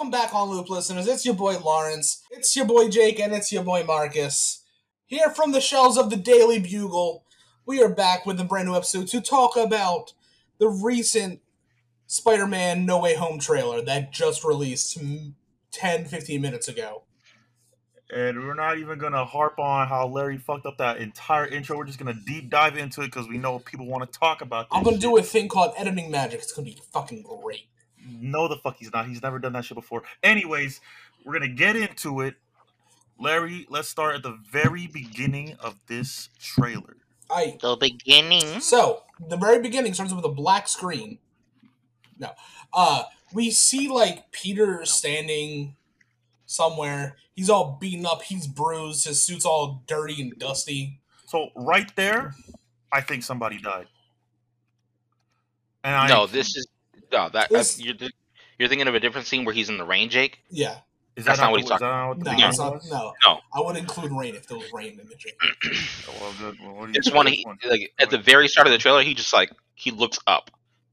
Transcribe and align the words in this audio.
Welcome 0.00 0.18
back 0.18 0.34
on 0.34 0.48
Loop 0.48 0.70
listeners. 0.70 1.06
It's 1.06 1.26
your 1.26 1.34
boy 1.34 1.58
Lawrence, 1.58 2.22
it's 2.30 2.56
your 2.56 2.64
boy 2.64 2.88
Jake, 2.88 3.20
and 3.20 3.34
it's 3.34 3.52
your 3.52 3.62
boy 3.62 3.84
Marcus. 3.84 4.64
Here 5.04 5.28
from 5.28 5.52
the 5.52 5.60
shelves 5.60 5.98
of 5.98 6.08
the 6.08 6.16
Daily 6.16 6.58
Bugle, 6.58 7.22
we 7.66 7.82
are 7.82 7.88
back 7.90 8.24
with 8.24 8.40
a 8.40 8.44
brand 8.44 8.66
new 8.66 8.74
episode 8.74 9.08
to 9.08 9.20
talk 9.20 9.58
about 9.58 10.14
the 10.58 10.70
recent 10.70 11.42
Spider 12.06 12.46
Man 12.46 12.86
No 12.86 12.98
Way 12.98 13.14
Home 13.14 13.38
trailer 13.38 13.82
that 13.82 14.10
just 14.10 14.42
released 14.42 14.98
10 15.70 16.04
15 16.06 16.40
minutes 16.40 16.66
ago. 16.66 17.02
And 18.10 18.38
we're 18.38 18.54
not 18.54 18.78
even 18.78 18.98
gonna 18.98 19.26
harp 19.26 19.58
on 19.58 19.86
how 19.86 20.06
Larry 20.06 20.38
fucked 20.38 20.64
up 20.64 20.78
that 20.78 20.96
entire 20.96 21.46
intro. 21.46 21.76
We're 21.76 21.84
just 21.84 21.98
gonna 21.98 22.18
deep 22.26 22.48
dive 22.48 22.78
into 22.78 23.02
it 23.02 23.08
because 23.08 23.28
we 23.28 23.36
know 23.36 23.58
people 23.58 23.84
want 23.84 24.10
to 24.10 24.18
talk 24.18 24.40
about. 24.40 24.70
This 24.70 24.78
I'm 24.78 24.82
gonna 24.82 24.96
shit. 24.96 25.02
do 25.02 25.18
a 25.18 25.22
thing 25.22 25.48
called 25.48 25.74
editing 25.76 26.10
magic. 26.10 26.40
It's 26.40 26.52
gonna 26.52 26.64
be 26.64 26.78
fucking 26.90 27.20
great. 27.20 27.66
No, 28.20 28.48
the 28.48 28.56
fuck 28.56 28.76
he's 28.76 28.92
not. 28.92 29.06
He's 29.06 29.22
never 29.22 29.38
done 29.38 29.52
that 29.54 29.64
shit 29.64 29.76
before. 29.76 30.02
Anyways, 30.22 30.80
we're 31.24 31.32
gonna 31.34 31.48
get 31.48 31.76
into 31.76 32.20
it. 32.20 32.34
Larry, 33.18 33.66
let's 33.68 33.88
start 33.88 34.14
at 34.16 34.22
the 34.22 34.38
very 34.50 34.86
beginning 34.86 35.56
of 35.60 35.78
this 35.86 36.30
trailer. 36.40 36.96
I 37.30 37.58
The 37.60 37.76
beginning. 37.76 38.60
So 38.60 39.02
the 39.28 39.36
very 39.36 39.60
beginning 39.60 39.94
starts 39.94 40.12
with 40.12 40.24
a 40.24 40.30
black 40.30 40.68
screen. 40.68 41.18
No, 42.18 42.30
uh, 42.72 43.04
we 43.32 43.50
see 43.50 43.88
like 43.88 44.30
Peter 44.32 44.84
standing 44.84 45.76
somewhere. 46.46 47.16
He's 47.34 47.48
all 47.48 47.78
beaten 47.80 48.04
up. 48.04 48.22
He's 48.22 48.46
bruised. 48.46 49.06
His 49.06 49.22
suit's 49.22 49.44
all 49.44 49.82
dirty 49.86 50.20
and 50.20 50.38
dusty. 50.38 50.98
So 51.26 51.50
right 51.54 51.94
there, 51.96 52.34
I 52.92 53.00
think 53.00 53.22
somebody 53.22 53.58
died. 53.58 53.86
And 55.84 55.94
I 55.94 56.08
No, 56.08 56.26
this 56.26 56.56
is 56.56 56.66
no 57.12 57.28
that 57.30 57.50
This- 57.50 57.78
uh, 57.78 57.82
you're 57.84 57.94
you're 58.58 58.68
thinking 58.68 58.88
of 58.88 58.94
a 58.94 59.00
different 59.00 59.26
scene 59.26 59.44
where 59.44 59.54
he's 59.54 59.68
in 59.70 59.78
the 59.78 59.84
rain, 59.84 60.10
Jake. 60.10 60.40
Yeah. 60.50 60.78
is 61.16 61.24
that's 61.24 61.38
that 61.38 61.44
not 61.46 61.52
what 61.52 61.56
the- 61.56 61.60
he's 61.62 61.68
talking 61.70 61.86
that 61.86 61.92
not 61.92 62.08
what 62.08 62.18
the 62.18 62.24
No, 62.24 62.30
beginning 62.30 62.48
it's 62.50 62.58
not, 62.58 62.84
no. 62.90 63.14
No. 63.24 63.40
I 63.54 63.60
would 63.60 63.76
include 63.76 64.12
rain 64.12 64.34
if 64.34 64.46
there 64.46 64.58
was 64.58 64.72
rain 64.72 65.00
in 65.00 65.08
the 65.08 65.16
good. 65.16 65.72
Well, 66.08 66.76
what 66.76 66.86
do 66.86 66.92
you 66.92 66.98
It's 66.98 67.10
one 67.10 67.26
he 67.26 67.44
like 67.68 67.92
at 67.98 68.10
the 68.10 68.18
very 68.18 68.48
start 68.48 68.66
of 68.66 68.72
the 68.72 68.78
trailer. 68.78 69.02
He 69.02 69.14
just 69.14 69.32
like 69.32 69.50
he 69.74 69.90
looks 69.90 70.18
up. 70.26 70.50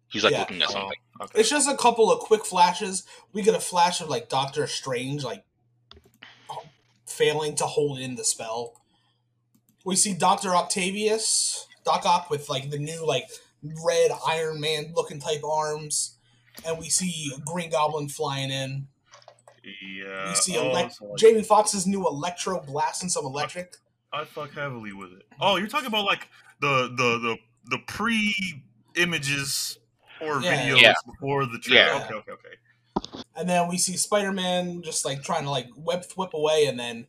He's 0.09 0.23
like 0.23 0.31
Yeah. 0.31 0.39
looking 0.39 0.61
at 0.61 0.69
Oh, 0.69 0.71
something. 0.71 0.97
okay. 1.21 1.39
It's 1.41 1.49
just 1.49 1.67
a 1.69 1.75
couple 1.75 2.09
of 2.11 2.19
quick 2.19 2.45
flashes. 2.45 3.03
We 3.33 3.41
get 3.41 3.53
a 3.55 3.59
flash 3.59 3.99
of 4.01 4.07
like 4.09 4.29
Doctor 4.29 4.65
Strange 4.67 5.23
like 5.23 5.43
failing 7.05 7.55
to 7.55 7.65
hold 7.65 7.99
in 7.99 8.15
the 8.15 8.23
spell. 8.23 8.73
We 9.85 9.95
see 9.95 10.13
Doctor 10.13 10.55
Octavius, 10.55 11.67
Doc 11.85 12.05
Ock 12.05 12.29
with 12.29 12.49
like 12.49 12.69
the 12.69 12.77
new 12.79 13.05
like 13.05 13.29
red 13.85 14.11
Iron 14.25 14.59
Man 14.59 14.91
looking 14.95 15.19
type 15.19 15.43
arms, 15.43 16.16
and 16.65 16.77
we 16.77 16.89
see 16.89 17.31
Green 17.45 17.69
Goblin 17.69 18.09
flying 18.09 18.51
in. 18.51 18.87
Yeah. 19.63 20.29
We 20.29 20.35
see 20.35 20.57
oh, 20.57 20.71
elec- 20.71 21.01
like, 21.01 21.17
Jamie 21.17 21.43
Foxx's 21.43 21.85
new 21.85 22.07
Electro 22.07 22.61
blasting 22.61 23.09
some 23.09 23.25
electric. 23.25 23.75
I 24.13 24.23
fuck 24.25 24.53
heavily 24.53 24.93
with 24.93 25.11
it. 25.13 25.23
Oh, 25.41 25.57
you're 25.57 25.67
talking 25.67 25.87
about 25.87 26.05
like 26.05 26.27
the 26.61 26.89
the 26.95 27.19
the 27.19 27.37
the 27.65 27.79
pre 27.87 28.33
images 28.95 29.77
or 30.21 30.41
Yeah. 30.41 30.61
videos 30.61 30.81
Yeah. 30.81 30.93
before 31.05 31.45
the 31.45 31.59
trailer. 31.59 31.85
Yeah. 31.85 32.05
Okay, 32.05 32.13
okay, 32.15 32.31
okay. 32.31 33.23
And 33.35 33.47
then 33.47 33.67
we 33.67 33.77
see 33.77 33.97
Spider 33.97 34.31
Man 34.31 34.81
just 34.81 35.05
like 35.05 35.21
trying 35.23 35.43
to 35.43 35.51
like 35.51 35.67
whip 35.75 36.05
whip 36.15 36.33
away, 36.33 36.65
and 36.65 36.79
then 36.79 37.07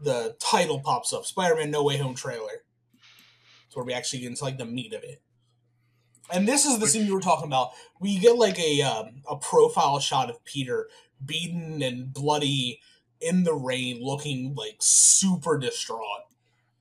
the 0.00 0.36
title 0.38 0.80
pops 0.80 1.12
up: 1.12 1.26
Spider 1.26 1.56
Man 1.56 1.70
No 1.70 1.82
Way 1.82 1.98
Home 1.98 2.14
trailer. 2.14 2.62
It's 3.66 3.76
where 3.76 3.84
we 3.84 3.92
actually 3.92 4.20
get 4.20 4.28
into 4.28 4.44
like 4.44 4.56
the 4.58 4.64
meat 4.64 4.94
of 4.94 5.02
it. 5.02 5.20
And 6.32 6.46
this 6.46 6.64
is 6.66 6.78
the 6.78 6.86
scene 6.86 7.06
you 7.06 7.14
were 7.14 7.20
talking 7.20 7.46
about. 7.46 7.70
We 8.00 8.18
get 8.18 8.36
like 8.36 8.58
a 8.58 8.82
um, 8.82 9.22
a 9.28 9.36
profile 9.36 9.98
shot 9.98 10.30
of 10.30 10.44
Peter 10.44 10.88
beaten 11.24 11.82
and 11.82 12.12
bloody 12.12 12.80
in 13.20 13.44
the 13.44 13.54
rain, 13.54 14.02
looking 14.02 14.54
like 14.54 14.76
super 14.80 15.58
distraught. 15.58 16.22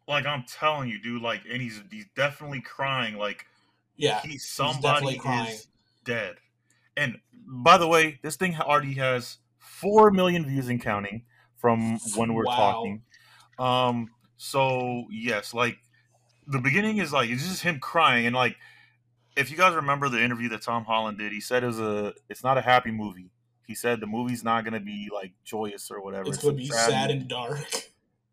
Like 0.08 0.26
I'm 0.26 0.44
telling 0.44 0.90
you, 0.90 1.00
dude. 1.02 1.22
Like, 1.22 1.42
and 1.50 1.62
he's 1.62 1.82
he's 1.92 2.06
definitely 2.16 2.62
crying. 2.62 3.16
Like 3.16 3.46
Yeah, 3.96 4.22
he 4.22 4.38
definitely 4.38 4.38
somebody 4.38 5.18
crying. 5.18 5.54
is 5.54 5.68
dead. 6.04 6.36
And 6.96 7.20
by 7.48 7.78
the 7.78 7.88
way, 7.88 8.20
this 8.24 8.36
thing 8.36 8.56
already 8.56 8.94
has 8.96 9.38
four 9.60 10.12
million 10.12 10.46
views 10.46 10.68
and 10.70 10.82
counting 10.82 11.26
from 11.58 12.00
when 12.16 12.34
we're 12.34 12.46
Wow. 12.46 12.56
talking. 12.56 13.04
Um. 13.60 14.10
So 14.38 15.06
yes, 15.10 15.54
like 15.54 15.78
the 16.48 16.60
beginning 16.60 16.98
is 16.98 17.12
like 17.14 17.30
it's 17.30 17.48
just 17.48 17.64
him 17.64 17.80
crying 17.80 18.26
and 18.26 18.36
like 18.36 18.56
if 19.38 19.52
you 19.52 19.56
guys 19.58 19.76
remember 19.76 20.10
the 20.10 20.22
interview 20.22 20.50
that 20.50 20.64
Tom 20.64 20.84
Holland 20.84 21.20
did, 21.20 21.32
he 21.32 21.40
said 21.40 21.64
it 21.64 21.68
was 21.68 21.80
a 21.80 22.14
it's 22.30 22.44
not 22.44 22.58
a 22.58 22.62
happy 22.62 22.92
movie. 22.92 23.30
He 23.68 23.76
said 23.76 24.00
the 24.00 24.08
movie's 24.08 24.44
not 24.44 24.66
gonna 24.66 24.80
be 24.80 25.10
like 25.14 25.32
joyous 25.46 25.92
or 25.92 26.02
whatever. 26.02 26.30
it's 26.30 26.40
a 26.40 26.48
gonna 26.48 26.58
be 26.58 26.68
tragedy 26.68 26.92
sad 26.92 27.12
and 27.12 27.28
dark. 27.28 27.60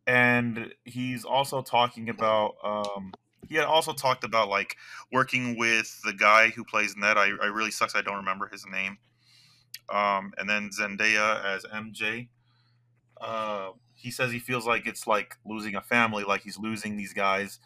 and 0.06 0.72
he's 0.84 1.24
also 1.24 1.60
talking 1.60 2.08
about 2.08 2.54
um 2.64 3.12
he 3.46 3.56
had 3.56 3.66
also 3.66 3.92
talked 3.92 4.24
about 4.24 4.48
like 4.48 4.76
working 5.12 5.58
with 5.58 6.00
the 6.04 6.14
guy 6.14 6.48
who 6.48 6.64
plays 6.64 6.96
Ned. 6.96 7.18
I, 7.18 7.28
I 7.42 7.46
really 7.46 7.70
sucks 7.70 7.94
I 7.94 8.00
don't 8.00 8.16
remember 8.16 8.48
his 8.48 8.64
name. 8.66 8.96
Um 9.90 10.32
and 10.38 10.48
then 10.48 10.70
Zendaya 10.70 11.44
as 11.44 11.64
MJ. 11.64 12.28
Uh 13.20 13.70
he 13.94 14.10
says 14.10 14.32
he 14.32 14.38
feels 14.38 14.66
like 14.66 14.86
it's 14.86 15.06
like 15.06 15.36
losing 15.44 15.74
a 15.74 15.82
family, 15.82 16.24
like 16.24 16.40
he's 16.42 16.58
losing 16.58 16.96
these 16.96 17.12
guys. 17.12 17.58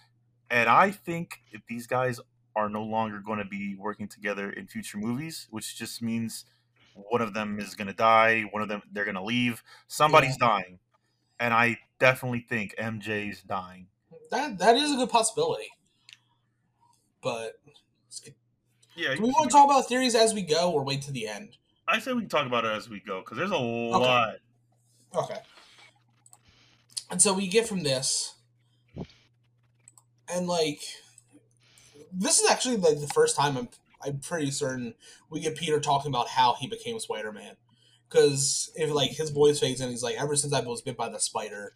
And 0.51 0.69
I 0.69 0.91
think 0.91 1.43
if 1.53 1.61
these 1.69 1.87
guys 1.87 2.21
are 2.59 2.69
no 2.69 2.83
longer 2.83 3.21
going 3.21 3.39
to 3.39 3.45
be 3.45 3.77
working 3.77 4.09
together 4.09 4.51
in 4.51 4.67
future 4.67 4.99
movies, 4.99 5.47
which 5.51 5.77
just 5.77 6.03
means 6.03 6.45
one 6.95 7.23
of 7.23 7.33
them 7.33 7.61
is 7.61 7.75
going 7.75 7.87
to 7.87 7.95
die, 7.95 8.43
one 8.51 8.63
of 8.63 8.69
them 8.69 8.83
they're 8.93 9.05
going 9.05 9.15
to 9.15 9.23
leave, 9.23 9.63
somebody's 9.87 10.37
dying 10.37 10.79
and 11.41 11.55
I 11.55 11.79
definitely 11.99 12.41
think 12.41 12.75
MJ's 12.79 13.43
dying. 13.43 13.87
That 14.31 14.59
that 14.59 14.77
is 14.77 14.93
a 14.93 14.97
good 14.97 15.11
possibility. 15.11 15.69
But 17.23 17.55
Yeah, 18.97 19.15
Do 19.15 19.23
we 19.23 19.29
want 19.29 19.51
to 19.51 19.57
talk 19.57 19.65
about 19.65 19.87
theories 19.87 20.15
as 20.15 20.35
we 20.35 20.43
go 20.43 20.73
or 20.73 20.85
wait 20.85 21.03
to 21.03 21.13
the 21.13 21.29
end? 21.29 21.57
I 21.87 21.99
say 21.99 22.13
we 22.13 22.21
can 22.21 22.29
talk 22.29 22.47
about 22.47 22.65
it 22.65 22.73
as 22.73 22.89
we 22.89 23.01
go 23.01 23.21
because 23.21 23.39
there's 23.39 23.51
a 23.51 23.57
lot. 23.57 24.37
Okay. 25.15 25.39
And 27.11 27.23
so 27.23 27.33
we 27.33 27.49
get 27.49 27.67
from 27.67 27.83
this, 27.83 28.35
and 30.29 30.47
like, 30.47 30.81
this 32.13 32.41
is 32.41 32.51
actually 32.51 32.77
like 32.77 33.01
the 33.01 33.09
first 33.09 33.37
time 33.37 33.57
I'm 33.57 33.69
I'm 34.05 34.19
pretty 34.21 34.51
certain 34.51 34.95
we 35.31 35.41
get 35.41 35.57
Peter 35.57 35.81
talking 35.81 36.11
about 36.11 36.29
how 36.29 36.55
he 36.55 36.67
became 36.67 36.99
Spider 37.01 37.33
Man, 37.33 37.57
because 38.09 38.71
if 38.77 38.91
like 38.91 39.11
his 39.11 39.31
voice 39.31 39.59
fades 39.59 39.81
in, 39.81 39.91
he's 39.91 40.03
like, 40.03 40.17
ever 40.21 40.37
since 40.37 40.53
I 40.53 40.61
was 40.61 40.83
bit 40.83 40.97
by 40.97 41.09
the 41.09 41.19
spider, 41.19 41.75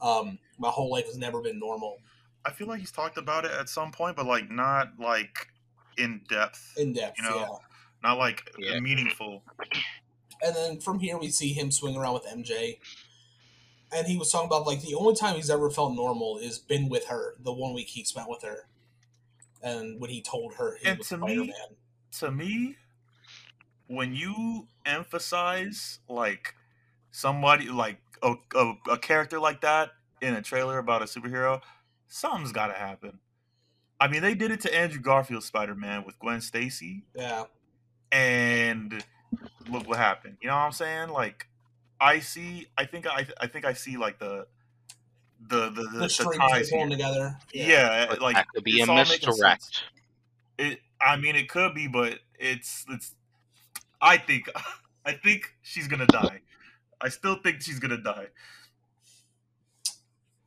um, 0.00 0.38
my 0.58 0.68
whole 0.68 0.90
life 0.90 1.06
has 1.06 1.16
never 1.16 1.40
been 1.40 1.58
normal. 1.58 1.98
I 2.44 2.50
feel 2.50 2.66
like 2.66 2.80
he's 2.80 2.90
talked 2.92 3.18
about 3.18 3.44
it 3.44 3.52
at 3.52 3.68
some 3.68 3.92
point, 3.92 4.16
but 4.16 4.26
like 4.26 4.50
not 4.50 4.88
like 4.98 5.46
in 5.96 6.20
depth, 6.28 6.74
In 6.76 6.92
depth, 6.92 7.18
You 7.18 7.30
know, 7.30 7.36
yeah. 7.36 7.46
not 8.02 8.18
like 8.18 8.50
Yeah. 8.58 8.80
meaningful. 8.80 9.42
And 10.42 10.56
then 10.56 10.80
from 10.80 10.98
here, 10.98 11.16
we 11.18 11.30
see 11.30 11.52
him 11.52 11.70
swing 11.70 11.96
around 11.96 12.14
with 12.14 12.26
MJ. 12.26 12.80
And 13.94 14.06
he 14.06 14.16
was 14.16 14.30
talking 14.32 14.46
about 14.48 14.66
like 14.66 14.80
the 14.82 14.94
only 14.94 15.14
time 15.14 15.36
he's 15.36 15.50
ever 15.50 15.70
felt 15.70 15.94
normal 15.94 16.38
is 16.38 16.58
been 16.58 16.88
with 16.88 17.06
her, 17.06 17.36
the 17.38 17.52
one 17.52 17.74
week 17.74 17.88
he 17.88 18.04
spent 18.04 18.28
with 18.28 18.42
her. 18.42 18.66
And 19.62 20.00
when 20.00 20.10
he 20.10 20.20
told 20.22 20.54
her 20.54 20.76
he 20.80 20.88
And 20.88 20.98
was 20.98 21.08
to 21.08 21.18
me- 21.18 21.34
Spider 21.34 21.40
Man. 21.44 21.76
To 22.20 22.30
me, 22.30 22.76
when 23.86 24.14
you 24.14 24.68
emphasize 24.84 26.00
like 26.08 26.54
somebody 27.10 27.68
like 27.70 27.98
a, 28.22 28.34
a, 28.54 28.74
a 28.90 28.98
character 28.98 29.38
like 29.40 29.60
that 29.62 29.90
in 30.20 30.34
a 30.34 30.42
trailer 30.42 30.78
about 30.78 31.00
a 31.02 31.06
superhero, 31.06 31.60
something's 32.08 32.52
got 32.52 32.66
to 32.68 32.74
happen. 32.74 33.18
I 34.00 34.08
mean, 34.08 34.20
they 34.22 34.34
did 34.34 34.50
it 34.50 34.60
to 34.62 34.74
Andrew 34.74 35.00
Garfield's 35.00 35.46
Spider 35.46 35.74
Man 35.74 36.04
with 36.04 36.18
Gwen 36.18 36.40
Stacy. 36.40 37.04
Yeah. 37.14 37.44
and 38.10 39.04
look 39.70 39.88
what 39.88 39.98
happened. 39.98 40.36
You 40.40 40.48
know 40.48 40.54
what 40.56 40.62
I'm 40.62 40.72
saying? 40.72 41.08
Like, 41.10 41.46
I 42.00 42.18
see. 42.18 42.66
I 42.76 42.84
think 42.84 43.06
I. 43.06 43.26
I 43.40 43.46
think 43.46 43.64
I 43.64 43.72
see 43.74 43.96
like 43.96 44.18
the 44.18 44.46
the 45.48 45.70
the, 45.70 45.82
the, 45.82 45.88
The 45.98 46.08
the 46.08 46.08
strings 46.08 46.38
ties 46.50 46.70
pulling 46.70 46.88
here. 46.88 46.96
together. 46.98 47.36
Yeah, 47.52 48.06
But 48.08 48.20
like 48.20 48.36
that 48.36 48.46
could 48.54 48.64
be 48.64 48.80
a 48.80 48.82
it's 48.82 48.88
all 48.88 49.04
making 49.04 49.32
sense. 49.32 49.38
misdirect. 49.38 49.82
It. 50.58 50.80
I 51.00 51.16
mean, 51.16 51.36
it 51.36 51.48
could 51.48 51.74
be, 51.74 51.88
but 51.88 52.20
it's 52.38 52.84
it's. 52.88 53.14
I 54.00 54.18
think. 54.18 54.48
I 55.04 55.12
think 55.14 55.54
she's 55.62 55.88
gonna 55.88 56.06
die. 56.06 56.40
I 57.00 57.08
still 57.08 57.36
think 57.42 57.62
she's 57.62 57.80
gonna 57.80 57.98
die. 58.02 58.28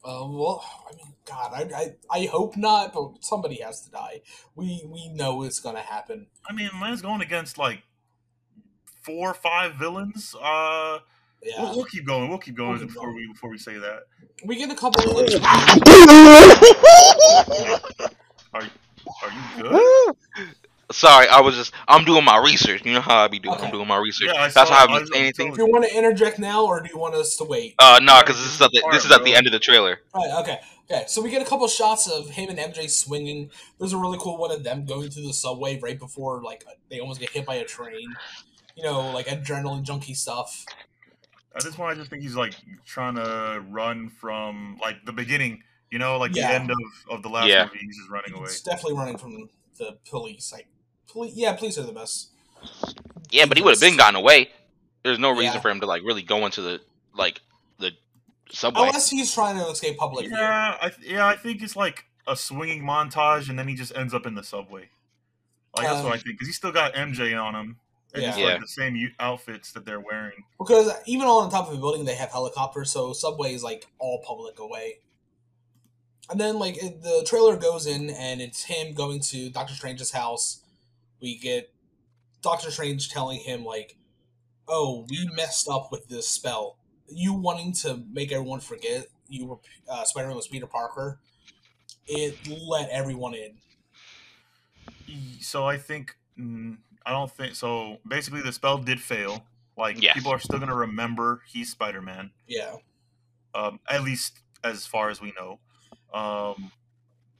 Uh, 0.03 0.25
well, 0.29 0.63
I 0.89 0.95
mean, 0.95 1.13
God, 1.25 1.51
I, 1.53 1.95
I, 2.13 2.19
I 2.21 2.25
hope 2.27 2.55
not, 2.55 2.93
but 2.93 3.23
somebody 3.23 3.55
has 3.61 3.81
to 3.81 3.91
die. 3.91 4.21
We 4.55 4.83
we 4.87 5.09
know 5.09 5.43
it's 5.43 5.59
gonna 5.59 5.81
happen. 5.81 6.27
I 6.47 6.53
mean, 6.53 6.69
man's 6.79 7.01
going 7.01 7.21
against 7.21 7.57
like 7.57 7.83
four 9.03 9.31
or 9.31 9.33
five 9.33 9.75
villains. 9.75 10.35
Uh, 10.41 10.99
Yeah, 11.45 11.61
we'll, 11.61 11.75
we'll 11.77 11.85
keep 11.85 12.05
going. 12.07 12.29
We'll 12.29 12.39
keep 12.39 12.55
going 12.55 12.71
We'll 12.71 12.79
keep 12.79 12.87
before 12.89 13.03
going. 13.07 13.15
we 13.15 13.27
before 13.31 13.49
we 13.51 13.57
say 13.57 13.77
that. 13.77 14.03
we 14.45 14.55
get 14.57 14.69
a 14.71 14.75
couple 14.75 15.03
clips. 15.03 15.35
Are 18.53 18.61
you 18.63 18.69
good? 19.63 20.15
Sorry, 20.91 21.27
I 21.27 21.41
was 21.41 21.55
just 21.55 21.73
I'm 21.87 22.05
doing 22.05 22.23
my 22.23 22.37
research. 22.37 22.85
You 22.85 22.93
know 22.93 23.01
how 23.01 23.23
I 23.23 23.27
be 23.27 23.39
doing. 23.39 23.55
Okay. 23.55 23.65
I'm 23.65 23.71
doing 23.71 23.87
my 23.87 23.97
research. 23.97 24.29
Yeah, 24.31 24.39
I 24.41 24.49
That's 24.49 24.53
saw- 24.53 24.65
why 24.69 24.71
I 24.71 24.77
I 24.77 24.79
haven't 24.81 24.93
was- 25.01 25.09
saying 25.11 25.21
I'm 25.21 25.25
anything. 25.25 25.53
Do 25.53 25.63
you 25.63 25.67
want 25.71 25.83
to 25.85 25.97
interject 25.97 26.37
now, 26.37 26.63
or 26.65 26.79
do 26.81 26.89
you 26.93 26.99
want 26.99 27.15
us 27.15 27.35
to 27.37 27.43
wait? 27.43 27.73
Uh, 27.79 27.99
no, 28.03 28.13
Yeah, 28.13 28.21
because 28.21 28.35
this 28.37 28.45
this 28.45 28.55
is 28.55 28.61
at 28.61 28.71
the 28.71 28.83
this 28.91 29.05
is 29.05 29.11
at 29.11 29.23
the 29.23 29.33
end 29.35 29.47
of 29.47 29.53
the 29.53 29.59
trailer. 29.59 29.99
Right. 30.13 30.29
Okay. 30.41 30.59
Okay. 30.89 31.05
So 31.07 31.21
we 31.23 31.31
get 31.31 31.41
a 31.41 31.45
couple 31.45 31.67
shots 31.67 32.07
of 32.07 32.29
him 32.29 32.49
and 32.49 32.59
MJ 32.59 32.87
swinging. 32.89 33.49
There's 33.79 33.93
a 33.93 33.97
really 33.97 34.19
cool 34.21 34.37
one 34.37 34.51
of 34.51 34.63
them 34.63 34.85
going 34.85 35.09
through 35.09 35.25
the 35.25 35.33
subway 35.33 35.79
right 35.79 35.97
before 35.97 36.43
like 36.43 36.63
they 36.89 36.99
almost 36.99 37.19
get 37.19 37.31
hit 37.31 37.45
by 37.47 37.55
a 37.55 37.65
train. 37.65 38.15
You 38.75 38.83
know, 38.83 39.09
like 39.11 39.25
adrenaline 39.25 39.81
junkie 39.83 40.13
stuff. 40.13 40.65
At 41.55 41.63
this 41.63 41.75
point, 41.75 41.91
I 41.91 41.95
just 41.95 42.09
think 42.09 42.21
he's 42.21 42.35
like 42.35 42.53
trying 42.85 43.15
to 43.15 43.63
run 43.69 44.09
from 44.09 44.77
like 44.81 45.05
the 45.05 45.13
beginning. 45.13 45.63
You 45.91 45.99
know, 45.99 46.17
like 46.17 46.35
Yeah. 46.35 46.49
the 46.49 46.53
end 46.55 46.71
of, 46.71 46.77
of 47.09 47.23
the 47.23 47.29
last 47.29 47.47
Yeah. 47.47 47.65
movie. 47.65 47.79
He's 47.79 47.97
just 47.97 48.09
running 48.09 48.33
away. 48.33 48.45
It's 48.45 48.61
definitely 48.61 48.97
running 48.97 49.17
from 49.17 49.49
the 49.77 49.97
police. 50.09 50.51
Like, 50.51 50.67
police. 51.07 51.33
Yeah, 51.35 51.53
police 51.55 51.77
are 51.77 51.83
the 51.83 51.91
best. 51.93 52.29
Yeah, 53.31 53.45
but 53.45 53.57
he 53.57 53.63
would 53.63 53.71
have 53.73 53.79
been 53.81 53.95
gotten 53.95 54.15
away. 54.15 54.49
There's 55.03 55.19
no 55.19 55.29
reason 55.29 55.53
Yeah. 55.55 55.59
for 55.61 55.69
him 55.69 55.79
to 55.81 55.85
like 55.85 56.01
really 56.03 56.23
go 56.23 56.45
into 56.45 56.61
the 56.61 56.81
like 57.13 57.39
the 57.79 57.91
subway. 58.51 58.87
Unless 58.87 59.09
he's 59.11 59.33
trying 59.33 59.57
to 59.57 59.67
escape 59.69 59.97
public. 59.97 60.29
Yeah, 60.29 60.77
I 60.81 60.89
th- 60.89 61.07
yeah, 61.07 61.25
I 61.27 61.35
think 61.37 61.61
it's 61.61 61.75
like 61.75 62.05
a 62.27 62.35
swinging 62.35 62.81
montage, 62.83 63.47
and 63.49 63.57
then 63.57 63.67
he 63.67 63.75
just 63.75 63.95
ends 63.95 64.13
up 64.13 64.25
in 64.25 64.33
the 64.35 64.43
subway. 64.43 64.89
Like 65.77 65.87
that's 65.87 66.03
what 66.03 66.11
I 66.11 66.15
Um, 66.15 66.19
think, 66.21 66.35
because 66.37 66.47
he's 66.47 66.57
still 66.57 66.71
got 66.71 66.93
MJ 66.95 67.35
on 67.39 67.53
him, 67.55 67.79
and 68.15 68.23
it's 68.25 68.37
Yeah. 68.37 68.45
like 68.45 68.61
the 68.61 68.67
same 68.67 69.11
outfits 69.19 69.71
that 69.73 69.85
they're 69.85 69.99
wearing. 69.99 70.43
Because 70.57 70.91
even 71.05 71.27
on 71.27 71.49
top 71.51 71.67
of 71.67 71.73
a 71.73 71.77
building, 71.77 72.05
they 72.05 72.15
have 72.15 72.31
helicopters, 72.31 72.91
so 72.91 73.13
subway 73.13 73.53
is 73.53 73.63
like 73.63 73.87
all 73.99 74.21
public 74.25 74.59
away. 74.59 74.99
And 76.29 76.39
then 76.39 76.57
like 76.57 76.81
it, 76.83 77.03
the 77.03 77.23
trailer 77.27 77.55
goes 77.55 77.85
in, 77.85 78.09
and 78.09 78.41
it's 78.41 78.63
him 78.63 78.93
going 78.93 79.19
to 79.21 79.49
Doctor 79.49 79.73
Strange's 79.75 80.11
house. 80.11 80.61
We 81.21 81.37
get 81.37 81.71
Doctor 82.41 82.71
Strange 82.71 83.09
telling 83.09 83.39
him 83.39 83.63
like, 83.63 83.95
"Oh, 84.67 85.05
we 85.09 85.27
messed 85.35 85.69
up 85.69 85.91
with 85.91 86.07
this 86.07 86.27
spell. 86.27 86.77
You 87.07 87.33
wanting 87.33 87.73
to 87.73 88.03
make 88.11 88.31
everyone 88.31 88.59
forget 88.59 89.07
you 89.27 89.45
were 89.45 89.57
uh, 89.89 90.03
Spider-Man 90.03 90.35
was 90.35 90.47
Peter 90.47 90.67
Parker. 90.67 91.19
It 92.07 92.37
let 92.47 92.89
everyone 92.89 93.33
in. 93.33 93.57
So 95.39 95.65
I 95.65 95.77
think 95.77 96.15
mm, 96.39 96.77
I 97.05 97.11
don't 97.11 97.31
think 97.31 97.55
so. 97.55 97.99
Basically, 98.07 98.41
the 98.41 98.51
spell 98.51 98.77
did 98.77 98.99
fail. 98.99 99.45
Like 99.77 100.01
Yes. 100.01 100.13
people 100.15 100.31
are 100.31 100.39
still 100.39 100.59
gonna 100.59 100.75
remember 100.75 101.41
he's 101.47 101.71
Spider 101.71 102.01
Man. 102.01 102.31
Yeah, 102.47 102.77
um, 103.53 103.79
at 103.89 104.03
least 104.03 104.39
as 104.63 104.85
far 104.85 105.09
as 105.09 105.21
we 105.21 105.33
know. 105.37 105.59
Um, 106.13 106.71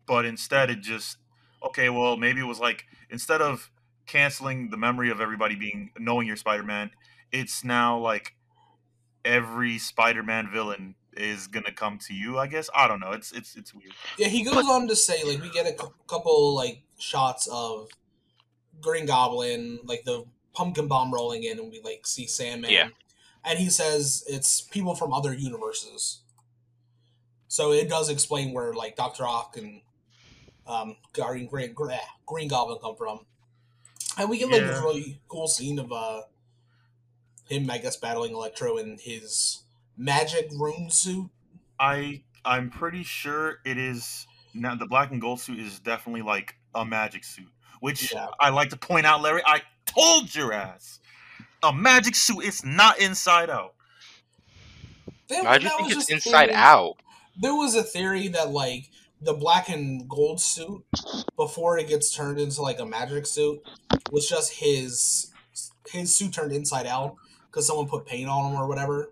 but 0.06 0.26
instead, 0.26 0.70
it 0.70 0.82
just 0.82 1.18
okay. 1.64 1.90
Well, 1.90 2.18
maybe 2.18 2.42
it 2.42 2.46
was 2.46 2.60
like 2.60 2.86
instead 3.10 3.42
of 3.42 3.72
canceling 4.06 4.70
the 4.70 4.78
memory 4.78 5.10
of 5.10 5.20
everybody 5.22 5.56
being 5.56 5.92
knowing 5.98 6.28
you're 6.28 6.36
Spider-Man, 6.36 6.92
it's 7.32 7.64
now 7.64 7.98
like 7.98 8.36
every 9.24 9.78
Spider-Man 9.78 10.50
villain 10.52 10.96
is 11.16 11.48
gonna 11.48 11.72
come 11.72 11.98
to 12.00 12.14
you. 12.14 12.38
I 12.38 12.48
guess 12.48 12.70
I 12.76 12.88
don't 12.88 13.00
know. 13.00 13.12
It's 13.14 13.32
it's 13.32 13.56
it's 13.56 13.74
weird. 13.74 13.94
Yeah, 14.18 14.28
he 14.28 14.44
goes 14.44 14.66
on 14.68 14.88
to 14.90 14.96
say 14.96 15.24
like 15.24 15.42
we 15.42 15.50
get 15.50 15.66
a 15.66 15.74
couple 16.08 16.54
like 16.54 16.82
shots 17.00 17.48
of 17.52 17.90
Green 18.82 19.06
Goblin, 19.06 19.80
like 19.86 20.04
the 20.04 20.26
pumpkin 20.54 20.88
bomb 20.88 21.14
rolling 21.14 21.44
in, 21.44 21.60
and 21.60 21.72
we 21.72 21.82
like 21.82 22.06
see 22.08 22.28
Sandman. 22.28 22.72
Yeah. 22.72 22.90
and 23.44 23.60
he 23.60 23.70
says 23.70 24.24
it's 24.28 24.62
people 24.62 24.96
from 24.96 25.14
other 25.14 25.34
universes. 25.34 26.22
So 27.48 27.72
it 27.72 27.90
does 27.90 28.10
explain 28.10 28.54
where 28.54 28.74
like 28.74 28.96
Doctor 28.96 29.26
Ock 29.26 29.56
and 29.58 29.82
um, 30.68 30.98
Green 31.14 31.48
Green, 31.48 31.74
Green, 31.74 31.98
Green 32.26 32.48
Goblin 32.48 32.80
come 32.82 32.96
from, 32.96 33.26
and 34.18 34.30
we 34.30 34.38
get 34.38 34.50
like 34.50 34.62
this 34.62 34.80
really 34.80 35.22
cool 35.28 35.48
scene 35.48 35.80
of 35.80 35.92
uh 35.92 36.22
him, 37.48 37.70
I 37.70 37.78
guess, 37.78 37.96
battling 37.96 38.34
Electro 38.34 38.78
in 38.78 38.98
his 39.00 39.62
magic 39.96 40.50
rune 40.58 40.90
suit. 40.90 41.30
I 41.80 42.24
I'm 42.44 42.70
pretty 42.70 43.04
sure 43.04 43.60
it 43.66 43.78
is 43.78 44.26
now 44.54 44.76
the 44.76 44.88
black 44.88 45.12
and 45.12 45.22
gold 45.22 45.40
suit 45.40 45.60
is 45.60 45.80
definitely 45.80 46.24
like 46.24 46.56
a 46.74 46.84
magic 46.86 47.24
suit, 47.24 47.50
which 47.86 48.12
Yeah. 48.12 48.28
I 48.40 48.50
like 48.50 48.70
to 48.72 48.78
point 48.78 49.06
out, 49.06 49.22
Larry. 49.22 49.42
I 49.46 49.62
told 49.86 50.34
your 50.34 50.52
ass, 50.52 51.00
a 51.64 51.72
magic 51.72 52.16
suit 52.16 52.44
is 52.44 52.66
not 52.66 53.00
inside 53.00 53.50
out. 53.50 53.76
That- 55.30 55.44
Why 55.46 55.58
do 55.60 55.66
you 55.66 55.70
think 55.78 55.88
it's 55.90 55.96
just 55.96 56.12
inside 56.12 56.48
theory. 56.48 56.56
out? 56.56 56.96
there 57.38 57.54
was 57.54 57.76
a 57.76 57.84
theory 57.84 58.28
that 58.30 58.50
like 58.52 58.86
the 59.22 59.34
black 59.34 59.68
and 59.70 60.08
gold 60.10 60.40
suit 60.42 60.84
before 61.36 61.78
it 61.78 61.88
gets 61.88 62.16
turned 62.16 62.40
into 62.40 62.62
like 62.62 62.80
a 62.80 62.86
magic 62.86 63.26
suit 63.28 63.60
was 64.12 64.28
just 64.30 64.54
his 64.54 65.32
his 65.92 66.16
suit 66.16 66.32
turned 66.34 66.52
inside 66.54 66.88
out 66.88 67.16
because 67.48 67.68
someone 67.68 67.88
put 67.88 68.06
paint 68.06 68.30
on 68.30 68.52
him 68.54 68.60
or 68.60 68.68
whatever. 68.68 69.12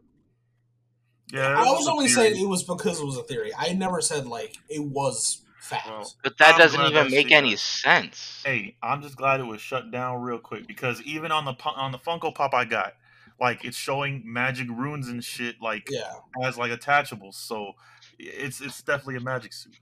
Yeah, 1.33 1.57
I 1.59 1.63
this 1.65 1.71
was 1.73 1.81
is 1.81 1.87
only 1.87 2.07
theory. 2.07 2.29
saying 2.33 2.43
it 2.45 2.47
was 2.49 2.63
because 2.63 2.99
it 3.01 3.05
was 3.05 3.17
a 3.17 3.23
theory. 3.23 3.51
I 3.57 3.73
never 3.73 3.99
said 4.01 4.25
like 4.25 4.55
it 4.69 4.83
was 4.83 5.41
fact. 5.63 5.87
Well, 5.87 6.13
But 6.23 6.37
that 6.37 6.53
I'm 6.53 6.59
doesn't 6.59 6.81
even 6.81 7.11
make 7.11 7.27
shit- 7.29 7.37
any 7.37 7.55
sense. 7.55 8.41
Hey, 8.45 8.75
I'm 8.83 9.01
just 9.01 9.15
glad 9.15 9.39
it 9.39 9.43
was 9.45 9.61
shut 9.61 9.91
down 9.91 10.21
real 10.21 10.39
quick 10.39 10.67
because 10.67 11.01
even 11.03 11.31
on 11.31 11.45
the 11.45 11.55
on 11.65 11.91
the 11.91 11.97
Funko 11.99 12.33
Pop 12.35 12.53
I 12.53 12.65
got, 12.65 12.93
like 13.39 13.65
it's 13.65 13.77
showing 13.77 14.21
magic 14.25 14.67
runes 14.69 15.07
and 15.07 15.23
shit 15.23 15.55
like 15.61 15.87
yeah, 15.89 16.13
as 16.43 16.57
like 16.57 16.71
attachables. 16.71 17.35
So 17.35 17.73
it's 18.19 18.61
it's 18.61 18.81
definitely 18.83 19.15
a 19.17 19.21
magic 19.21 19.53
suit. 19.53 19.75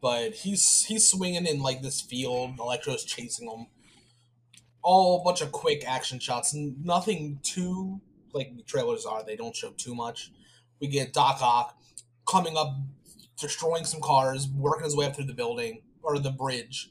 but 0.00 0.32
he's 0.32 0.84
he's 0.84 1.08
swinging 1.08 1.46
in 1.46 1.60
like 1.60 1.80
this 1.82 2.00
field. 2.00 2.58
Electro's 2.58 3.04
chasing 3.04 3.48
him. 3.50 3.66
All 4.82 5.20
a 5.20 5.24
bunch 5.24 5.40
of 5.40 5.50
quick 5.52 5.84
action 5.86 6.18
shots. 6.18 6.52
Nothing 6.54 7.38
too 7.42 8.00
like 8.32 8.54
the 8.56 8.62
trailers 8.62 9.06
are. 9.06 9.24
They 9.24 9.36
don't 9.36 9.54
show 9.56 9.70
too 9.70 9.94
much. 9.94 10.32
We 10.80 10.88
get 10.88 11.12
Doc 11.14 11.38
Ock 11.40 11.78
coming 12.28 12.56
up, 12.56 12.76
destroying 13.38 13.84
some 13.84 14.00
cars, 14.00 14.48
working 14.48 14.84
his 14.84 14.96
way 14.96 15.06
up 15.06 15.16
through 15.16 15.24
the 15.24 15.34
building 15.34 15.82
or 16.02 16.18
the 16.18 16.30
bridge. 16.30 16.90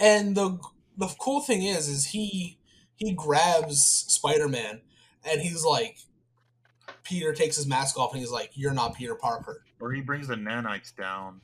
And 0.00 0.36
the 0.36 0.58
the 0.96 1.08
cool 1.18 1.40
thing 1.40 1.62
is, 1.62 1.88
is 1.88 2.06
he 2.06 2.58
he 2.96 3.12
grabs 3.12 3.82
Spider 3.82 4.48
Man, 4.48 4.80
and 5.24 5.40
he's 5.40 5.64
like, 5.64 5.98
Peter 7.02 7.32
takes 7.32 7.56
his 7.56 7.66
mask 7.66 7.98
off, 7.98 8.12
and 8.12 8.20
he's 8.20 8.30
like, 8.30 8.50
"You're 8.54 8.74
not 8.74 8.94
Peter 8.94 9.14
Parker." 9.14 9.64
Or 9.80 9.92
he 9.92 10.00
brings 10.00 10.28
the 10.28 10.36
nanites 10.36 10.94
down. 10.94 11.40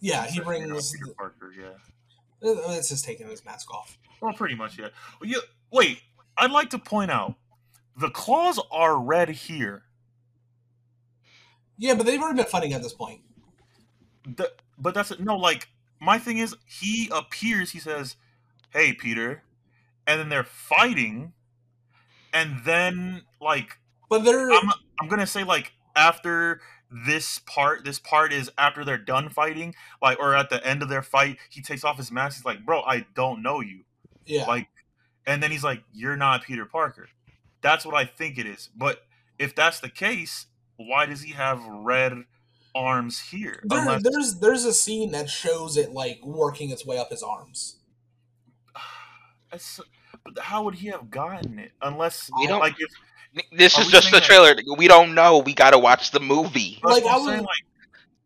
Yeah, 0.00 0.26
he 0.26 0.40
like, 0.40 0.58
you're 0.58 0.66
not 0.66 0.74
brings. 0.74 0.92
Peter 0.92 1.14
Parker. 1.16 1.52
Yeah. 1.58 1.66
Uh, 2.42 2.54
it's 2.70 2.88
just 2.88 3.04
taking 3.04 3.28
his 3.28 3.44
mask 3.44 3.72
off. 3.72 3.98
Well, 4.20 4.32
pretty 4.32 4.54
much, 4.54 4.78
yeah. 4.78 4.88
Well, 5.20 5.28
you, 5.28 5.40
wait, 5.72 6.00
I'd 6.36 6.50
like 6.50 6.70
to 6.70 6.78
point 6.78 7.10
out 7.10 7.34
the 7.96 8.10
claws 8.10 8.60
are 8.70 8.98
red 8.98 9.28
here. 9.28 9.82
Yeah, 11.78 11.94
but 11.94 12.06
they've 12.06 12.20
already 12.20 12.36
been 12.36 12.46
fighting 12.50 12.72
at 12.72 12.82
this 12.82 12.92
point. 12.92 13.20
The, 14.36 14.52
but 14.78 14.94
that's 14.94 15.18
no, 15.18 15.36
like 15.36 15.68
my 16.00 16.18
thing 16.18 16.38
is 16.38 16.54
he 16.66 17.08
appears. 17.12 17.70
He 17.70 17.78
says, 17.78 18.16
"Hey, 18.70 18.92
Peter," 18.92 19.42
and 20.06 20.20
then 20.20 20.28
they're 20.28 20.44
fighting, 20.44 21.32
and 22.32 22.60
then 22.64 23.22
like 23.40 23.78
But 24.10 24.24
they're 24.24 24.50
I'm 24.50 24.70
I'm 25.00 25.08
gonna 25.08 25.26
say 25.26 25.44
like 25.44 25.72
after 25.96 26.60
this 26.90 27.38
part, 27.40 27.84
this 27.84 27.98
part 27.98 28.32
is 28.32 28.50
after 28.58 28.84
they're 28.84 28.98
done 28.98 29.30
fighting, 29.30 29.74
like 30.02 30.18
or 30.18 30.34
at 30.34 30.50
the 30.50 30.64
end 30.66 30.82
of 30.82 30.88
their 30.88 31.02
fight, 31.02 31.38
he 31.48 31.62
takes 31.62 31.84
off 31.84 31.96
his 31.96 32.10
mask. 32.12 32.36
He's 32.36 32.44
like, 32.44 32.66
"Bro, 32.66 32.82
I 32.82 33.06
don't 33.14 33.42
know 33.42 33.60
you." 33.60 33.84
yeah. 34.28 34.46
like 34.46 34.68
and 35.26 35.42
then 35.42 35.50
he's 35.50 35.64
like 35.64 35.82
you're 35.92 36.16
not 36.16 36.44
peter 36.44 36.64
parker 36.64 37.08
that's 37.60 37.84
what 37.84 37.94
i 37.94 38.04
think 38.04 38.38
it 38.38 38.46
is 38.46 38.68
but 38.76 39.02
if 39.38 39.54
that's 39.54 39.80
the 39.80 39.88
case 39.88 40.46
why 40.78 41.04
does 41.06 41.20
he 41.22 41.32
have 41.32 41.60
red 41.66 42.14
arms 42.74 43.18
here 43.20 43.60
there, 43.64 43.80
Unless- 43.80 44.02
there's 44.04 44.38
there's 44.40 44.64
a 44.64 44.72
scene 44.72 45.10
that 45.12 45.28
shows 45.28 45.76
it 45.76 45.92
like 45.92 46.20
working 46.24 46.70
its 46.70 46.86
way 46.86 46.96
up 46.98 47.10
his 47.10 47.22
arms. 47.22 47.76
That's- 49.50 49.80
but 50.24 50.42
how 50.42 50.62
would 50.64 50.74
he 50.74 50.88
have 50.88 51.10
gotten 51.10 51.58
it 51.58 51.72
unless 51.82 52.30
We 52.38 52.46
don't- 52.46 52.60
like 52.60 52.74
if 52.78 52.90
This 53.52 53.78
is 53.78 53.88
just 53.88 54.04
saying 54.10 54.12
the 54.14 54.20
that- 54.20 54.24
trailer. 54.24 54.54
We 54.76 54.88
don't 54.88 55.14
know. 55.14 55.38
We 55.38 55.54
gotta 55.54 55.78
watch 55.78 56.10
the 56.10 56.20
movie. 56.20 56.78
Like, 56.82 57.04
what 57.04 57.12
I 57.14 57.18
I'm 57.18 57.26
saying, 57.26 57.42
like 57.42 57.64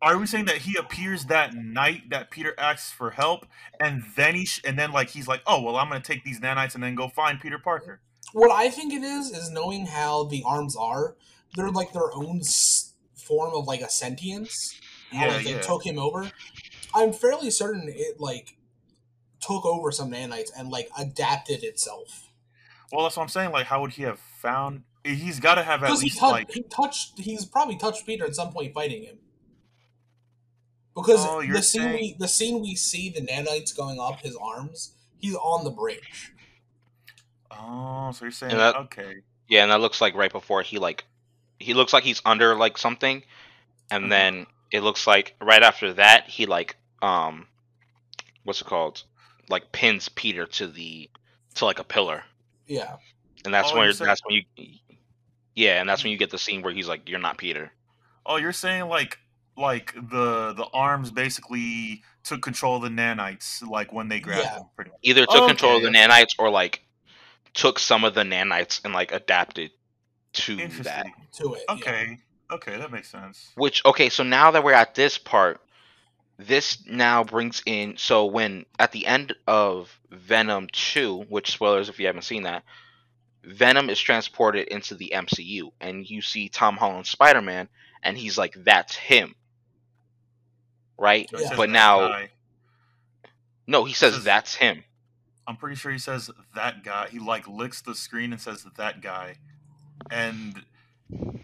are 0.01 0.17
we 0.17 0.25
saying 0.25 0.45
that 0.45 0.57
he 0.57 0.75
appears 0.75 1.25
that 1.25 1.53
night 1.53 2.09
that 2.09 2.29
Peter 2.29 2.53
asks 2.57 2.91
for 2.91 3.11
help, 3.11 3.45
and 3.79 4.03
then 4.17 4.35
he 4.35 4.45
sh- 4.45 4.61
and 4.65 4.77
then 4.77 4.91
like 4.91 5.09
he's 5.09 5.27
like, 5.29 5.41
oh 5.47 5.61
well, 5.61 5.77
I'm 5.77 5.87
gonna 5.87 6.01
take 6.01 6.23
these 6.25 6.39
nanites 6.41 6.75
and 6.75 6.83
then 6.83 6.93
go 6.95 7.07
find 7.07 7.39
Peter 7.39 7.57
Parker. 7.57 8.01
What 8.33 8.51
I 8.51 8.69
think 8.69 8.91
it 8.93 9.03
is 9.03 9.29
is 9.31 9.49
knowing 9.49 9.85
how 9.85 10.25
the 10.25 10.43
arms 10.45 10.75
are. 10.75 11.15
They're 11.55 11.69
like 11.71 11.93
their 11.93 12.13
own 12.13 12.41
form 13.15 13.53
of 13.53 13.65
like 13.67 13.81
a 13.81 13.89
sentience. 13.89 14.79
How 15.11 15.25
Yeah, 15.27 15.35
like, 15.35 15.45
they 15.45 15.51
yeah. 15.51 15.61
took 15.61 15.85
him 15.85 15.99
over. 15.99 16.31
I'm 16.95 17.13
fairly 17.13 17.49
certain 17.51 17.83
it 17.87 18.19
like 18.19 18.55
took 19.39 19.65
over 19.65 19.91
some 19.91 20.11
nanites 20.11 20.49
and 20.57 20.69
like 20.69 20.89
adapted 20.97 21.63
itself. 21.63 22.29
Well, 22.91 23.03
that's 23.03 23.17
what 23.17 23.23
I'm 23.23 23.29
saying. 23.29 23.51
Like, 23.51 23.65
how 23.67 23.81
would 23.81 23.91
he 23.91 24.03
have 24.03 24.19
found? 24.19 24.83
He's 25.03 25.39
got 25.39 25.55
to 25.55 25.63
have 25.63 25.83
at 25.83 25.87
Because 25.87 26.01
he, 26.01 26.05
least 26.05 26.21
like 26.21 26.51
he 26.51 26.61
touched, 26.63 27.19
he's 27.19 27.43
probably 27.45 27.75
touched 27.77 28.05
Peter 28.05 28.25
at 28.25 28.35
some 28.35 28.51
point 28.53 28.73
fighting 28.73 29.03
him. 29.03 29.17
because 30.95 31.25
Oh, 31.25 31.41
the 31.41 31.61
scene 31.61 31.81
saying- 31.81 31.93
we 31.95 32.15
the 32.19 32.27
scene 32.27 32.61
we 32.61 32.75
see 32.75 33.09
the 33.09 33.21
nanites 33.21 33.75
going 33.75 33.99
up 33.99 34.21
his 34.21 34.35
arms. 34.37 34.93
He's 35.17 35.35
on 35.35 35.63
the 35.63 35.71
bridge. 35.71 36.31
Oh, 37.51 38.11
so 38.13 38.25
you're 38.25 38.31
saying 38.31 38.55
that- 38.57 38.75
okay? 38.75 39.15
Yeah, 39.47 39.63
and 39.63 39.71
that 39.71 39.81
looks 39.81 39.99
like 40.01 40.15
right 40.15 40.31
before 40.31 40.61
he 40.61 40.77
like 40.79 41.03
he 41.63 41.73
looks 41.73 41.93
like 41.93 42.03
he's 42.03 42.21
under 42.25 42.55
like 42.55 42.77
something, 42.77 43.23
and 43.89 44.05
Mhm. 44.05 44.09
then 44.09 44.45
it 44.71 44.81
looks 44.81 45.07
like 45.07 45.35
right 45.41 45.63
after 45.63 45.93
that 45.93 46.29
he 46.29 46.45
like 46.45 46.75
um 47.01 47.47
what's 48.43 48.61
it 48.61 48.67
called? 48.67 49.03
Like 49.49 49.71
pins 49.71 50.09
Peter 50.09 50.45
to 50.45 50.67
the 50.67 51.09
to 51.55 51.65
like 51.65 51.79
a 51.79 51.83
pillar. 51.83 52.23
Yeah, 52.67 52.97
And 53.45 53.53
that's 53.53 53.71
Oh, 53.71 53.73
when 53.75 53.81
you're 53.81 53.85
you're, 53.87 53.93
saying- 53.93 54.07
that's 54.07 54.21
when 54.25 54.35
you 54.57 54.67
Yeah, 55.55 55.79
and 55.79 55.87
that's 55.89 56.03
when 56.03 56.11
you 56.11 56.17
get 56.17 56.29
the 56.31 56.37
scene 56.37 56.61
where 56.63 56.73
he's 56.73 56.87
like, 56.87 57.07
You're 57.09 57.19
not 57.19 57.37
Peter. 57.37 57.71
Oh, 58.25 58.37
you're 58.37 58.53
saying 58.53 58.87
like 58.87 59.19
like 59.55 59.93
the 59.93 60.53
the 60.53 60.65
arms 60.73 61.11
basically 61.11 62.01
took 62.23 62.41
control 62.41 62.77
of 62.77 62.81
the 62.83 62.89
nanites 62.89 63.61
like 63.67 63.93
when 63.93 64.07
they 64.07 64.19
grabbed 64.19 64.43
Yeah. 64.45 64.53
them. 64.59 64.69
Pretty 64.75 64.91
much. 64.91 64.99
Either 65.03 65.25
took 65.25 65.47
control 65.47 65.77
of 65.77 65.83
the 65.83 65.89
nanites 65.89 66.33
or 66.39 66.49
like 66.49 66.83
took 67.53 67.77
some 67.77 68.03
of 68.03 68.15
the 68.15 68.23
nanites 68.23 68.81
and 68.83 68.93
like 68.95 69.11
adapted 69.11 69.71
to 70.33 70.55
that. 70.83 71.07
To 71.33 71.53
it. 71.53 71.63
yeah. 71.67 71.75
Okay. 71.75 72.17
Okay, 72.51 72.77
that 72.77 72.91
makes 72.91 73.09
sense. 73.09 73.51
Which 73.55 73.83
okay, 73.85 74.09
so 74.09 74.23
now 74.23 74.51
that 74.51 74.63
we're 74.63 74.73
at 74.73 74.93
this 74.93 75.17
part, 75.17 75.59
this 76.37 76.83
now 76.87 77.23
brings 77.23 77.63
in 77.65 77.97
so 77.97 78.25
when 78.25 78.65
at 78.77 78.91
the 78.91 79.05
end 79.05 79.33
of 79.47 79.97
Venom 80.11 80.67
2, 80.71 81.25
which 81.29 81.51
spoilers 81.51 81.89
if 81.89 81.99
you 81.99 82.07
haven't 82.07 82.23
seen 82.23 82.43
that, 82.43 82.63
Venom 83.43 83.89
is 83.89 83.99
transported 83.99 84.67
into 84.67 84.95
the 84.95 85.13
MCU 85.15 85.71
and 85.81 86.09
you 86.09 86.21
see 86.21 86.49
Tom 86.49 86.77
Holland 86.77 87.07
Spider-Man 87.07 87.67
and 88.03 88.17
he's 88.17 88.37
like 88.37 88.55
that's 88.63 88.95
him. 88.95 89.35
Right? 90.97 91.29
Yeah. 91.37 91.55
But 91.55 91.69
now 91.69 92.07
guy. 92.07 92.29
no, 93.65 93.83
he 93.83 93.93
says 93.93 94.13
says- 94.13 94.23
that's 94.23 94.55
him. 94.55 94.83
I'm 95.45 95.57
pretty 95.57 95.75
sure 95.75 95.91
he 95.91 95.97
says 95.97 96.29
that 96.55 96.83
guy. 96.83 97.07
He 97.09 97.19
like 97.19 97.47
licks 97.47 97.81
the 97.81 97.95
screen 97.95 98.31
and 98.31 98.39
says 98.39 98.65
that 98.77 99.01
guy, 99.01 99.35
and 100.11 100.63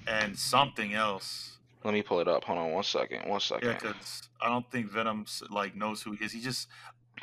and 0.08 0.38
something 0.38 0.94
else. 0.94 1.58
Let 1.84 1.94
me 1.94 2.02
pull 2.02 2.20
it 2.20 2.28
up. 2.28 2.44
Hold 2.44 2.60
on 2.60 2.72
one 2.72 2.84
second. 2.84 3.30
One 3.30 3.40
second. 3.40 3.68
Yeah, 3.68 3.74
because 3.76 4.30
I 4.42 4.50
don't 4.50 4.70
think 4.72 4.92
Venom 4.92 5.26
like 5.50 5.76
knows 5.76 6.02
who 6.02 6.12
he 6.12 6.26
is. 6.26 6.32
He 6.34 6.42
just 6.42 6.68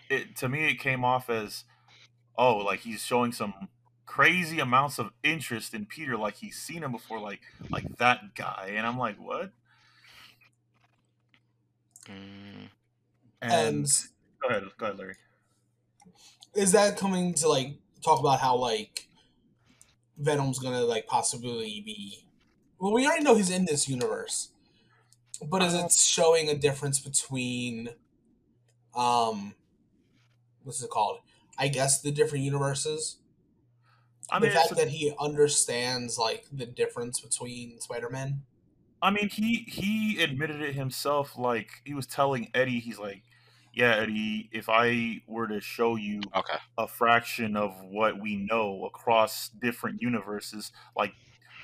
it 0.08 0.36
to 0.36 0.48
me 0.48 0.70
it 0.70 0.78
came 0.78 1.04
off 1.04 1.30
as 1.30 1.64
oh 2.36 2.56
like 2.56 2.80
he's 2.80 3.04
showing 3.04 3.32
some 3.32 3.68
crazy 4.04 4.60
amounts 4.60 4.98
of 4.98 5.10
interest 5.22 5.74
in 5.74 5.84
Peter 5.84 6.16
like 6.16 6.36
he's 6.36 6.56
seen 6.56 6.82
him 6.82 6.92
before 6.92 7.18
like 7.18 7.40
like 7.70 7.96
that 7.98 8.34
guy 8.34 8.72
and 8.74 8.86
I'm 8.86 8.98
like 8.98 9.16
what 9.16 9.50
Mm, 12.08 12.68
and, 13.42 13.52
And 13.52 13.86
go 14.40 14.48
ahead 14.48 14.62
go 14.78 14.86
ahead 14.86 14.98
Larry 14.98 15.14
is 16.54 16.72
that 16.72 16.96
coming 16.96 17.34
to 17.34 17.48
like 17.48 17.74
talk 18.04 18.20
about 18.20 18.38
how 18.38 18.56
like 18.56 19.08
Venom's 20.18 20.58
gonna 20.58 20.82
like 20.82 21.06
possibly 21.06 21.82
be? 21.84 22.24
Well, 22.78 22.92
we 22.92 23.06
already 23.06 23.24
know 23.24 23.34
he's 23.34 23.50
in 23.50 23.64
this 23.64 23.88
universe, 23.88 24.50
but 25.42 25.62
is 25.62 25.74
it 25.74 25.92
showing 25.92 26.48
a 26.48 26.54
difference 26.54 26.98
between, 26.98 27.90
um, 28.94 29.54
what's 30.62 30.82
it 30.82 30.90
called? 30.90 31.20
I 31.58 31.68
guess 31.68 32.00
the 32.00 32.10
different 32.10 32.44
universes. 32.44 33.16
I 34.30 34.40
the 34.40 34.50
fact 34.50 34.72
a- 34.72 34.74
that 34.74 34.88
he 34.88 35.14
understands 35.18 36.18
like 36.18 36.46
the 36.52 36.66
difference 36.66 37.20
between 37.20 37.80
Spider-Man. 37.80 38.42
I 39.02 39.10
mean, 39.10 39.28
he 39.28 39.66
he 39.68 40.22
admitted 40.22 40.62
it 40.62 40.74
himself. 40.74 41.36
Like 41.38 41.70
he 41.84 41.94
was 41.94 42.06
telling 42.06 42.50
Eddie, 42.54 42.80
he's 42.80 42.98
like, 42.98 43.22
"Yeah, 43.76 43.94
Eddie, 43.96 44.48
if 44.52 44.68
I 44.68 45.20
were 45.28 45.46
to 45.46 45.60
show 45.60 45.94
you 45.94 46.20
okay. 46.34 46.56
a 46.76 46.88
fraction 46.88 47.56
of 47.56 47.72
what 47.84 48.20
we 48.20 48.36
know 48.36 48.84
across 48.86 49.50
different 49.50 50.02
universes, 50.02 50.72
like 50.96 51.12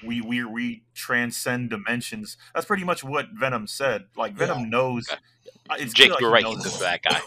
we 0.05 0.21
we 0.21 0.45
we 0.45 0.85
transcend 0.95 1.71
dimensions." 1.71 2.37
That's 2.55 2.67
pretty 2.67 2.85
much 2.85 3.03
what 3.03 3.27
Venom 3.33 3.67
said. 3.67 4.05
Like 4.17 4.35
Venom 4.35 4.61
Yeah. 4.61 4.69
knows. 4.69 5.09
Okay. 5.11 5.83
It's 5.83 5.93
Jake, 5.93 6.11
like, 6.11 6.21
you're 6.21 6.31
right. 6.31 6.45
He's 6.47 6.79
that 6.81 7.03
guy. 7.03 7.21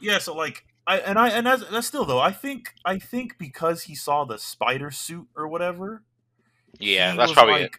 Yeah, 0.00 0.18
so 0.18 0.34
like 0.34 0.64
I 0.86 0.98
and 0.98 1.18
I 1.18 1.30
and 1.30 1.46
that's, 1.46 1.64
that's 1.68 1.86
still 1.86 2.04
though. 2.04 2.20
I 2.20 2.30
think 2.30 2.74
I 2.84 2.98
think 2.98 3.38
because 3.38 3.82
he 3.84 3.94
saw 3.94 4.24
the 4.24 4.38
spider 4.38 4.90
suit 4.90 5.26
or 5.36 5.48
whatever. 5.48 6.02
Yeah, 6.78 7.16
that's 7.16 7.32
probably 7.32 7.62
it. 7.62 7.76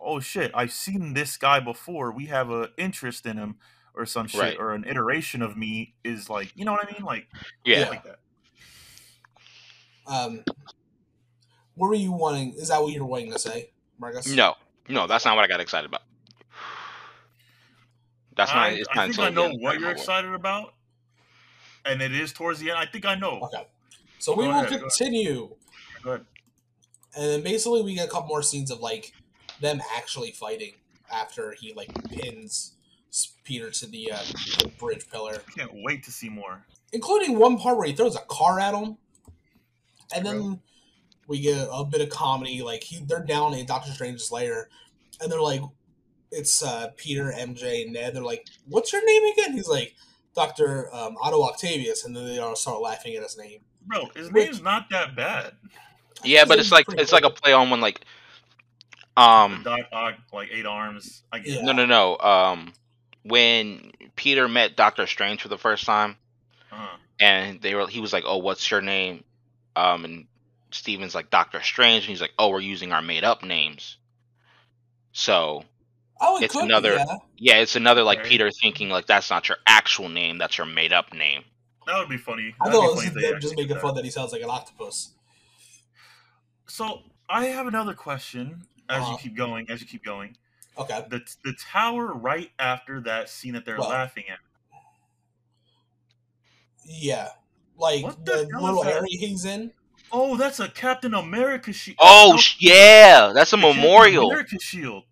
oh 0.00 0.20
shit, 0.20 0.50
I've 0.54 0.72
seen 0.72 1.14
this 1.14 1.36
guy 1.36 1.60
before. 1.60 2.12
We 2.12 2.26
have 2.26 2.50
a 2.50 2.70
interest 2.76 3.24
in 3.24 3.36
him, 3.38 3.56
or 3.94 4.06
some 4.06 4.26
shit, 4.26 4.40
Right. 4.40 4.58
or 4.58 4.72
an 4.72 4.84
iteration 4.84 5.42
of 5.42 5.56
me 5.56 5.94
is 6.04 6.30
like, 6.30 6.52
you 6.56 6.64
know 6.64 6.72
what 6.72 6.86
I 6.88 6.92
mean, 6.92 7.04
like, 7.04 7.28
Yeah. 7.64 7.88
like 7.90 8.04
that. 8.04 8.18
Um, 10.06 10.44
what 11.74 11.88
were 11.88 11.94
you 11.94 12.12
wanting? 12.12 12.54
Is 12.54 12.68
that 12.68 12.82
what 12.82 12.92
you 12.92 13.00
were 13.00 13.06
wanting 13.06 13.32
to 13.32 13.38
say, 13.38 13.70
Marcus? 13.98 14.26
No, 14.28 14.54
no, 14.88 15.06
that's 15.06 15.24
not 15.24 15.36
what 15.36 15.44
I 15.44 15.48
got 15.48 15.60
excited 15.60 15.86
about. 15.88 16.02
That's 18.36 18.50
not. 18.52 18.62
I, 18.64 18.68
It's 18.70 18.88
I 18.90 18.94
not 18.94 19.06
think 19.14 19.18
I 19.18 19.28
know 19.30 19.50
what 19.58 19.78
you're 19.78 19.90
excited 19.90 20.32
about, 20.32 20.74
and 21.84 22.00
it 22.00 22.12
is 22.14 22.32
towards 22.32 22.60
the 22.60 22.70
end. 22.70 22.78
I 22.78 22.86
think 22.86 23.04
I 23.04 23.14
know. 23.14 23.40
Okay. 23.42 23.66
So 24.18 24.32
we 24.34 24.44
Go 24.44 24.48
will 24.48 24.50
ahead, 24.56 24.70
go 24.70 24.76
ahead. 24.76 24.80
continue, 24.88 25.54
Go 26.02 26.10
ahead. 26.12 26.26
and 27.16 27.24
then 27.26 27.42
basically 27.42 27.82
we 27.82 27.94
get 27.94 28.08
a 28.08 28.10
couple 28.10 28.28
more 28.28 28.42
scenes 28.42 28.70
of 28.70 28.80
like 28.80 29.12
them 29.60 29.82
actually 29.96 30.30
fighting 30.30 30.74
after 31.12 31.52
he 31.60 31.74
like 31.74 31.92
pins 32.08 32.72
S- 32.74 32.74
Peter 33.44 33.70
to 33.70 33.86
the, 33.86 34.12
uh, 34.12 34.18
the 34.60 34.68
bridge 34.78 35.08
pillar, 35.10 35.38
Can't 35.56 35.70
wait 35.82 36.02
to 36.04 36.12
see 36.12 36.28
more. 36.28 36.64
including 36.92 37.38
one 37.38 37.58
part 37.58 37.76
where 37.76 37.86
he 37.86 37.92
throws 37.94 38.16
a 38.16 38.20
car 38.28 38.58
at 38.60 38.74
him, 38.74 38.96
and 40.14 40.24
then 40.24 40.60
we 41.26 41.40
get 41.40 41.68
a 41.70 41.84
bit 41.84 42.00
of 42.00 42.08
comedy. 42.10 42.62
Like 42.62 42.82
he, 42.82 43.04
they're 43.04 43.24
down 43.24 43.54
in 43.54 43.66
Doctor 43.66 43.90
Strange's 43.92 44.30
lair, 44.32 44.68
and 45.20 45.30
they're 45.30 45.40
like, 45.42 45.60
it's 46.30 46.62
uh, 46.62 46.88
Peter, 46.96 47.32
MJ, 47.36 47.82
and 47.84 47.92
Ned. 47.92 48.14
They're 48.14 48.22
like, 48.22 48.46
"What's 48.66 48.92
your 48.92 49.04
name 49.04 49.32
again?" 49.32 49.52
He's 49.52 49.68
like, 49.68 49.94
Doctor 50.34 50.88
um, 50.94 51.16
Otto 51.20 51.42
Octavius, 51.42 52.04
and 52.06 52.16
then 52.16 52.24
they 52.26 52.38
all 52.38 52.56
start 52.56 52.80
laughing 52.80 53.14
at 53.16 53.22
his 53.22 53.36
name. 53.36 53.60
Bro, 53.86 54.08
his 54.16 54.30
Which- 54.32 54.46
name's 54.46 54.62
not 54.62 54.88
that 54.90 55.14
bad. 55.14 55.52
Yeah, 56.24 56.44
but 56.46 56.58
it's 56.58 56.72
like 56.72 56.86
Pretty 56.86 57.02
it's 57.02 57.12
like 57.12 57.24
a 57.24 57.30
play 57.30 57.52
on 57.52 57.68
when 57.68 57.80
like, 57.80 58.04
um, 59.16 59.60
Doc 59.64 59.80
Ock, 59.92 60.14
like 60.32 60.48
eight 60.52 60.64
arms. 60.66 61.24
I 61.32 61.40
get 61.40 61.56
Yeah. 61.56 61.62
no, 61.62 61.72
no, 61.72 61.84
no, 61.84 62.16
um, 62.18 62.72
when 63.24 63.92
Peter 64.16 64.48
met 64.48 64.76
Doctor 64.76 65.06
Strange 65.06 65.42
for 65.42 65.48
the 65.48 65.58
first 65.58 65.84
time, 65.84 66.16
Uh-huh. 66.70 66.96
and 67.20 67.60
they 67.60 67.74
were 67.74 67.86
he 67.88 68.00
was 68.00 68.12
like, 68.12 68.24
"Oh, 68.26 68.38
what's 68.38 68.70
your 68.70 68.80
name?" 68.82 69.24
Um, 69.76 70.04
and 70.04 70.26
Stephen's 70.70 71.14
like 71.14 71.30
Doctor 71.30 71.60
Strange, 71.62 72.04
and 72.04 72.10
he's 72.10 72.20
like, 72.20 72.32
"Oh, 72.38 72.48
we're 72.50 72.60
using 72.60 72.92
our 72.92 73.02
made 73.02 73.24
up 73.24 73.42
names." 73.42 73.96
So 75.12 75.64
Oh, 76.24 76.36
it 76.38 76.44
It's 76.44 76.54
could 76.54 76.64
another- 76.64 76.92
Be, 76.92 77.04
yeah. 77.04 77.16
yeah, 77.36 77.54
it's 77.56 77.74
another 77.74 78.04
like 78.04 78.20
Okay. 78.20 78.28
Peter 78.28 78.48
thinking 78.52 78.88
like 78.90 79.06
that's 79.06 79.28
not 79.28 79.48
your 79.48 79.58
actual 79.66 80.08
name, 80.08 80.38
that's 80.38 80.56
your 80.56 80.66
made 80.68 80.92
up 80.92 81.12
name. 81.12 81.42
That 81.84 81.98
would 81.98 82.08
be 82.08 82.16
funny. 82.16 82.54
I 82.60 82.66
That'd 82.66 82.80
be 82.80 82.86
thought 82.86 82.94
funny 82.94 83.06
it 83.06 83.08
if 83.08 83.14
was 83.14 83.22
they 83.24 83.30
them 83.32 83.40
just 83.40 83.56
making 83.56 83.74
that. 83.74 83.82
fun 83.82 83.94
that 83.96 84.04
he 84.04 84.10
sounds 84.12 84.30
like 84.30 84.40
an 84.42 84.48
octopus. 84.50 85.14
So 86.68 87.02
I 87.28 87.46
have 87.46 87.66
another 87.66 87.94
question 87.94 88.62
as 88.88 89.02
Uh-huh. 89.02 89.12
you 89.12 89.18
keep 89.18 89.34
going. 89.36 89.68
As 89.68 89.80
you 89.80 89.86
keep 89.88 90.04
going, 90.04 90.36
Okay. 90.78 91.04
the 91.10 91.20
the 91.44 91.54
tower 91.70 92.12
right 92.14 92.50
after 92.58 93.00
that 93.02 93.28
scene 93.28 93.52
that 93.54 93.64
they're 93.64 93.78
Well, 93.78 93.90
laughing 93.90 94.24
at. 94.30 94.38
Yeah. 96.84 97.28
Like 97.76 98.02
What 98.04 98.24
the, 98.24 98.32
the 98.32 98.48
hell 98.52 98.62
little 98.62 98.80
is 98.80 98.86
that? 98.86 98.94
area 98.96 99.18
he's 99.18 99.44
in. 99.44 99.72
Oh, 100.10 100.36
that's 100.36 100.60
a 100.60 100.68
Captain 100.68 101.14
America 101.14 101.72
shield. 101.72 101.96
Oh 102.00 102.36
sh- 102.36 102.56
yeah, 102.60 103.32
that's 103.34 103.52
a 103.52 103.56
memorial. 103.56 104.30
America 104.30 104.56
shield. 104.60 105.04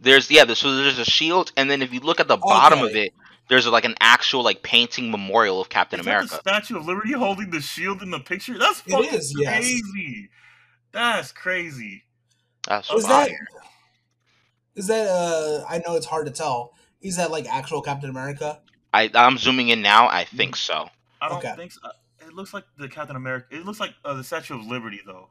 There's 0.00 0.30
yeah, 0.30 0.44
there's, 0.44 0.58
so 0.58 0.74
there's 0.76 0.98
a 0.98 1.04
shield, 1.04 1.52
and 1.56 1.70
then 1.70 1.82
if 1.82 1.92
you 1.92 2.00
look 2.00 2.18
at 2.20 2.26
the 2.26 2.36
bottom 2.36 2.80
of 2.80 2.96
it, 2.96 3.12
there's 3.48 3.66
like 3.68 3.84
an 3.84 3.94
actual 4.00 4.42
like 4.42 4.62
painting 4.62 5.10
memorial 5.10 5.60
of 5.60 5.68
Captain 5.68 6.00
Is 6.00 6.06
America. 6.06 6.28
that 6.30 6.44
the 6.44 6.50
Statue 6.50 6.78
of 6.78 6.86
Liberty 6.86 7.12
holding 7.12 7.50
the 7.50 7.60
shield 7.60 8.02
in 8.02 8.10
the 8.10 8.18
picture? 8.18 8.58
That's 8.58 8.80
It 8.86 8.90
fucking 8.90 9.14
is, 9.14 9.34
yes. 9.38 9.58
crazy. 9.58 10.30
That's 10.92 11.32
crazy. 11.32 12.02
That's 12.66 12.90
Is 12.90 13.06
fire. 13.06 13.26
that 13.28 13.30
is 14.80 14.86
that 14.88 15.06
uh 15.08 15.64
I 15.68 15.78
know 15.78 15.94
it's 15.96 16.06
hard 16.06 16.26
to 16.26 16.32
tell. 16.32 16.72
Is 17.00 17.16
that 17.16 17.30
like 17.30 17.46
actual 17.48 17.82
Captain 17.82 18.10
America? 18.10 18.60
I 18.92 19.10
I'm 19.14 19.38
zooming 19.38 19.68
in 19.68 19.82
now. 19.82 20.08
I 20.08 20.24
think 20.24 20.56
so. 20.56 20.88
I 21.22 21.28
don't 21.28 21.38
Okay. 21.38 21.54
think 21.56 21.72
so. 21.72 21.80
Uh, 21.84 21.90
It 22.26 22.34
looks 22.34 22.52
like 22.54 22.64
the 22.78 22.88
Captain 22.88 23.16
America. 23.16 23.46
It 23.50 23.64
looks 23.66 23.80
like 23.80 23.92
uh, 24.04 24.14
the 24.14 24.24
Statue 24.24 24.54
of 24.58 24.64
Liberty, 24.66 25.00
though. 25.04 25.28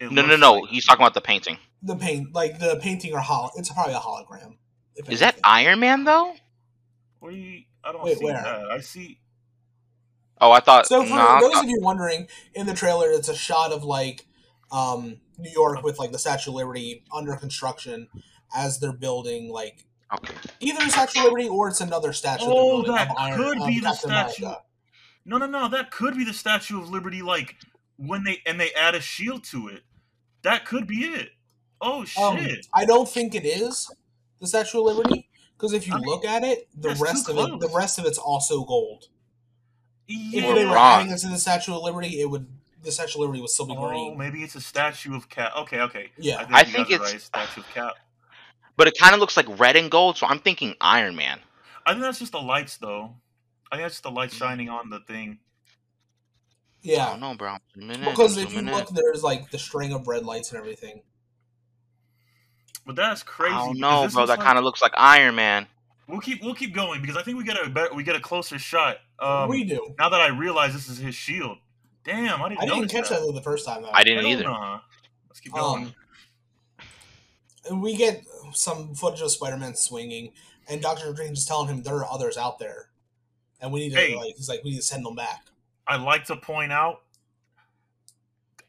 It 0.00 0.10
No, 0.12 0.22
no, 0.26 0.36
no. 0.36 0.52
like- 0.54 0.70
He's 0.70 0.84
talking 0.86 1.02
about 1.02 1.14
the 1.14 1.20
painting. 1.20 1.58
The 1.82 1.96
paint 1.96 2.32
like 2.34 2.58
the 2.58 2.76
painting 2.82 3.12
or 3.12 3.20
hol 3.20 3.50
it's 3.56 3.70
probably 3.72 3.94
a 3.94 3.98
hologram. 3.98 4.56
if 4.96 5.08
Is 5.10 5.20
that. 5.20 5.38
Iron 5.44 5.80
Man 5.80 6.04
though? 6.04 6.34
Where 7.20 7.32
do 7.32 7.38
you, 7.38 7.64
I 7.84 7.92
don't 7.92 8.02
Wait, 8.04 8.18
see 8.18 8.24
where? 8.24 8.34
that. 8.34 8.70
I 8.70 8.80
see. 8.80 9.18
Oh, 10.40 10.50
I 10.52 10.60
thought. 10.60 10.86
So 10.86 11.02
for 11.04 11.10
no, 11.10 11.16
I 11.28 11.40
those 11.40 11.52
thought- 11.52 11.64
of 11.64 11.70
you 11.70 11.78
wondering, 11.80 12.26
in 12.54 12.66
the 12.66 12.74
trailer 12.74 13.08
it's 13.10 13.28
a 13.28 13.34
shot 13.36 13.72
of 13.72 13.84
like 13.84 14.26
um 14.72 15.18
New 15.38 15.50
York 15.50 15.82
with 15.82 15.98
like 15.98 16.12
the 16.12 16.18
Statue 16.18 16.50
of 16.50 16.54
Liberty 16.56 17.04
under 17.12 17.34
construction 17.36 18.08
as 18.54 18.78
they're 18.80 18.92
building 18.92 19.50
like 19.50 19.84
Okay. 20.12 20.34
Either 20.60 20.84
the 20.84 20.90
Statue 20.90 21.18
of 21.20 21.24
Liberty 21.24 21.48
or 21.48 21.68
it's 21.68 21.80
another 21.80 22.12
statue. 22.12 22.44
Oh, 22.46 22.82
that 22.82 23.08
Iron, 23.18 23.36
could 23.38 23.60
of 23.60 23.66
be 23.66 23.80
the 23.80 23.86
Captain 23.86 24.10
statue. 24.10 24.44
America. 24.44 24.62
No, 25.24 25.38
no, 25.38 25.46
no. 25.46 25.68
That 25.68 25.90
could 25.90 26.14
be 26.16 26.24
the 26.24 26.34
Statue 26.34 26.78
of 26.80 26.88
Liberty. 26.90 27.20
Like 27.22 27.56
when 27.96 28.22
they 28.22 28.40
and 28.46 28.60
they 28.60 28.70
add 28.74 28.94
a 28.94 29.00
shield 29.00 29.42
to 29.44 29.68
it. 29.68 29.82
That 30.42 30.66
could 30.66 30.86
be 30.86 31.04
it. 31.06 31.30
Oh 31.80 32.04
shit! 32.04 32.22
Um, 32.22 32.46
I 32.72 32.84
don't 32.84 33.08
think 33.08 33.34
it 33.34 33.44
is 33.44 33.90
the 34.40 34.46
Statue 34.46 34.78
of 34.86 34.94
Liberty 34.96 35.28
because 35.56 35.72
if 35.72 35.88
you 35.88 35.94
I 35.94 35.96
mean, 35.96 36.06
look 36.06 36.24
at 36.24 36.44
it, 36.44 36.68
the 36.78 36.90
rest 37.00 37.28
of 37.28 37.36
it, 37.38 37.58
the 37.60 37.70
rest 37.74 37.98
of 37.98 38.04
it's 38.04 38.18
also 38.18 38.62
gold. 38.64 39.06
yeah. 40.06 40.42
If 40.48 40.54
they 40.54 40.64
were 40.66 40.74
Wrong. 40.74 41.00
adding 41.00 41.10
this 41.10 41.22
to 41.22 41.28
the 41.28 41.38
Statue 41.38 41.74
of 41.74 41.82
Liberty, 41.82 42.20
it 42.20 42.30
would 42.30 42.46
the 42.82 42.92
Statue 42.92 43.16
of 43.18 43.20
Liberty 43.22 43.40
would 43.40 43.50
still 43.50 43.66
be 43.66 43.74
Oh, 43.76 43.88
green. 43.88 44.18
maybe 44.18 44.42
it's 44.42 44.54
a 44.54 44.60
statue 44.60 45.16
of 45.16 45.28
Cap. 45.30 45.52
Okay, 45.56 45.80
okay. 45.80 46.10
Yeah. 46.18 46.36
I 46.36 46.44
think, 46.44 46.54
I 46.54 46.64
think 46.64 46.90
it's- 46.90 47.12
right. 47.12 47.20
Statue 47.20 47.60
of 47.62 47.68
Cap. 47.70 47.94
But 48.76 48.88
it 48.88 48.98
kind 48.98 49.14
of 49.14 49.20
looks 49.20 49.36
like 49.36 49.46
red 49.58 49.76
and 49.76 49.90
gold, 49.90 50.16
so 50.16 50.26
I'm 50.26 50.38
thinking 50.40 50.74
Iron 50.80 51.14
Man. 51.16 51.38
I 51.86 51.92
think 51.92 52.02
that's 52.02 52.18
just 52.18 52.32
the 52.32 52.40
lights, 52.40 52.76
though. 52.76 53.14
I 53.70 53.76
think 53.76 53.84
that's 53.84 53.94
just 53.94 54.02
the 54.02 54.10
light 54.10 54.32
shining 54.32 54.68
on 54.68 54.90
the 54.90 55.00
thing. 55.00 55.38
I 55.40 55.72
Yeah, 56.82 57.06
don't 57.10 57.20
know, 57.20 57.34
bro. 57.34 57.56
Zoom 57.74 57.90
in, 57.90 58.00
because 58.04 58.36
if 58.36 58.52
you 58.52 58.58
in. 58.60 58.70
look, 58.70 58.88
there's 58.90 59.22
like 59.22 59.50
the 59.50 59.58
string 59.58 59.92
of 59.92 60.06
red 60.08 60.24
lights 60.24 60.50
and 60.50 60.58
everything. 60.58 61.02
But 62.86 62.96
that's 62.96 63.22
crazy. 63.22 63.54
I 63.54 63.58
don't 63.66 63.78
know, 63.78 64.08
bro. 64.12 64.26
That 64.26 64.38
like- 64.38 64.46
kind 64.46 64.58
of 64.58 64.64
looks 64.64 64.82
like 64.82 64.92
Iron 64.96 65.34
Man. 65.34 65.66
We'll 66.06 66.20
keep 66.20 66.42
we'll 66.42 66.54
keep 66.54 66.74
going 66.74 67.00
because 67.00 67.16
I 67.16 67.22
think 67.22 67.38
we 67.38 67.44
get 67.44 67.56
a 67.56 67.70
better, 67.70 67.94
we 67.94 68.02
get 68.02 68.14
a 68.14 68.20
closer 68.20 68.58
shot. 68.58 68.98
Um, 69.18 69.48
we 69.48 69.64
do. 69.64 69.94
now 69.98 70.10
that 70.10 70.20
I 70.20 70.26
realize 70.28 70.74
this 70.74 70.90
is 70.90 70.98
his 70.98 71.14
shield. 71.14 71.56
Damn, 72.04 72.42
I 72.42 72.50
didn't, 72.50 72.60
I 72.60 72.66
didn't 72.66 72.88
catch 72.88 73.08
that 73.08 73.20
the 73.34 73.40
first 73.40 73.64
time 73.64 73.80
though. 73.82 73.90
I 73.90 74.04
didn't 74.04 74.24
Hell 74.24 74.32
either. 74.32 74.42
nah. 74.44 74.80
Let's 75.30 75.40
keep 75.40 75.54
going. 75.54 75.84
Um, 75.84 75.94
and 77.68 77.80
we 77.82 77.96
get 77.96 78.24
some 78.52 78.94
footage 78.94 79.20
of 79.22 79.30
Spider-Man 79.30 79.74
swinging, 79.74 80.32
and 80.68 80.80
Doctor 80.82 81.12
Strange 81.14 81.38
is 81.38 81.46
telling 81.46 81.68
him 81.68 81.82
there 81.82 81.96
are 81.96 82.10
others 82.10 82.36
out 82.36 82.58
there, 82.58 82.90
and 83.60 83.72
we 83.72 83.80
need 83.80 83.90
to 83.94 83.96
Hey. 84.00 84.14
like 84.16 84.34
he's 84.36 84.48
like 84.48 84.62
we 84.64 84.70
need 84.70 84.76
to 84.76 84.82
send 84.82 85.04
them 85.04 85.14
back. 85.14 85.44
I'd 85.86 86.00
like 86.00 86.24
to 86.26 86.36
point 86.36 86.72
out 86.72 87.02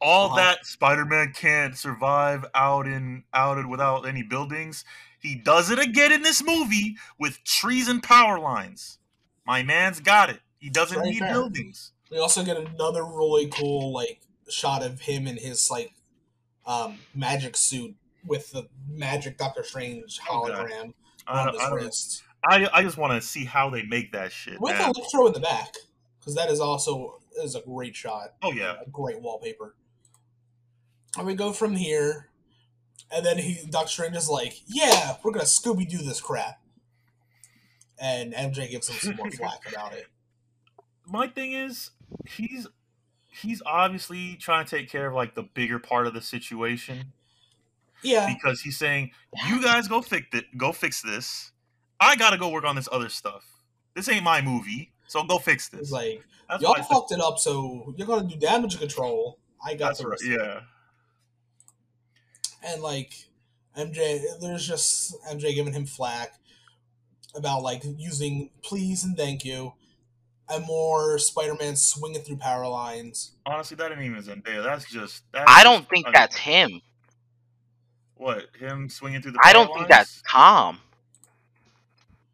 all 0.02 0.28
Uh-huh. 0.28 0.36
that 0.36 0.66
Spider-Man 0.66 1.34
can't 1.34 1.78
survive 1.78 2.46
out 2.54 2.86
in 2.88 3.24
out 3.34 3.66
without 3.68 4.06
any 4.08 4.24
buildings. 4.24 4.84
He 5.20 5.36
does 5.36 5.70
it 5.72 5.80
again 5.80 6.12
in 6.12 6.22
this 6.22 6.44
movie 6.44 6.98
with 7.18 7.44
trees 7.44 7.88
and 7.88 8.04
power 8.04 8.40
lines. 8.40 9.00
My 9.46 9.64
man's 9.64 10.00
got 10.00 10.30
it. 10.30 10.42
He 10.60 10.70
doesn't 10.70 10.98
Very 10.98 11.12
need 11.12 11.20
fair. 11.20 11.32
buildings. 11.34 11.94
We 12.12 12.20
also 12.20 12.44
get 12.44 12.58
another 12.58 13.04
really 13.04 13.48
cool 13.48 13.92
like 13.94 14.22
shot 14.50 14.84
of 14.84 15.02
him 15.02 15.26
in 15.28 15.38
his 15.38 15.72
like 15.72 15.94
um, 16.66 17.00
magic 17.16 17.56
suit 17.58 17.96
with 18.26 18.52
the 18.52 18.68
magic 18.90 19.38
Doctor 19.38 19.64
Strange 19.64 20.20
Oh, 20.30 20.44
hologram 20.44 20.94
I, 21.28 21.40
on 21.48 21.54
his 21.54 21.62
I, 21.62 21.72
wrist 21.72 22.24
I, 22.48 22.68
I 22.74 22.84
just 22.84 22.98
want 22.98 23.20
to 23.20 23.28
see 23.28 23.46
how 23.46 23.70
they 23.70 23.84
make 23.84 24.12
that 24.12 24.32
shit. 24.32 24.60
with 24.62 24.78
man. 24.78 24.92
Electro 24.96 25.28
in 25.28 25.34
the 25.34 25.40
back 25.40 25.74
because 26.20 26.36
that 26.36 26.50
is 26.50 26.60
also 26.60 27.20
is 27.44 27.56
a 27.56 27.62
great 27.62 27.96
shot. 27.96 28.34
Oh 28.44 28.52
yeah, 28.52 28.76
a 28.86 28.90
great 28.90 29.20
wallpaper. 29.22 29.76
And 31.18 31.26
we 31.26 31.34
go 31.34 31.54
from 31.54 31.76
here, 31.76 32.30
and 33.12 33.26
then 33.26 33.38
he 33.38 33.66
Doctor 33.70 33.88
Strange 33.90 34.16
is 34.16 34.30
like, 34.30 34.54
"Yeah, 34.68 35.16
we're 35.24 35.32
gonna 35.32 35.46
Scooby 35.46 35.90
Doo 35.90 35.98
this 35.98 36.22
crap," 36.22 36.62
and 38.00 38.34
MJ 38.34 38.70
gives 38.70 38.90
him 38.90 38.98
some 38.98 39.16
more 39.16 39.32
flack 39.32 39.68
about 39.72 39.94
it. 39.94 40.06
my 41.06 41.28
thing 41.28 41.54
is 41.54 41.92
he's 42.28 42.68
he's 43.30 43.62
obviously 43.66 44.36
trying 44.36 44.66
to 44.66 44.78
take 44.78 44.90
care 44.90 45.08
of 45.08 45.14
like 45.14 45.36
the 45.36 45.44
bigger 45.44 45.80
part 45.80 46.06
of 46.08 46.14
the 46.14 46.22
situation 46.22 47.12
Yeah, 48.06 48.32
because 48.34 48.62
he's 48.62 48.78
saying 48.78 49.12
you 49.48 49.62
guys 49.62 49.88
go 49.88 50.02
fix 50.02 50.28
it 50.34 50.46
go 50.58 50.72
fix 50.72 51.02
this 51.02 51.52
i 52.00 52.16
gotta 52.16 52.38
go 52.38 52.50
work 52.50 52.64
on 52.66 52.76
this 52.76 52.88
other 52.92 53.10
stuff 53.10 53.44
this 53.96 54.08
ain't 54.10 54.24
my 54.24 54.42
movie 54.42 54.92
so 55.08 55.24
go 55.24 55.38
fix 55.40 55.70
it's 55.74 55.78
this 55.80 55.92
like 55.92 56.24
that's 56.50 56.62
y'all 56.62 56.72
why 56.74 56.78
I 56.80 56.82
said- 56.82 56.88
fucked 56.94 57.12
it 57.12 57.20
up, 57.20 57.40
so 57.40 57.94
you're 57.98 58.06
gonna 58.08 58.28
do 58.28 58.36
damage 58.38 58.78
control. 58.78 59.40
I 59.66 59.74
got 59.74 59.88
that's 59.88 60.00
the 60.00 60.08
right 60.08 60.12
rest. 60.12 60.26
yeah 60.26 60.60
and 62.64 62.82
like 62.82 63.14
MJ, 63.78 64.22
there's 64.40 64.66
just 64.68 65.16
MJ 65.30 65.54
giving 65.54 65.74
him 65.74 65.86
flack 65.86 66.34
about 67.36 67.62
like 67.62 67.84
using 67.98 68.50
please 68.64 69.04
and 69.04 69.18
thank 69.18 69.44
you, 69.44 69.74
and 70.50 70.66
more 70.66 71.18
Spider-Man 71.20 71.76
swinging 71.76 72.22
through 72.22 72.38
power 72.38 72.68
lines. 72.68 73.34
honestly 73.46 73.76
that 73.78 73.92
ain't 73.92 74.02
even 74.02 74.22
zendaya 74.24 74.64
that's 74.64 74.86
just 74.90 75.24
that's 75.34 75.46
I 75.48 75.64
don't 75.64 75.88
think 75.90 76.08
un- 76.08 76.14
that's 76.14 76.36
him. 76.38 76.82
What 78.18 78.48
him 78.58 78.90
swinging 78.90 79.22
through 79.22 79.34
the 79.34 79.40
I 79.44 79.54
don't 79.54 79.68
power 79.68 79.76
think 79.76 79.90
lines? 79.90 79.90
that's 79.90 80.24
Tom. 80.30 80.80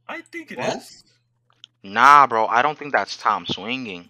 i 0.07 0.21
think 0.21 0.51
it 0.51 0.57
What? 0.57 0.77
is. 0.77 1.03
Nah, 1.83 2.27
bro. 2.27 2.45
I 2.45 2.61
don't 2.61 2.77
think 2.77 2.93
that's 2.93 3.17
Tom 3.17 3.45
swinging. 3.45 4.07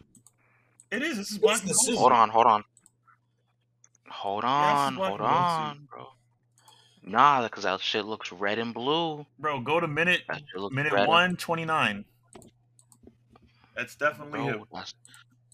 it 0.91 1.01
is 1.01 1.17
this 1.17 1.31
is 1.31 1.37
black 1.37 1.61
the 1.61 1.67
and 1.69 1.75
suit. 1.77 1.97
Hold 1.97 2.11
on, 2.11 2.29
hold 2.29 2.45
on. 2.47 2.63
Hold 4.09 4.43
Yeah, 4.43 4.73
this 4.73 4.81
is 4.81 4.85
on, 4.87 4.95
black 4.95 5.09
hold 5.09 5.21
on, 5.21 5.87
bro. 5.89 6.07
Nah, 7.03 7.43
because 7.43 7.63
that 7.63 7.79
shit 7.81 8.05
looks 8.05 8.31
red 8.31 8.59
and 8.59 8.73
blue. 8.73 9.25
bro 9.39 9.59
go 9.61 9.79
to 9.79 9.87
minute 9.87 10.21
That 10.27 10.41
shit 10.53 10.71
minute 10.71 10.93
129 10.93 12.05
that's 13.75 13.95
definitely 13.95 14.41
him 14.41 14.65
that's, 14.73 14.93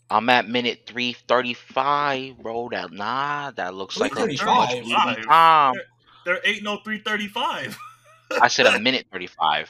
I'm 0.09 0.27
at 0.29 0.47
minute 0.49 0.81
three 0.87 1.13
thirty 1.13 1.53
five, 1.53 2.37
bro. 2.39 2.69
That 2.69 2.91
nah, 2.91 3.51
that 3.51 3.73
looks 3.75 3.97
like 3.99 4.13
a 4.13 4.25
335. 4.25 5.75
Much 6.27 6.35
Tom. 6.35 6.43
There 6.43 6.53
ain't 6.53 6.63
no 6.63 6.77
335. 6.83 7.77
I 8.41 8.47
said 8.47 8.65
a 8.67 8.79
minute 8.79 9.05
thirty 9.11 9.27
five. 9.27 9.69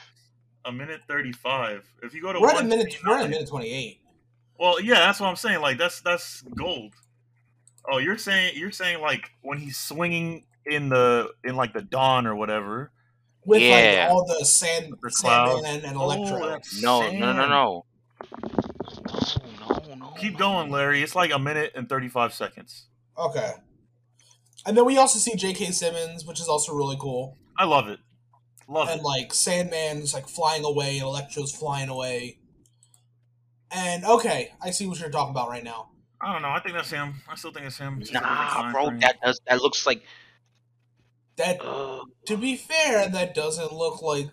a 0.64 0.72
minute 0.72 1.00
35. 1.08 1.84
If 2.02 2.14
you 2.14 2.22
go 2.22 2.32
to 2.32 2.40
We're 2.40 2.48
at 2.50 2.60
a 2.60 2.64
minute. 2.64 2.94
129 3.02 3.06
We're 3.06 3.20
at 3.20 3.26
a 3.26 3.28
minute 3.28 3.48
twenty-eight. 3.48 4.00
Well, 4.58 4.80
yeah, 4.80 4.94
that's 4.96 5.20
what 5.20 5.28
I'm 5.28 5.36
saying. 5.36 5.60
Like 5.60 5.78
that's 5.78 6.00
that's 6.00 6.42
gold. 6.56 6.92
Oh, 7.90 7.98
you're 7.98 8.18
saying 8.18 8.54
you're 8.56 8.72
saying 8.72 9.00
like 9.00 9.30
when 9.42 9.58
he's 9.58 9.76
swinging 9.78 10.44
in 10.66 10.88
the 10.88 11.30
in 11.44 11.54
like 11.56 11.72
the 11.72 11.82
dawn 11.82 12.26
or 12.26 12.34
whatever. 12.34 12.90
with 13.44 13.62
Yeah. 13.62 14.08
like 14.08 14.10
all 14.10 14.26
the 14.26 14.44
sand, 14.44 14.92
The 15.00 15.10
clouds. 15.10 15.62
Sandman 15.62 15.76
and, 15.76 15.84
and 15.84 15.96
Oh, 15.96 16.10
Electro. 16.10 16.48
that's 16.48 16.82
No, 16.82 17.08
no, 17.12 17.32
no, 17.32 17.48
no. 17.48 17.84
No, 18.50 19.82
no, 19.88 19.94
no. 19.94 20.06
Keep 20.18 20.32
no. 20.34 20.38
going, 20.38 20.70
Larry. 20.70 21.02
It's 21.02 21.14
like 21.14 21.30
a 21.32 21.38
minute 21.38 21.72
and 21.74 21.88
35 21.88 22.34
seconds. 22.34 22.86
Okay. 23.16 23.52
And 24.66 24.76
then 24.76 24.84
we 24.84 24.98
also 24.98 25.18
see 25.18 25.34
J.K. 25.36 25.66
Simmons, 25.72 26.24
which 26.26 26.40
is 26.40 26.48
also 26.48 26.74
really 26.74 26.96
cool. 27.00 27.36
I 27.56 27.64
love 27.64 27.88
it. 27.88 28.00
Love 28.68 28.88
And 28.88 29.00
it. 29.00 29.04
like 29.04 29.32
Sandman's 29.32 30.12
like 30.12 30.28
flying 30.28 30.64
away, 30.64 30.98
and 30.98 31.06
Electro's 31.06 31.52
flying 31.52 31.88
away. 31.88 32.38
And 33.70 34.04
okay, 34.04 34.52
I 34.62 34.70
see 34.70 34.86
what 34.86 34.98
you're 35.00 35.10
talking 35.10 35.30
about 35.30 35.48
right 35.48 35.64
now. 35.64 35.90
I 36.20 36.32
don't 36.32 36.42
know. 36.42 36.48
I 36.50 36.60
think 36.60 36.74
that's 36.74 36.90
him. 36.90 37.14
I 37.28 37.34
still 37.36 37.52
think 37.52 37.66
it's 37.66 37.78
him. 37.78 37.98
It's 38.00 38.10
just 38.10 38.22
a 38.22 38.26
different 38.26 38.40
Nah, 38.50 38.62
time 38.62 38.72
bro. 38.72 38.90
That 38.98 39.16
does. 39.22 39.40
That 39.46 39.60
looks 39.62 39.86
like. 39.86 40.02
That, 41.36 41.60
Uh, 41.64 42.00
to 42.26 42.36
be 42.36 42.56
fair, 42.56 43.08
that 43.08 43.34
doesn't 43.34 43.72
look 43.72 44.02
like 44.02 44.26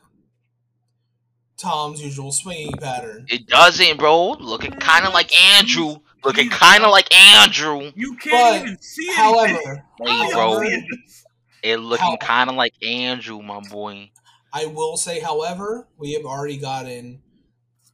Tom's 1.57 2.01
usual 2.01 2.31
swinging 2.31 2.73
pattern. 2.73 3.25
it 3.29 3.47
doesn't, 3.47 3.97
bro. 3.97 4.31
Looking 4.31 4.71
kind 4.71 5.05
of 5.05 5.13
like 5.13 5.33
Andrew. 5.57 5.97
Looking 6.25 6.49
kind 6.49 6.83
of 6.83 6.91
like 6.91 7.13
Andrew. 7.13 7.91
You 7.95 8.15
can't 8.15 8.61
But, 8.61 8.61
even 8.67 8.81
see 8.81 9.03
it. 9.03 9.15
However, 9.15 9.85
Hey, 10.03 10.29
bro. 10.31 10.61
It 11.63 11.77
looking 11.77 12.17
kind 12.17 12.49
of 12.49 12.55
like 12.55 12.73
Andrew, 12.83 13.41
my 13.41 13.59
boy. 13.59 14.11
I 14.53 14.67
will 14.67 14.97
say, 14.97 15.19
however, 15.19 15.87
we 15.97 16.13
have 16.13 16.23
already 16.23 16.57
gotten 16.57 17.23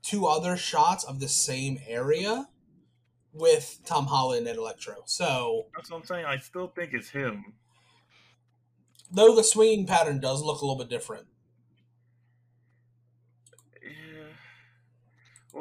two 0.03 0.25
other 0.25 0.57
shots 0.57 1.05
of 1.05 1.21
the 1.21 1.29
same 1.29 1.79
area 1.87 2.49
with 3.31 3.79
Tom 3.85 4.07
Holland 4.07 4.45
and 4.47 4.57
Electro. 4.57 5.03
So, 5.05 5.67
That's 5.73 5.89
what 5.89 5.99
I'm 5.99 6.03
saying. 6.05 6.25
I 6.25 6.37
still 6.39 6.67
think 6.67 6.91
it's 6.93 7.09
him. 7.11 7.53
though 9.09 9.33
the 9.33 9.43
swinging 9.43 9.87
pattern 9.87 10.19
does 10.19 10.41
look 10.41 10.59
a 10.61 10.65
little 10.65 10.77
bit 10.77 10.89
different. 10.89 11.27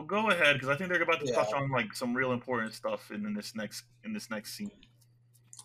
Well, 0.01 0.23
go 0.23 0.31
ahead 0.31 0.55
because 0.55 0.71
I 0.71 0.77
think 0.77 0.91
they're 0.91 1.03
about 1.03 1.21
to 1.21 1.27
Yeah. 1.27 1.35
touch 1.35 1.53
on 1.53 1.71
like 1.71 1.95
some 1.95 2.15
real 2.15 2.33
important 2.33 2.73
stuff 2.73 3.11
in, 3.11 3.27
in 3.27 3.35
this 3.35 3.55
next 3.55 3.85
in 4.03 4.15
this 4.15 4.31
next 4.31 4.55
scene. 4.55 4.71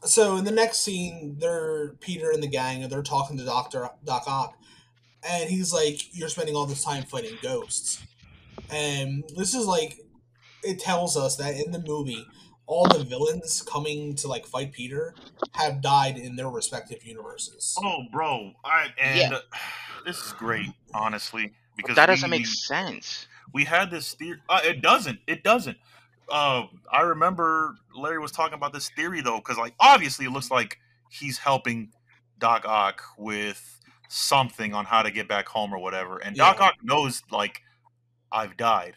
So, 0.03 0.35
in 0.35 0.43
the 0.43 0.51
next 0.51 0.79
scene, 0.79 1.37
they're 1.39 1.93
Peter 2.01 2.31
and 2.31 2.43
the 2.43 2.47
gang, 2.47 2.83
and 2.83 2.91
they're 2.91 3.01
talking 3.01 3.37
to 3.37 3.45
Doctor 3.45 3.89
Doc 4.03 4.23
Ock, 4.27 4.57
and 5.23 5.49
he's 5.49 5.71
like, 5.71 6.13
"You're 6.13 6.27
spending 6.27 6.53
all 6.53 6.65
this 6.65 6.83
time 6.83 7.05
fighting 7.05 7.39
ghosts," 7.41 8.03
and 8.69 9.23
this 9.37 9.53
is 9.55 9.65
like, 9.65 9.99
it 10.63 10.79
tells 10.79 11.15
us 11.15 11.37
that 11.37 11.55
in 11.55 11.71
the 11.71 11.79
movie, 11.79 12.27
all 12.67 12.89
the 12.89 13.05
villains 13.05 13.61
coming 13.61 14.15
to 14.17 14.27
like 14.27 14.45
fight 14.45 14.73
Peter 14.73 15.15
have 15.53 15.81
died 15.81 16.17
in 16.17 16.35
their 16.35 16.49
respective 16.49 17.05
universes. 17.05 17.73
Oh, 17.81 18.03
bro! 18.11 18.51
I 18.65 18.87
and 19.01 19.31
Yeah. 19.31 19.37
uh, 19.37 19.41
this 20.05 20.25
is 20.25 20.33
great, 20.33 20.71
honestly, 20.93 21.53
because 21.77 21.95
That 21.95 22.07
doesn't 22.07 22.29
we, 22.29 22.39
make 22.39 22.47
sense. 22.47 23.27
We 23.53 23.63
had 23.65 23.91
this 23.91 24.13
theory. 24.13 24.39
Uh, 24.49 24.61
it 24.63 24.81
doesn't. 24.81 25.19
It 25.27 25.43
doesn't. 25.43 25.77
Uh, 26.29 26.63
I 26.91 27.01
remember 27.01 27.75
Larry 27.95 28.19
was 28.19 28.31
talking 28.31 28.55
about 28.55 28.73
this 28.73 28.89
theory 28.89 29.21
though, 29.21 29.37
because 29.37 29.57
like 29.57 29.75
obviously 29.79 30.25
it 30.25 30.31
looks 30.31 30.49
like 30.49 30.79
he's 31.09 31.37
helping 31.37 31.91
Doc 32.39 32.65
Ock 32.65 33.01
with 33.17 33.79
something 34.09 34.73
on 34.73 34.85
how 34.85 35.01
to 35.03 35.11
get 35.11 35.27
back 35.27 35.47
home 35.47 35.73
or 35.73 35.79
whatever. 35.79 36.17
And 36.17 36.35
Doc 36.35 36.57
Yeah. 36.59 36.67
Ock 36.67 36.75
knows 36.83 37.21
like 37.31 37.61
I've 38.31 38.57
died. 38.57 38.95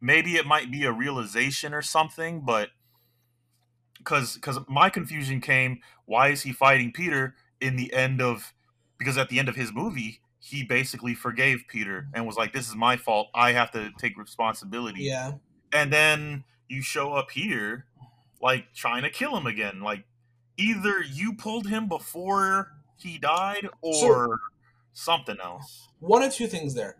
Maybe 0.00 0.36
it 0.36 0.46
might 0.46 0.70
be 0.70 0.84
a 0.84 0.92
realization 0.92 1.74
or 1.74 1.82
something, 1.82 2.42
but 2.42 2.68
because 3.98 4.34
because 4.34 4.58
my 4.68 4.88
confusion 4.88 5.40
came, 5.40 5.80
why 6.06 6.28
is 6.28 6.42
he 6.42 6.52
fighting 6.52 6.92
Peter 6.92 7.34
in 7.60 7.76
the 7.76 7.92
end 7.92 8.22
of 8.22 8.54
because 8.98 9.18
at 9.18 9.28
the 9.28 9.38
end 9.38 9.48
of 9.48 9.56
his 9.56 9.72
movie 9.72 10.20
he 10.40 10.62
basically 10.64 11.14
forgave 11.14 11.64
Peter 11.68 12.08
and 12.14 12.26
was 12.26 12.36
like, 12.36 12.52
"This 12.52 12.68
is 12.68 12.74
my 12.76 12.96
fault. 12.96 13.28
I 13.34 13.52
have 13.52 13.70
to 13.72 13.90
take 13.98 14.16
responsibility." 14.18 15.02
Yeah. 15.04 15.32
and 15.72 15.92
then 15.92 16.44
you 16.68 16.80
show 16.82 17.12
up 17.14 17.30
here 17.30 17.86
like 18.40 18.72
trying 18.74 19.02
to 19.02 19.10
kill 19.10 19.36
him 19.36 19.46
again 19.46 19.80
like 19.82 20.04
either 20.56 21.02
you 21.02 21.32
pulled 21.34 21.66
him 21.66 21.88
before 21.88 22.68
he 22.96 23.18
died 23.18 23.68
or 23.82 24.38
something 24.92 25.36
else 25.42 25.88
One 26.00 26.22
of 26.22 26.32
two 26.32 26.46
things 26.46 26.74
there. 26.74 26.96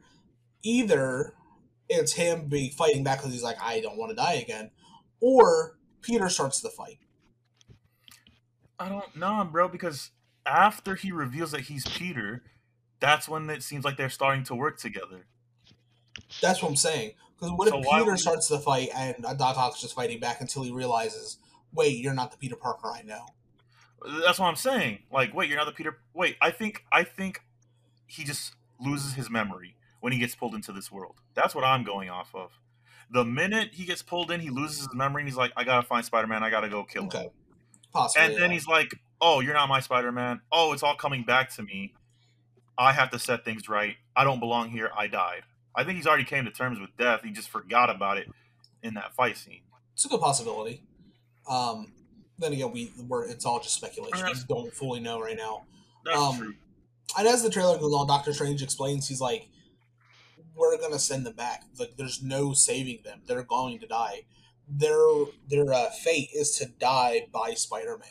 Either 0.63 1.35
it's 1.89 2.13
him 2.15 2.49
be 2.49 2.71
fighting 2.71 3.05
back 3.05 3.19
because 3.19 3.33
he's 3.33 3.43
like, 3.43 3.57
I 3.63 3.81
don't 3.81 3.97
want 3.97 4.11
to 4.11 4.17
die 4.17 4.35
again, 4.35 4.71
or 5.21 5.79
Peter 6.03 6.29
starts 6.29 6.61
the 6.61 6.69
fight. 6.71 6.99
i 8.79 8.89
don't 8.89 9.15
know 9.17 9.47
bro 9.51 9.69
because 9.69 10.11
after 10.47 10.95
he 10.95 11.11
reveals 11.13 11.51
that 11.53 11.63
he's 11.63 11.85
peter 11.87 12.43
that's 13.01 13.29
when 13.29 13.49
it 13.51 13.63
seems 13.63 13.85
like 13.85 13.97
they're 13.97 14.11
starting 14.11 14.45
to 14.45 14.55
work 14.55 14.79
together 14.79 15.25
That's 16.43 16.63
what 16.63 16.69
I'm 16.71 16.77
saying. 16.77 17.13
Because 17.37 17.53
what 17.53 17.69
So 17.69 17.79
if 17.79 17.85
Peter 17.89 18.05
would- 18.05 18.19
starts 18.19 18.49
the 18.49 18.59
fight 18.59 18.89
and 18.95 19.23
Doc 19.39 19.57
Ock's 19.57 19.81
just 19.81 19.95
fighting 19.95 20.19
back 20.19 20.41
until 20.41 20.63
he 20.65 20.73
realizes, 20.73 21.39
wait, 21.73 21.97
you're 21.99 22.15
not 22.15 22.33
the 22.33 22.37
Peter 22.39 22.57
Parker 22.57 22.89
I 22.93 23.03
know. 23.03 23.27
that's 24.25 24.39
what 24.39 24.47
i'm 24.47 24.55
saying 24.55 25.01
like 25.13 25.35
wait 25.35 25.49
you're 25.49 25.59
not 25.59 25.67
the 25.67 25.73
peter 25.73 25.99
wait 26.15 26.37
i 26.41 26.53
think 26.53 26.85
i 26.93 27.03
think 27.03 27.43
he 28.07 28.23
just 28.23 28.55
loses 28.81 29.15
his 29.15 29.29
memory 29.29 29.75
when 29.99 30.13
he 30.13 30.21
gets 30.21 30.37
pulled 30.37 30.55
into 30.55 30.71
this 30.71 30.93
world 30.93 31.17
that's 31.35 31.53
what 31.53 31.65
i'm 31.65 31.83
going 31.83 32.09
off 32.09 32.33
of 32.33 32.53
the 33.11 33.25
minute 33.25 33.71
he 33.73 33.85
gets 33.85 34.01
pulled 34.01 34.31
in 34.31 34.39
he 34.39 34.51
loses 34.51 34.79
his 34.79 34.95
memory 34.95 35.23
and 35.23 35.29
he's 35.29 35.37
like 35.37 35.51
i 35.57 35.65
gotta 35.65 35.85
find 35.85 36.05
spider-man 36.05 36.45
i 36.45 36.49
gotta 36.51 36.69
go 36.69 36.85
kill 36.85 37.03
him 37.03 37.09
Okay. 37.09 37.31
Possibly. 37.93 38.25
and 38.25 38.35
then 38.37 38.51
yeah. 38.51 38.55
he's 38.55 38.69
like, 38.69 38.95
"Oh, 39.21 39.41
you're 39.41 39.55
not 39.55 39.69
my 39.69 39.81
Spider-Man. 39.81 40.43
Oh, 40.53 40.73
it's 40.75 40.83
all 40.85 40.95
coming 40.95 41.25
back 41.25 41.51
to 41.55 41.63
me. 41.63 41.95
I 42.79 42.93
have 42.93 43.11
to 43.11 43.19
set 43.19 43.45
things 43.45 43.69
right. 43.69 43.97
I 44.17 44.25
don't 44.25 44.41
belong 44.41 44.71
here. 44.71 44.91
I 44.97 45.09
died." 45.09 45.43
I 45.75 45.85
think 45.85 45.97
he's 45.97 46.07
already 46.07 46.25
came 46.25 46.45
to 46.45 46.51
terms 46.51 46.81
with 46.81 46.91
death. 46.97 47.21
He 47.23 47.31
just 47.31 47.49
forgot 47.51 47.91
about 47.91 48.17
it 48.19 48.29
in 48.83 48.95
that 48.95 49.15
fight 49.15 49.37
scene. 49.37 49.61
it's 49.93 50.05
a 50.05 50.09
good 50.09 50.21
possibility. 50.21 50.83
Um, 51.49 51.93
then 52.39 52.53
again, 52.53 52.71
we 52.73 52.93
we're, 53.09 53.25
it's 53.25 53.45
all 53.45 53.59
just 53.61 53.75
speculation. 53.75 54.27
We 54.27 54.33
don't 54.49 54.73
fully 54.73 55.01
know 55.01 55.21
right 55.21 55.37
now. 55.37 55.65
That's 56.05 56.17
Um, 56.17 56.37
true. 56.39 56.55
And 57.19 57.27
as 57.27 57.43
the 57.43 57.51
trailer 57.51 57.79
goes 57.79 57.93
on, 57.95 58.07
Doctor 58.07 58.33
Strange 58.33 58.63
explains 58.63 59.09
he's 59.09 59.21
like, 59.21 59.49
"We're 60.55 60.79
gonna 60.79 60.99
send 60.99 61.27
them 61.27 61.35
back. 61.35 61.65
Like, 61.79 61.97
there's 61.97 62.23
no 62.23 62.53
saving 62.53 63.01
them. 63.03 63.23
They're 63.27 63.43
going 63.43 63.79
to 63.81 63.87
die. 63.87 64.23
Their 64.69 64.99
their 65.49 65.73
uh, 65.73 65.91
fate 65.91 66.29
is 66.35 66.57
to 66.59 66.67
die 66.67 67.27
by 67.33 67.55
Spider-Man." 67.55 68.09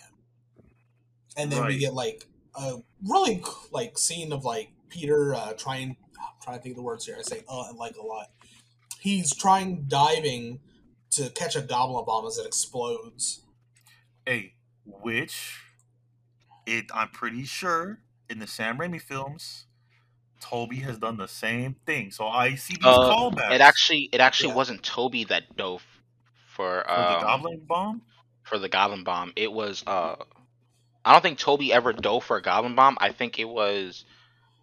And 1.38 1.52
then 1.52 1.66
we 1.66 1.78
get 1.78 1.94
like 1.94 2.26
a 2.58 2.78
really 3.08 3.44
like 3.72 3.98
scene 3.98 4.34
of 4.34 4.44
like 4.46 4.70
Peter 4.90 5.36
uh, 5.36 5.54
trying. 5.54 5.98
I'm 6.20 6.42
trying 6.42 6.58
to 6.58 6.64
think 6.64 6.74
of 6.74 6.78
the 6.78 6.84
words 6.84 7.06
here. 7.06 7.16
I 7.20 7.22
say 7.22 7.44
"uh" 7.48 7.66
and 7.70 7.78
"like" 7.78 7.96
a 7.98 8.06
lot. 8.06 8.28
He's 9.00 9.36
trying 9.36 9.86
diving 9.88 10.60
to 11.12 11.30
catch 11.30 11.56
a 11.56 11.62
goblin 11.62 12.04
bomb 12.06 12.26
as 12.28 12.38
it 12.38 12.46
explodes. 12.46 13.42
Hey, 14.26 14.54
which 14.86 15.62
it 16.66 16.86
I'm 16.94 17.10
pretty 17.10 17.46
sure 17.46 18.00
in 18.30 18.40
the 18.40 18.48
Sam 18.48 18.78
Raimi 18.78 19.02
films, 19.02 19.66
Tobey 20.42 20.78
has 20.78 20.98
done 20.98 21.18
the 21.18 21.28
same 21.28 21.76
thing. 21.86 22.12
So 22.12 22.28
I 22.28 22.56
see 22.56 22.76
these 22.76 22.84
Uh, 22.86 23.14
callbacks. 23.14 23.54
It 23.54 23.62
actually, 23.62 24.10
it 24.12 24.20
actually 24.20 24.50
Yeah. 24.50 24.56
wasn't 24.56 24.84
Tobey 24.84 25.24
that 25.26 25.56
dove 25.56 25.84
for 26.56 26.84
for 26.94 27.00
um, 27.00 27.20
the 27.20 27.26
Goblin 27.26 27.66
Bomb. 27.66 28.02
for 28.44 28.58
the 28.58 28.70
Goblin 28.70 29.04
Bomb. 29.04 29.34
It 29.36 29.52
was 29.52 29.84
uh, 29.88 30.16
I 31.08 31.14
don't 31.14 31.22
think 31.22 31.40
Tobey 31.40 31.72
ever 31.72 31.94
dove 31.94 32.26
for 32.26 32.38
a 32.38 32.42
Goblin 32.42 32.76
Bomb. 32.76 32.98
I 33.00 33.14
think 33.14 33.40
it 33.40 33.48
was 33.48 34.04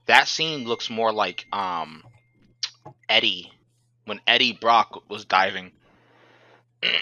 that 0.06 0.28
scene 0.28 0.64
looks 0.64 0.90
more 0.90 1.12
like 1.12 1.46
um 1.52 2.04
Eddie 3.08 3.50
when 4.04 4.20
Eddie 4.26 4.52
Brock 4.52 5.08
was 5.08 5.24
diving. 5.24 5.72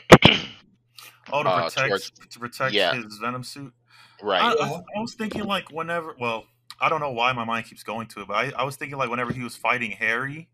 Oh, 1.33 1.42
to 1.42 1.48
uh, 1.48 1.64
protect 1.70 1.88
towards- 1.88 2.11
to 2.31 2.38
protect 2.38 2.74
yeah. 2.74 2.94
his 2.94 3.16
Venom 3.16 3.42
suit. 3.42 3.72
right. 4.22 4.42
I, 4.42 4.52
I, 4.52 4.68
I 4.96 5.00
was 5.00 5.14
thinking 5.14 5.44
like 5.44 5.70
whenever, 5.70 6.14
well, 6.20 6.44
I 6.78 6.88
don't 6.90 7.00
know 7.00 7.12
why 7.12 7.33
my 7.33 7.44
mind 7.44 7.66
keeps 7.66 7.83
going 7.83 8.09
to 8.09 8.20
it, 8.20 8.28
but 8.28 8.35
I, 8.35 8.52
I 8.59 8.64
was 8.64 8.76
thinking 8.76 8.98
like 8.98 9.09
whenever 9.09 9.33
he 9.33 9.42
was 9.42 9.57
fighting 9.57 9.92
Harry, 9.92 10.48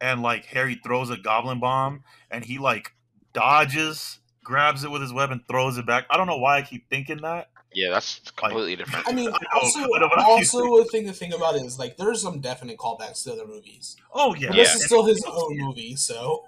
and 0.00 0.22
like 0.22 0.46
Harry 0.46 0.80
throws 0.82 1.10
a 1.10 1.18
goblin 1.18 1.60
bomb, 1.60 2.04
and 2.30 2.44
he 2.44 2.58
like 2.58 2.92
dodges, 3.34 4.20
grabs 4.42 4.84
it 4.84 4.90
with 4.90 5.02
his 5.02 5.12
web, 5.12 5.32
and 5.32 5.46
throws 5.46 5.76
it 5.76 5.86
back. 5.86 6.06
I 6.08 6.16
don't 6.16 6.28
know 6.28 6.38
why 6.38 6.58
I 6.58 6.62
keep 6.62 6.88
thinking 6.88 7.18
that. 7.18 7.50
Yeah, 7.72 7.90
that's 7.90 8.20
completely 8.36 8.76
different. 8.76 9.06
I 9.08 9.12
mean, 9.12 9.30
also, 9.54 9.78
I 9.80 9.82
know 9.82 9.88
what 9.88 10.18
I'm 10.18 10.24
also 10.24 10.78
a 10.78 10.84
thing 10.86 11.06
to 11.06 11.12
think 11.12 11.34
about 11.34 11.54
is 11.56 11.78
like 11.78 11.96
there's 11.96 12.20
some 12.22 12.40
definite 12.40 12.78
callbacks 12.78 13.24
to 13.24 13.32
other 13.32 13.46
movies. 13.46 13.96
Oh 14.12 14.34
yeah, 14.34 14.48
But 14.48 14.56
Yeah. 14.56 14.62
this 14.64 14.74
is 14.76 14.84
still 14.86 15.04
his 15.04 15.24
own 15.26 15.56
movie, 15.58 15.96
so. 15.96 16.44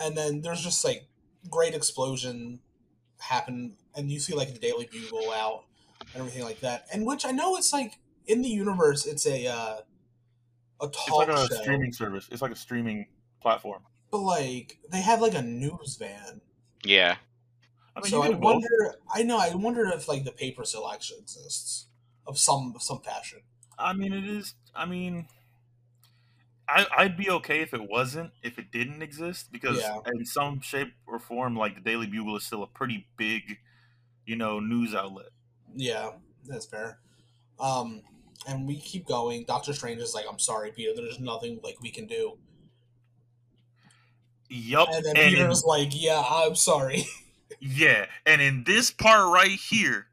And 0.00 0.16
then 0.16 0.40
there's 0.40 0.60
just 0.62 0.84
like 0.84 1.06
great 1.48 1.74
explosion 1.74 2.58
happen, 3.20 3.76
and 3.94 4.10
you 4.10 4.18
see 4.18 4.34
like 4.34 4.52
the 4.52 4.58
Daily 4.58 4.88
Bugle 4.90 5.30
out 5.30 5.64
and 6.12 6.20
everything 6.20 6.42
like 6.42 6.60
that. 6.60 6.86
And 6.92 7.06
which 7.06 7.24
I 7.24 7.30
know 7.30 7.56
it's 7.56 7.72
like 7.72 7.98
in 8.26 8.42
the 8.42 8.48
universe, 8.48 9.06
it's 9.06 9.26
a 9.26 9.46
uh, 9.46 9.76
a 10.80 10.86
It's 10.86 11.04
talk 11.06 11.28
like 11.28 11.36
a 11.36 11.46
show, 11.46 11.62
streaming 11.62 11.92
service. 11.92 12.28
It's 12.32 12.42
like 12.42 12.50
a 12.50 12.56
streaming 12.56 13.06
platform. 13.40 13.82
but 14.10 14.18
like 14.18 14.78
they 14.90 15.00
have 15.00 15.20
like 15.20 15.34
a 15.34 15.42
news 15.42 15.96
van. 15.98 16.40
Yeah. 16.82 17.16
I 17.96 18.00
mean, 18.00 18.12
so 18.12 18.22
you 18.22 18.22
I 18.22 18.30
do 18.30 18.36
both. 18.36 18.62
wonder. 18.62 18.96
I 19.12 19.22
know. 19.22 19.38
I 19.38 19.54
wonder 19.54 19.86
if 19.86 20.08
like 20.08 20.24
the 20.24 20.32
paper 20.32 20.64
still 20.64 20.90
actually 20.90 21.20
exists 21.20 21.86
of 22.26 22.38
some 22.38 22.72
of 22.74 22.82
some 22.82 23.00
fashion. 23.00 23.42
I 23.78 23.92
mean, 23.92 24.12
it 24.12 24.24
is. 24.24 24.54
I 24.74 24.84
mean, 24.86 25.28
I 26.68 26.86
I'd 26.96 27.16
be 27.16 27.30
okay 27.30 27.60
if 27.60 27.74
it 27.74 27.88
wasn't, 27.88 28.32
if 28.42 28.58
it 28.58 28.70
didn't 28.70 29.02
exist, 29.02 29.52
because 29.52 29.78
Yeah. 29.78 29.98
in 30.06 30.24
some 30.24 30.60
shape 30.60 30.94
or 31.06 31.18
form, 31.18 31.56
like 31.56 31.74
the 31.74 31.80
Daily 31.80 32.06
Bugle 32.06 32.36
is 32.36 32.46
still 32.46 32.62
a 32.62 32.66
pretty 32.66 33.08
big, 33.16 33.58
you 34.26 34.36
know, 34.36 34.60
news 34.60 34.94
outlet. 34.94 35.30
Yeah, 35.74 36.12
that's 36.44 36.66
fair. 36.66 37.00
Um, 37.58 38.02
and 38.48 38.66
we 38.66 38.80
keep 38.80 39.06
going. 39.06 39.44
Doctor 39.44 39.72
Strange 39.74 40.00
is 40.02 40.14
like, 40.14 40.26
"I'm 40.28 40.38
sorry, 40.38 40.72
Peter. 40.72 40.94
There's 40.94 41.20
nothing 41.20 41.60
like 41.62 41.80
we 41.80 41.90
can 41.90 42.06
do." 42.06 42.38
Yup, 44.48 44.88
And 44.88 45.04
then 45.04 45.16
and 45.16 45.34
Peter's 45.34 45.62
like, 45.64 45.88
"Yeah, 45.92 46.22
I'm 46.26 46.54
sorry." 46.54 47.04
Yeah, 47.60 48.06
and 48.26 48.40
in 48.40 48.64
this 48.64 48.90
part 48.90 49.32
right 49.32 49.58
here, 49.58 50.06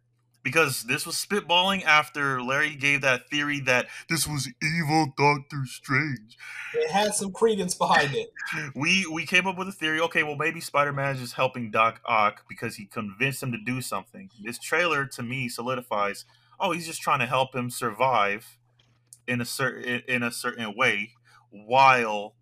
because 0.43 0.83
this 0.83 1.05
was 1.05 1.15
spitballing 1.15 1.83
after 1.83 2.41
Larry 2.41 2.75
gave 2.75 3.01
that 3.01 3.29
theory 3.29 3.59
that 3.61 3.87
this 4.09 4.27
was 4.27 4.49
evil 4.61 5.13
Doctor 5.17 5.65
Strange. 5.65 6.37
it 6.73 6.89
had 6.89 7.13
some 7.13 7.31
credence 7.31 7.75
behind 7.75 8.15
it. 8.15 8.31
We 8.75 9.05
we 9.05 9.25
came 9.25 9.47
up 9.47 9.57
with 9.57 9.67
a 9.67 9.71
theory. 9.71 10.01
Okay, 10.01 10.23
well 10.23 10.35
maybe 10.35 10.59
Spider 10.59 10.93
Man 10.93 11.15
is 11.15 11.21
just 11.21 11.35
helping 11.35 11.71
Doc 11.71 12.01
Ock 12.05 12.43
because 12.49 12.75
he 12.75 12.85
convinced 12.85 13.43
him 13.43 13.51
to 13.51 13.57
do 13.63 13.81
something. 13.81 14.29
This 14.43 14.57
trailer 14.57 15.05
to 15.05 15.23
me 15.23 15.47
solidifies. 15.47 16.25
Oh, 16.59 16.71
he's 16.71 16.87
just 16.87 17.01
trying 17.01 17.19
to 17.19 17.25
help 17.27 17.55
him 17.55 17.69
survive 17.69 18.57
in 19.27 19.41
a 19.41 19.45
certain 19.45 20.01
in 20.07 20.23
a 20.23 20.31
certain 20.31 20.75
way, 20.75 21.11
while 21.49 22.33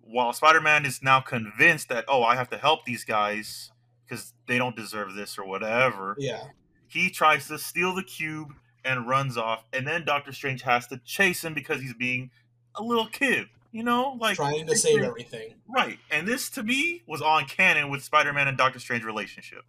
while 0.00 0.32
Spider 0.32 0.60
Man 0.60 0.84
is 0.86 1.02
now 1.02 1.20
convinced 1.20 1.88
that 1.90 2.04
oh 2.08 2.22
I 2.22 2.34
have 2.36 2.50
to 2.50 2.58
help 2.58 2.84
these 2.84 3.04
guys 3.04 3.69
because 4.10 4.32
they 4.48 4.58
don't 4.58 4.74
deserve 4.76 5.14
this 5.14 5.38
or 5.38 5.46
whatever 5.46 6.16
Yeah, 6.18 6.42
he 6.88 7.08
tries 7.10 7.46
to 7.48 7.58
steal 7.58 7.94
the 7.94 8.02
cube 8.02 8.52
and 8.84 9.06
runs 9.08 9.36
off 9.36 9.64
and 9.72 9.86
then 9.86 10.04
doctor 10.04 10.32
strange 10.32 10.62
has 10.62 10.86
to 10.88 10.98
chase 11.04 11.44
him 11.44 11.54
because 11.54 11.80
he's 11.80 11.94
being 11.94 12.30
a 12.74 12.82
little 12.82 13.06
kid 13.06 13.46
you 13.72 13.82
know 13.84 14.16
like 14.20 14.34
trying 14.36 14.66
to 14.66 14.76
save 14.76 15.02
everything. 15.02 15.54
right 15.68 15.98
and 16.10 16.26
this 16.26 16.50
to 16.50 16.62
me 16.62 17.02
was 17.06 17.20
on 17.22 17.44
canon 17.44 17.90
with 17.90 18.02
spider-man 18.02 18.48
and 18.48 18.56
doctor 18.58 18.78
strange 18.80 19.04
relationship 19.04 19.62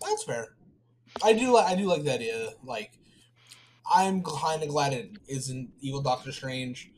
That's 0.00 0.24
fair. 0.24 0.48
I 1.22 1.32
do. 1.32 1.54
li- 1.54 1.62
I 1.64 1.74
do 1.76 1.84
like 1.86 2.02
the 2.04 2.12
idea. 2.14 2.50
Like, 2.64 2.90
I'm 3.92 4.22
kind 4.22 4.62
of 4.62 4.68
glad 4.68 4.92
it 4.92 5.10
isn't 5.28 5.70
evil 5.80 6.00
Doctor 6.00 6.32
Strange, 6.32 6.90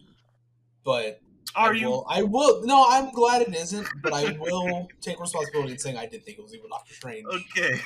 but 0.84 1.20
are 1.56 1.72
I 1.72 1.76
you 1.76 1.88
Will, 1.88 2.06
I 2.08 2.22
will. 2.22 2.66
No, 2.66 2.86
I'm 2.88 3.10
glad 3.12 3.42
it 3.42 3.54
isn't, 3.54 3.86
but 4.02 4.12
I 4.12 4.36
will 4.38 4.88
take 5.00 5.20
responsibility 5.20 5.72
in 5.72 5.78
saying 5.78 5.96
I 5.96 6.06
did 6.06 6.24
think 6.24 6.38
it 6.38 6.42
was 6.42 6.54
evil 6.54 6.68
Doctor 6.68 6.94
Strange. 6.94 7.26
okay 7.26 7.80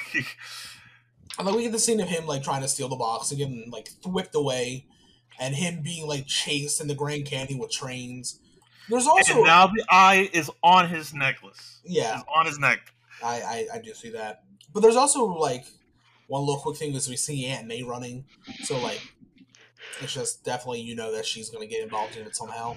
And 1.39 1.47
like 1.47 1.57
we 1.57 1.63
get 1.63 1.73
the 1.73 1.79
scene 1.79 2.01
of 2.01 2.09
him 2.09 2.27
like 2.27 2.43
trying 2.43 2.63
to 2.63 2.69
steal 2.69 2.89
the 2.89 2.97
box 2.97 3.31
and 3.31 3.39
getting 3.39 3.71
like 3.71 3.89
whipped 4.05 4.35
away, 4.35 4.87
and 5.39 5.55
him 5.55 5.83
being 5.83 6.07
like 6.07 6.27
chased 6.27 6.81
in 6.81 6.89
the 6.89 6.95
Grand 6.95 7.27
Canyon 7.27 7.59
with 7.59 7.71
trains. 7.71 8.41
There's 8.89 9.07
also 9.07 9.35
and 9.35 9.45
now 9.45 9.67
the 9.67 9.85
eye 9.91 10.31
is 10.33 10.51
on 10.63 10.89
his 10.89 11.13
necklace 11.13 11.81
yeah, 11.85 12.17
It's 12.21 12.25
on 12.35 12.47
his 12.47 12.59
neck 12.59 12.93
I, 13.23 13.67
I 13.73 13.77
I 13.77 13.79
do 13.81 13.93
see 13.95 14.11
that, 14.11 14.45
but 14.73 14.81
there's 14.81 14.97
also 14.97 15.27
like 15.27 15.65
one 16.29 16.43
little 16.43 16.61
quick 16.61 16.77
thing 16.77 16.95
is 16.95 17.09
we 17.09 17.17
see 17.17 17.47
Aunt 17.47 17.67
May 17.67 17.83
running, 17.83 18.25
so 18.63 18.79
like 18.79 19.01
it's 20.01 20.13
just 20.15 20.45
definitely 20.45 20.81
you 20.81 20.95
know 20.95 21.13
that 21.13 21.27
she's 21.27 21.51
gonna 21.51 21.67
get 21.67 21.83
involved 21.83 22.17
in 22.17 22.27
it 22.27 22.37
somehow. 22.37 22.77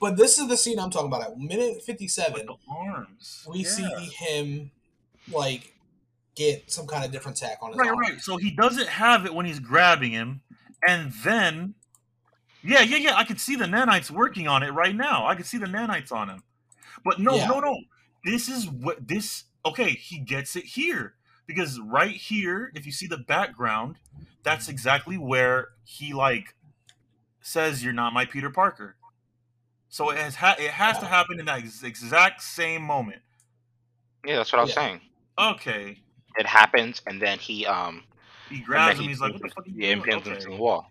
But 0.00 0.16
this 0.16 0.38
is 0.38 0.48
the 0.48 0.56
scene 0.56 0.78
I'm 0.78 0.90
talking 0.90 1.08
about. 1.08 1.22
At 1.22 1.38
minute 1.38 1.82
57, 1.82 2.46
the 2.46 2.54
arms. 2.68 3.46
we 3.48 3.58
Yeah. 3.60 3.68
see 3.68 4.04
him 4.18 4.70
like 5.30 5.74
get 6.34 6.70
some 6.72 6.86
kind 6.86 7.04
of 7.04 7.12
different 7.12 7.36
tack 7.36 7.58
on 7.60 7.70
his 7.72 7.78
Right, 7.78 7.90
arm. 7.90 7.98
right. 7.98 8.20
So 8.20 8.36
he 8.38 8.50
doesn't 8.50 8.88
have 8.88 9.26
it 9.26 9.34
when 9.34 9.44
he's 9.46 9.58
grabbing 9.60 10.12
him, 10.12 10.40
and 10.86 11.12
then, 11.22 11.74
yeah, 12.62 12.80
yeah, 12.80 12.96
yeah. 12.96 13.14
I 13.16 13.24
could 13.24 13.38
see 13.40 13.56
the 13.56 13.66
nanites 13.66 14.10
working 14.10 14.48
on 14.48 14.62
it 14.62 14.70
right 14.70 14.94
now. 14.96 15.26
I 15.26 15.34
could 15.34 15.46
see 15.46 15.58
the 15.58 15.66
nanites 15.66 16.10
on 16.12 16.30
him. 16.30 16.42
But 17.04 17.18
no, 17.20 17.34
Yeah. 17.36 17.48
no, 17.48 17.60
no. 17.60 17.76
This 18.24 18.48
is 18.48 18.68
what 18.68 19.06
this. 19.06 19.44
Okay, 19.66 19.90
he 19.90 20.18
gets 20.18 20.56
it 20.56 20.64
here 20.64 21.14
because 21.46 21.78
right 21.80 22.16
here, 22.16 22.72
if 22.74 22.86
you 22.86 22.92
see 22.92 23.06
the 23.06 23.18
background, 23.18 23.96
that's 24.42 24.68
exactly 24.68 25.18
where 25.18 25.68
he 25.84 26.14
like 26.14 26.54
says, 27.42 27.84
"You're 27.84 27.92
not 27.92 28.14
my 28.14 28.24
Peter 28.24 28.48
Parker." 28.50 28.96
So 29.90 30.10
it 30.10 30.18
has 30.18 30.34
ha- 30.36 30.56
it 30.58 30.70
has 30.70 30.98
to 31.00 31.06
happen 31.06 31.38
in 31.40 31.46
that 31.46 31.58
ex- 31.58 31.82
exact 31.82 32.42
same 32.42 32.82
moment. 32.82 33.20
Yeah, 34.24 34.36
that's 34.36 34.52
what 34.52 34.60
I 34.60 34.62
was 34.62 34.70
Yeah. 34.70 34.74
saying. 34.76 35.00
Okay, 35.38 36.00
It 36.36 36.46
happens, 36.46 37.02
and 37.06 37.20
then 37.20 37.38
he 37.38 37.66
um, 37.66 38.04
he 38.48 38.60
grabs 38.60 38.96
him. 38.98 39.02
he 39.02 39.08
He's 39.08 39.20
like, 39.20 39.32
"What 39.32 39.42
the 39.42 39.48
fuck?" 39.48 39.66
Are 39.66 39.70
you 39.70 39.74
yeah, 39.76 39.94
doing?" 39.94 39.98
impales 40.06 40.22
Okay. 40.22 40.32
into 40.36 40.48
the 40.50 40.56
wall. 40.56 40.90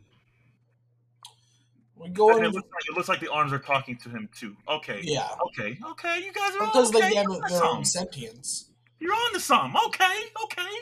We 1.95 2.09
go 2.09 2.35
And 2.35 2.45
it 2.45 2.53
looks 2.53 2.67
like 2.71 2.83
it 2.89 2.95
looks 2.95 3.09
like 3.09 3.19
the 3.19 3.31
arms 3.31 3.51
are 3.53 3.59
talking 3.59 3.97
to 3.97 4.09
him 4.09 4.29
too. 4.33 4.55
Okay. 4.67 5.01
yeah. 5.03 5.29
Okay. 5.47 5.77
Okay. 5.91 6.23
You 6.23 6.31
guys 6.31 6.55
are 6.55 6.65
Because 6.65 6.95
okay. 6.95 7.09
they 7.09 7.15
have 7.15 7.25
You're 7.25 7.35
on 7.35 7.41
to 7.49 7.53
their 7.53 7.63
own 7.65 7.85
sentience. 7.85 8.69
You're 8.99 9.13
on 9.13 9.33
to 9.33 9.39
something. 9.39 9.79
Okay. 9.87 10.21
Okay. 10.45 10.75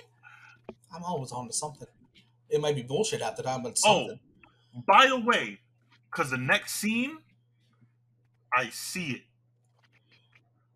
I'm 0.96 1.04
always 1.04 1.32
on 1.32 1.48
to 1.48 1.54
something. 1.54 1.88
It 2.50 2.62
might 2.62 2.76
be 2.76 2.84
bullshit 2.84 3.22
at 3.22 3.36
the 3.36 3.44
time, 3.44 3.64
but 3.64 3.70
it's 3.70 3.84
Oh. 3.86 4.18
By 4.88 5.08
the 5.08 5.20
way, 5.20 5.60
because 6.12 6.30
the 6.30 6.38
next 6.38 6.74
scene, 6.76 7.18
I 8.56 8.70
see 8.70 9.12
it. 9.12 9.22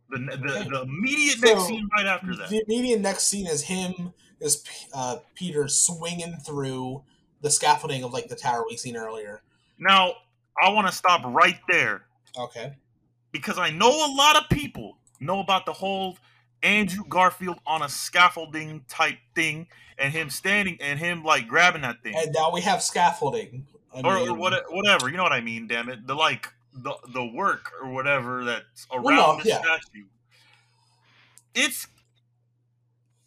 The 0.10 0.18
the, 0.18 0.70
the 0.70 0.82
immediate 0.82 1.42
next 1.42 1.68
scene 1.68 1.90
right 1.96 2.06
after 2.06 2.36
that. 2.36 2.50
The 2.50 2.64
immediate 2.68 3.00
next 3.00 3.24
scene 3.24 3.48
is 3.48 3.64
him, 3.64 4.14
is 4.40 4.64
uh, 4.94 5.18
Peter 5.36 5.68
swinging 5.68 6.36
through 6.46 7.04
the 7.42 7.50
scaffolding 7.50 8.04
of 8.04 8.14
like 8.14 8.28
the 8.28 8.36
tower 8.36 8.64
we 8.70 8.78
seen 8.78 8.98
earlier. 8.98 9.42
Now 9.80 10.14
I 10.62 10.70
want 10.70 10.88
to 10.88 10.94
stop 10.94 11.22
right 11.26 11.60
there 11.70 12.04
Okay. 12.38 12.74
because 13.32 13.58
I 13.58 13.70
know 13.72 13.90
a 13.90 14.12
lot 14.14 14.36
of 14.36 14.50
people 14.50 14.98
know 15.20 15.40
about 15.40 15.66
the 15.66 15.74
whole 15.74 16.18
Andrew 16.64 17.04
Garfield 17.08 17.60
on 17.66 17.82
a 17.82 17.90
scaffolding 17.90 18.84
type 18.88 19.18
thing 19.34 19.68
and 19.98 20.14
him 20.14 20.30
standing 20.30 20.78
and 20.82 21.00
him 21.00 21.24
like 21.24 21.48
grabbing 21.48 21.82
that 21.82 22.04
thing. 22.04 22.14
And 22.16 22.34
now 22.34 22.52
we 22.52 22.62
have 22.62 22.84
scaffolding. 22.84 23.66
I 23.94 24.02
or, 24.02 24.30
or 24.30 24.34
what, 24.34 24.64
whatever. 24.70 25.10
You 25.10 25.18
know 25.18 25.24
what 25.24 25.32
I 25.32 25.42
mean? 25.42 25.68
Damn 25.68 25.90
it, 25.90 26.06
the 26.06 26.16
like 26.16 26.52
the 26.74 26.94
the 27.14 27.26
work 27.26 27.72
or 27.82 27.92
whatever 27.92 28.44
that's 28.44 28.88
around 28.92 29.04
Well, 29.04 29.38
no, 29.38 29.44
the 29.44 29.50
yeah. 29.50 29.62
statue. 29.62 30.06
It's 31.54 31.88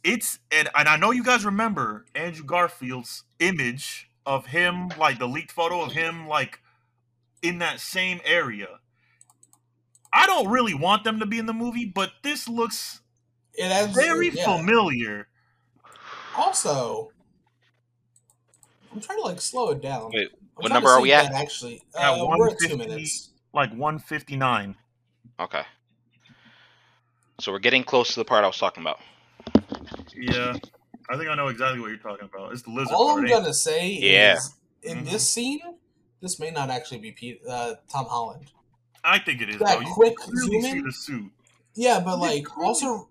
it's 0.02 0.38
and, 0.50 0.68
and 0.76 0.88
I 0.88 0.96
know 0.96 1.11
you 1.11 1.24
guys 1.24 1.44
remember 1.44 2.04
Andrew 2.14 2.44
Garfield's 2.44 3.24
image 3.38 4.11
of 4.26 4.46
him, 4.46 4.88
like 4.98 5.18
the 5.18 5.28
leaked 5.28 5.52
photo 5.52 5.83
of 5.83 5.92
him, 5.92 6.26
like 6.28 6.61
in 7.42 7.59
that 7.59 7.80
same 7.80 8.20
area. 8.24 8.80
I 10.12 10.26
don't 10.26 10.48
really 10.48 10.74
want 10.74 11.04
them 11.04 11.18
to 11.20 11.26
be 11.26 11.38
in 11.38 11.46
the 11.46 11.52
movie, 11.52 11.85
but 11.87 12.12
this 12.22 12.48
looks 12.48 13.00
It 13.54 13.70
has 13.70 13.90
very 13.94 14.30
yeah. 14.30 14.44
familiar. 14.57 15.28
Also, 16.37 17.11
I'm 18.92 19.00
trying 19.00 19.18
to 19.18 19.24
like 19.24 19.40
slow 19.40 19.70
it 19.70 19.80
down. 19.83 20.11
Wait, 20.12 20.30
what 20.57 20.72
number 20.72 20.88
are 20.88 21.00
we 21.00 21.12
at? 21.12 21.30
that, 21.33 21.40
Actually, 21.40 21.83
At 21.98 22.12
uh, 22.12 22.26
we're 22.37 22.48
at 22.50 22.59
two 22.59 22.76
minutes. 22.76 23.30
Like 23.55 23.71
159. 23.71 24.75
Okay. 25.40 25.62
So 27.40 27.53
we're 27.53 27.59
getting 27.61 27.85
close 27.85 28.09
to 28.14 28.21
the 28.21 28.25
part 28.25 28.45
I 28.45 28.49
was 28.49 28.59
talking 28.59 28.83
about. 28.83 28.99
Yeah. 30.14 30.57
I 31.11 31.17
think 31.17 31.29
I 31.31 31.35
know 31.35 31.49
exactly 31.49 31.81
what 31.81 31.88
you're 31.88 31.97
talking 31.99 32.29
about. 32.33 32.53
It's 32.53 32.62
the 32.62 32.71
lizard 32.71 32.95
All 32.95 33.14
part. 33.14 33.25
I'm 33.25 33.29
gonna 33.31 33.55
say 33.55 33.88
Yeah. 33.93 34.35
is, 34.37 34.55
in 34.83 34.99
Mhm. 35.05 35.11
this 35.11 35.29
scene, 35.31 35.61
this 36.21 36.38
may 36.40 36.51
not 36.51 36.71
actually 36.71 36.99
be 36.99 37.12
Pete, 37.12 37.40
uh, 37.49 37.75
Tom 37.90 38.07
Holland. 38.07 38.51
I 39.05 39.19
think 39.19 39.40
it 39.43 39.51
is. 39.51 39.59
That 39.59 39.81
though. 39.81 39.93
Quick 39.93 40.17
can 40.19 40.37
zoom 40.37 40.64
in? 40.64 40.83
the 40.85 40.93
suit. 40.93 41.31
Yeah, 41.75 42.01
but 42.01 42.12
Yeah, 42.12 42.17
like 42.17 42.45
clearly. 42.45 42.69
also, 42.69 43.09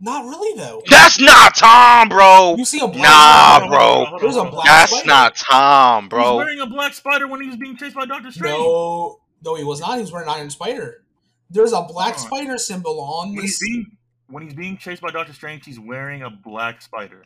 not 0.00 0.24
really 0.24 0.56
though. 0.58 0.82
That's 0.88 1.20
not 1.20 1.54
Tom, 1.54 2.08
bro. 2.08 2.54
You 2.56 2.64
see 2.64 2.80
a 2.80 2.86
black 2.88 3.02
Nah, 3.02 3.56
spider. 3.58 3.68
bro. 3.70 3.78
Hold 3.78 3.98
on, 3.98 4.06
hold 4.06 4.22
on, 4.22 4.28
a 4.28 4.32
hold 4.32 4.46
on. 4.46 4.50
black 4.52 4.64
That's 4.66 4.92
spider. 4.92 5.06
not 5.06 5.36
Tom, 5.36 6.02
He 6.04 6.06
was 6.06 6.08
bro. 6.24 6.36
wearing 6.36 6.60
a 6.60 6.66
black 6.66 6.94
spider 6.94 7.26
when 7.28 7.42
he 7.42 7.48
was 7.48 7.56
being 7.56 7.76
chased 7.76 7.94
by 7.96 8.06
Doctor 8.06 8.30
Strange. 8.32 8.56
No, 8.58 9.18
no, 9.44 9.54
he 9.54 9.64
was 9.64 9.80
not. 9.80 9.94
He 9.96 10.00
was 10.02 10.12
wearing 10.12 10.28
Iron 10.28 10.50
Spider. 10.50 11.02
There's 11.50 11.72
a 11.72 11.82
black 11.82 12.14
Hold 12.16 12.32
on. 12.32 12.38
spider 12.38 12.58
symbol 12.58 13.00
on 13.00 13.34
When 13.34 13.42
he's 13.42 13.58
this. 13.58 13.68
being 13.68 13.96
when 14.28 14.42
he's 14.42 14.54
being 14.54 14.76
chased 14.76 15.00
by 15.00 15.10
Doctor 15.10 15.32
Strange, 15.32 15.64
he's 15.64 15.80
wearing 15.80 16.22
a 16.22 16.28
black 16.30 16.82
spider. 16.82 17.24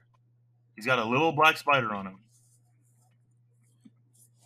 He's 0.77 0.87
got 0.87 0.98
a 1.01 1.05
little 1.05 1.33
black 1.33 1.57
spider 1.59 1.92
on 1.92 2.07
him. 2.07 2.18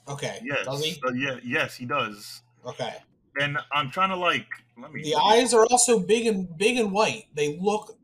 Okay, 0.08 0.38
Yes. 0.44 0.64
does 0.64 0.84
he? 0.84 1.00
Uh, 1.04 1.12
yeah. 1.12 1.38
Yes, 1.44 1.74
he 1.76 1.84
does. 1.84 2.42
Okay. 2.64 2.94
And 3.40 3.58
I'm 3.72 3.90
trying 3.90 4.10
to 4.10 4.16
like. 4.16 4.46
Let 4.78 4.92
me. 4.92 5.02
The 5.02 5.14
eyes 5.16 5.52
are 5.52 5.66
also 5.66 5.98
big 5.98 6.26
and 6.26 6.56
big 6.56 6.78
and 6.78 6.92
white. 6.92 7.26
They 7.34 7.58
look 7.58 7.96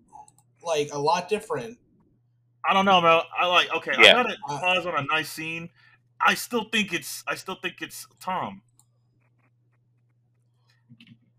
like 0.65 0.91
a 0.93 0.99
lot 0.99 1.29
different. 1.29 1.79
I 2.69 2.75
don't 2.75 2.85
know, 2.85 3.01
man. 3.01 3.23
I 3.39 3.47
like. 3.47 3.73
Okay, 3.75 3.93
Yeah. 3.99 4.11
I 4.11 4.23
got 4.23 4.29
to 4.31 4.37
Uh, 4.49 4.59
pause 4.61 4.87
on 4.87 4.97
a 4.97 5.03
nice 5.05 5.31
scene. 5.31 5.71
I 6.21 6.35
still 6.35 6.65
think 6.71 6.93
it's. 6.93 7.23
I 7.27 7.35
still 7.37 7.57
think 7.57 7.77
it's 7.81 8.07
Tom. 8.21 8.63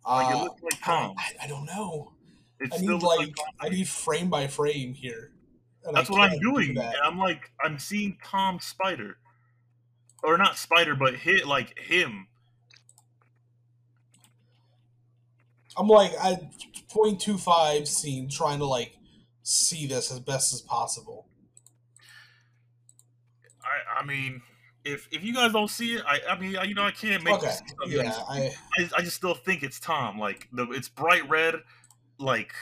Like 0.06 0.34
it 0.34 0.38
Uh, 0.38 0.44
looks 0.44 0.62
like 0.64 0.80
I, 0.84 0.86
Tom. 0.86 1.16
I, 1.18 1.46
I 1.46 1.48
don't 1.48 1.66
know. 1.66 2.14
It 2.60 2.74
I 2.74 2.78
still 2.78 2.98
need 2.98 3.04
like 3.04 3.36
I 3.60 3.70
need 3.70 3.88
frame 3.88 4.30
by 4.30 4.48
frame 4.48 4.94
here. 4.94 5.32
That's 5.92 6.10
what 6.10 6.22
I'm 6.22 6.30
can't 6.30 6.42
do 6.42 6.52
doing. 6.52 6.78
And 6.78 6.96
I'm 7.04 7.18
like, 7.18 7.52
I'm 7.62 7.78
seeing 7.78 8.18
Tom 8.24 8.60
Spider, 8.62 9.18
or 10.24 10.38
not 10.38 10.58
Spider, 10.58 10.96
but 10.96 11.16
hit 11.16 11.46
like 11.46 11.78
him. 11.78 12.28
I'm 15.76 15.88
like 15.88 16.12
I 16.22 16.50
0.25 16.94 17.88
scene 17.88 18.30
trying 18.30 18.60
to 18.60 18.66
like 18.66 18.94
see 19.42 19.88
this 19.88 20.12
as 20.12 20.20
best 20.20 20.54
as 20.54 20.62
possible. 20.62 21.28
I, 23.64 24.02
I 24.02 24.06
mean, 24.06 24.42
if 24.86 25.08
if 25.12 25.24
you 25.24 25.34
guys 25.34 25.54
don't 25.54 25.70
see 25.70 25.96
it, 25.96 26.04
I, 26.06 26.20
I 26.30 26.40
mean, 26.40 26.58
I, 26.58 26.64
you 26.64 26.76
know, 26.76 26.84
I 26.84 26.92
can't 26.92 27.24
make. 27.24 27.36
Okay, 27.36 27.52
yeah, 27.88 28.14
I 28.30 28.52
I, 28.78 28.90
I 28.98 29.02
just 29.02 29.16
still 29.16 29.34
think 29.34 29.64
it's 29.64 29.80
Tom. 29.80 30.20
Like 30.20 30.48
the, 30.52 30.70
it's 30.72 30.90
bright 30.90 31.28
red. 31.30 31.56
Like 32.20 32.54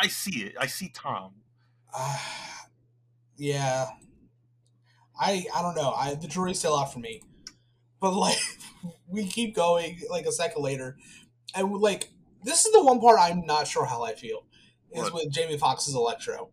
I 0.00 0.08
see 0.08 0.42
it. 0.44 0.54
I 0.58 0.66
see 0.66 0.88
Tom. 0.88 1.32
uh, 1.94 2.18
yeah. 3.36 3.86
I 5.18 5.46
I 5.54 5.62
don't 5.62 5.74
know. 5.74 5.92
I 5.92 6.14
the 6.14 6.28
jury's 6.28 6.58
still 6.58 6.76
out 6.76 6.92
for 6.92 6.98
me. 6.98 7.22
But 8.00 8.14
like 8.14 8.38
we 9.08 9.26
keep 9.26 9.54
going 9.54 10.00
like 10.10 10.26
a 10.26 10.32
second 10.32 10.62
later 10.62 10.96
and 11.54 11.72
like 11.72 12.10
this 12.42 12.64
is 12.64 12.72
the 12.72 12.84
one 12.84 13.00
part 13.00 13.18
I'm 13.20 13.44
not 13.44 13.66
sure 13.66 13.86
how 13.86 14.02
I 14.02 14.14
feel. 14.14 14.44
Is 14.92 15.02
What? 15.04 15.14
with 15.14 15.30
Jamie 15.32 15.58
Foxx's 15.58 15.94
Electro. 15.94 16.50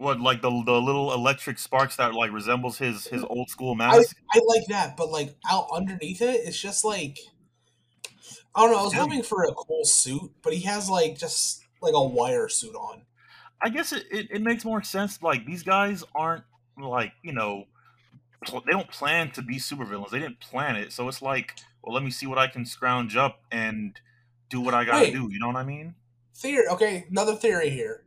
What 0.00 0.18
like 0.18 0.40
the 0.40 0.48
the 0.48 0.80
little 0.80 1.12
electric 1.12 1.58
sparks 1.58 1.96
that 1.96 2.14
like 2.14 2.32
resembles 2.32 2.78
his 2.78 3.06
his 3.06 3.22
old 3.22 3.50
school 3.50 3.74
mask? 3.74 4.16
I 4.32 4.40
like 4.46 4.64
that, 4.68 4.96
but 4.96 5.10
like 5.10 5.36
out 5.50 5.68
underneath 5.70 6.22
it, 6.22 6.40
it's 6.46 6.58
just 6.58 6.86
like 6.86 7.18
I 8.54 8.62
don't 8.62 8.72
know. 8.72 8.78
I 8.78 8.82
was 8.82 8.94
hoping 8.94 9.22
for 9.22 9.44
a 9.44 9.52
cool 9.52 9.84
suit, 9.84 10.32
but 10.42 10.54
he 10.54 10.62
has 10.62 10.88
like 10.88 11.18
just 11.18 11.62
like 11.82 11.92
a 11.94 12.02
wire 12.02 12.48
suit 12.48 12.74
on. 12.74 13.02
I 13.60 13.68
guess 13.68 13.92
it, 13.92 14.06
it, 14.10 14.28
it 14.30 14.40
makes 14.40 14.64
more 14.64 14.82
sense. 14.82 15.22
Like 15.22 15.44
these 15.44 15.62
guys 15.62 16.02
aren't 16.14 16.44
like 16.82 17.12
you 17.22 17.34
know 17.34 17.66
pl- 18.46 18.62
they 18.64 18.72
don't 18.72 18.90
plan 18.90 19.30
to 19.32 19.42
be 19.42 19.56
supervillains. 19.56 20.08
They 20.08 20.20
didn't 20.20 20.40
plan 20.40 20.76
it, 20.76 20.94
so 20.94 21.08
it's 21.08 21.20
like, 21.20 21.56
well, 21.82 21.94
let 21.94 22.02
me 22.02 22.10
see 22.10 22.26
what 22.26 22.38
I 22.38 22.46
can 22.46 22.64
scrounge 22.64 23.16
up 23.16 23.40
and 23.52 24.00
do 24.48 24.62
what 24.62 24.72
I 24.72 24.86
gotta 24.86 25.04
Wait. 25.04 25.12
do. 25.12 25.28
You 25.30 25.40
know 25.40 25.48
what 25.48 25.56
I 25.56 25.64
mean? 25.64 25.94
Theory. 26.34 26.68
Okay, 26.68 27.04
another 27.10 27.36
theory 27.36 27.68
here. 27.68 28.04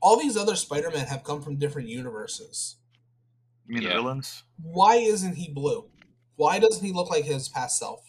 All 0.00 0.18
these 0.18 0.36
other 0.36 0.56
Spider-Men 0.56 1.06
have 1.06 1.24
come 1.24 1.42
from 1.42 1.56
different 1.56 1.88
universes. 1.88 2.76
You 3.66 3.74
mean 3.74 3.82
Yeah. 3.82 3.88
the 3.90 3.94
villains? 3.96 4.44
Why 4.62 4.96
isn't 4.96 5.34
he 5.34 5.48
blue? 5.50 5.88
Why 6.36 6.58
doesn't 6.58 6.84
he 6.84 6.92
look 6.92 7.10
like 7.10 7.24
his 7.24 7.48
past 7.48 7.78
self? 7.78 8.00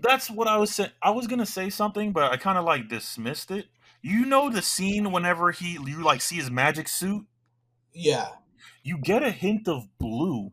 That's 0.00 0.30
what 0.30 0.46
I 0.48 0.56
was 0.56 0.74
saying. 0.74 0.92
I 1.02 1.10
was 1.10 1.26
gonna 1.26 1.44
say 1.46 1.70
something, 1.70 2.12
but 2.12 2.30
I 2.32 2.36
kind 2.36 2.56
of 2.56 2.64
like 2.64 2.88
dismissed 2.88 3.50
it. 3.50 3.66
You 4.00 4.24
know 4.26 4.48
the 4.48 4.62
scene 4.62 5.10
whenever 5.10 5.50
he 5.50 5.72
you 5.72 6.02
like 6.02 6.20
see 6.20 6.36
his 6.36 6.50
magic 6.50 6.86
suit, 6.88 7.26
Yeah. 7.92 8.28
you 8.84 8.96
get 8.98 9.24
a 9.24 9.30
hint 9.32 9.66
of 9.66 9.88
blue. 9.98 10.52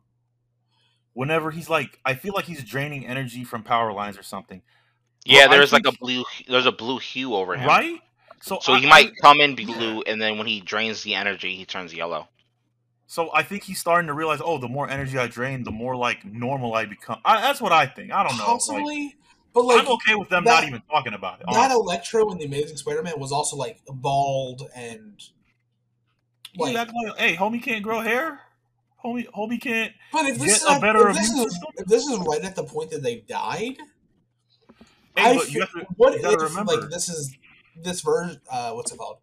Whenever 1.13 1.51
he's 1.51 1.69
like, 1.69 1.99
I 2.04 2.15
feel 2.15 2.34
like 2.34 2.45
he's 2.45 2.63
draining 2.63 3.06
energy 3.06 3.43
from 3.45 3.63
power 3.63 3.93
lines 3.93 4.17
or 4.17 4.23
something, 4.23 4.62
Yeah, 5.28 5.41
Well, 5.47 5.58
there's 5.58 5.71
like 5.73 5.86
a 5.88 5.91
blue. 5.91 6.23
There's 6.47 6.65
a 6.65 6.71
blue 6.71 6.97
hue 6.99 7.34
over 7.36 7.56
him. 7.56 7.67
right? 7.67 7.99
So 8.45 8.60
So 8.62 8.73
I- 8.73 8.79
he 8.79 8.86
might 8.86 9.08
I- 9.08 9.21
come 9.21 9.39
in 9.41 9.58
yeah. 9.58 9.65
blue, 9.65 10.01
and 10.03 10.21
then 10.21 10.38
when 10.38 10.45
he 10.45 10.62
drains 10.62 11.01
the 11.01 11.15
energy, 11.15 11.55
he 11.55 11.65
turns 11.65 11.91
yellow. 11.95 12.27
So 13.08 13.31
I 13.34 13.41
think 13.41 13.63
he's 13.63 13.79
starting 13.79 14.05
to 14.08 14.13
realize, 14.13 14.39
oh, 14.43 14.60
the 14.60 14.67
more 14.67 14.88
energy 14.88 15.17
I 15.17 15.25
drain, 15.27 15.63
the 15.63 15.71
more 15.71 15.95
like 15.95 16.23
normal 16.23 16.75
I 16.75 16.86
become. 16.86 17.19
I, 17.25 17.41
that's 17.41 17.60
what 17.60 17.71
I 17.71 17.88
think. 17.88 18.12
I 18.12 18.21
don't 18.21 18.38
know. 18.38 18.43
Like, 18.43 18.53
Possibly, 18.53 19.15
but 19.51 19.65
like 19.65 19.81
I'm 19.86 19.91
okay 19.93 20.13
with 20.15 20.29
them 20.29 20.43
that- 20.43 20.62
not 20.62 20.67
even 20.67 20.81
talking 20.91 21.15
about 21.15 21.39
it. 21.41 21.47
that 21.47 21.55
honestly. 21.55 21.75
Electro 21.75 22.31
in 22.31 22.38
the 22.38 22.45
Amazing 22.45 22.77
Spider-Man 22.77 23.19
was 23.19 23.31
also 23.31 23.58
like 23.58 23.81
bald 23.89 24.69
and 24.75 25.19
He 26.53 26.62
like. 26.62 26.75
act 26.75 26.91
like, 27.03 27.17
hey, 27.17 27.36
homie 27.36 27.63
can't 27.63 27.81
grow 27.84 27.99
hair. 28.01 28.41
Homie, 29.03 29.27
homie 29.31 29.60
can't. 29.60 29.91
But 30.12 30.25
if 30.27 30.38
this 30.38 30.47
get 30.47 30.55
is 30.58 30.65
a 30.65 30.71
at- 30.73 30.81
better 30.81 31.10
if 31.10 31.15
this 31.15 31.31
is 31.31 31.60
if 31.77 31.86
this 31.88 32.05
is 32.05 32.17
right 32.19 32.43
at 32.43 32.55
the 32.55 32.63
point 32.63 32.91
that 32.91 33.01
they 33.01 33.17
died, 33.21 33.77
Hey, 35.15 35.23
I 35.31 35.36
but 35.36 35.47
you 35.47 35.53
feel- 35.53 35.62
have 35.62 35.71
to, 35.71 35.93
what 35.97 36.13
you 36.21 36.27
if 36.29 36.41
remember, 36.41 36.75
like 36.81 36.89
this 36.91 37.10
is 37.10 37.36
this 37.81 38.01
version? 38.01 38.41
Uh, 38.51 38.71
what's 38.71 38.91
it 38.91 38.97
called? 38.97 39.17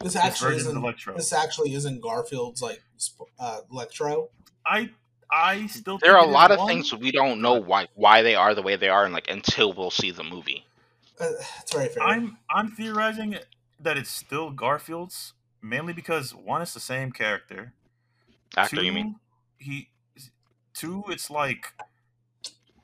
This 0.00 0.14
this 0.14 0.16
actually 0.16 0.54
version 0.54 0.68
isn't. 0.68 0.76
Electro. 0.76 1.16
This 1.16 1.32
actually 1.32 1.74
isn't 1.74 2.00
Garfield's 2.00 2.62
like 2.62 2.82
uh, 3.38 3.60
Electro. 3.70 4.30
I, 4.64 4.90
I 5.30 5.66
still. 5.66 5.98
There 5.98 6.16
are 6.16 6.18
a 6.18 6.20
think 6.22 6.28
it 6.28 6.30
is 6.30 6.34
lot 6.34 6.50
of 6.50 6.58
one. 6.58 6.68
things 6.68 6.94
we 6.94 7.10
don't 7.10 7.40
know 7.40 7.54
why 7.54 7.88
why 7.94 8.22
they 8.22 8.34
are 8.34 8.54
the 8.54 8.62
way 8.62 8.76
they 8.76 8.88
are, 8.88 9.04
and 9.04 9.12
like 9.12 9.28
until 9.28 9.72
we'll 9.72 9.90
see 9.90 10.10
the 10.10 10.24
movie. 10.24 10.64
Uh, 11.18 11.30
it's 11.60 11.72
very 11.72 11.88
fair. 11.88 12.02
I'm, 12.02 12.36
I'm 12.50 12.70
theorizing 12.72 13.38
that 13.80 13.96
it's 13.96 14.10
still 14.10 14.50
Garfield's 14.50 15.32
mainly 15.62 15.94
because 15.94 16.34
one, 16.34 16.60
is 16.60 16.74
the 16.74 16.80
same 16.80 17.10
character. 17.10 17.72
Actor, 18.56 18.76
two, 18.76 18.84
you 18.84 18.92
mean? 18.92 19.16
he 19.58 19.88
two 20.74 21.04
it's 21.08 21.30
like 21.30 21.72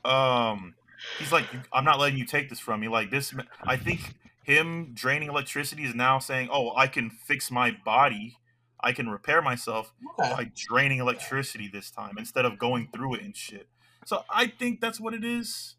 um 0.04 0.74
he's 1.18 1.30
like 1.30 1.44
i'm 1.72 1.84
not 1.84 1.98
letting 1.98 2.18
you 2.18 2.24
take 2.24 2.48
this 2.48 2.58
from 2.58 2.80
me 2.80 2.88
like 2.88 3.10
this 3.10 3.34
i 3.64 3.76
think 3.76 4.14
him 4.42 4.92
draining 4.94 5.28
electricity 5.28 5.84
is 5.84 5.94
now 5.94 6.18
saying 6.18 6.48
oh 6.52 6.72
i 6.76 6.86
can 6.86 7.10
fix 7.10 7.50
my 7.50 7.76
body 7.84 8.36
i 8.80 8.92
can 8.92 9.08
repair 9.08 9.40
myself 9.40 9.92
okay. 10.18 10.32
by 10.32 10.50
draining 10.54 10.98
electricity 10.98 11.68
this 11.72 11.90
time 11.90 12.14
instead 12.18 12.44
of 12.44 12.58
going 12.58 12.88
through 12.94 13.14
it 13.14 13.22
and 13.22 13.36
shit 13.36 13.68
so 14.04 14.24
i 14.28 14.46
think 14.46 14.80
that's 14.80 15.00
what 15.00 15.14
it 15.14 15.24
is 15.24 15.76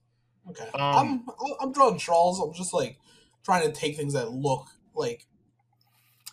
Okay. 0.49 0.69
Um, 0.73 1.26
I'm 1.41 1.54
I'm 1.62 1.71
drawing 1.71 1.99
straws. 1.99 2.39
I'm 2.39 2.54
just 2.54 2.73
like 2.73 2.97
trying 3.43 3.65
to 3.65 3.71
take 3.71 3.95
things 3.95 4.13
that 4.13 4.32
look 4.32 4.67
like. 4.95 5.26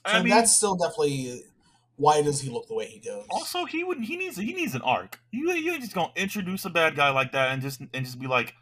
i 0.05 0.23
mean 0.23 0.31
that's 0.31 0.55
still 0.55 0.75
definitely 0.75 1.43
why 1.97 2.23
does 2.23 2.41
he 2.41 2.49
look 2.49 2.67
the 2.69 2.75
way 2.75 2.87
he 2.87 2.99
does? 3.01 3.27
also 3.29 3.67
he 3.67 3.85
would 3.85 3.99
he 3.99 4.17
needs 4.17 4.37
he 4.37 4.55
needs 4.55 4.75
an 4.75 4.81
arc 4.83 5.21
you 5.31 5.51
you 5.53 5.73
ain't 5.73 5.83
just 5.83 5.95
gonna 5.95 6.11
introduce 6.17 6.65
a 6.65 6.71
bad 6.71 6.97
guy 6.97 7.11
like 7.11 7.33
that 7.33 7.53
and 7.53 7.61
just 7.61 7.81
and 7.81 8.05
just 8.05 8.19
be 8.19 8.27
like 8.27 8.55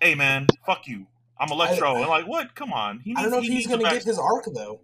hey 0.00 0.14
man 0.14 0.46
fuck 0.66 0.86
you 0.86 1.06
i'm 1.42 1.50
electro 1.50 1.96
and 1.96 2.06
like 2.08 2.26
what 2.26 2.54
come 2.54 2.72
on 2.72 3.00
he 3.00 3.14
I 3.16 3.22
don't 3.22 3.32
know 3.32 3.38
if 3.38 3.44
he 3.44 3.56
he's 3.56 3.66
gonna 3.66 3.82
back- 3.82 3.92
get 3.94 4.04
his 4.04 4.18
arc 4.18 4.46
though. 4.54 4.80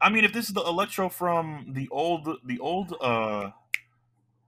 I 0.00 0.08
mean, 0.08 0.24
if 0.24 0.32
this 0.32 0.46
is 0.48 0.54
the 0.54 0.62
Electro 0.62 1.10
from 1.10 1.66
the 1.74 1.86
old 1.90 2.26
the 2.42 2.58
old 2.58 2.94
uh 3.02 3.50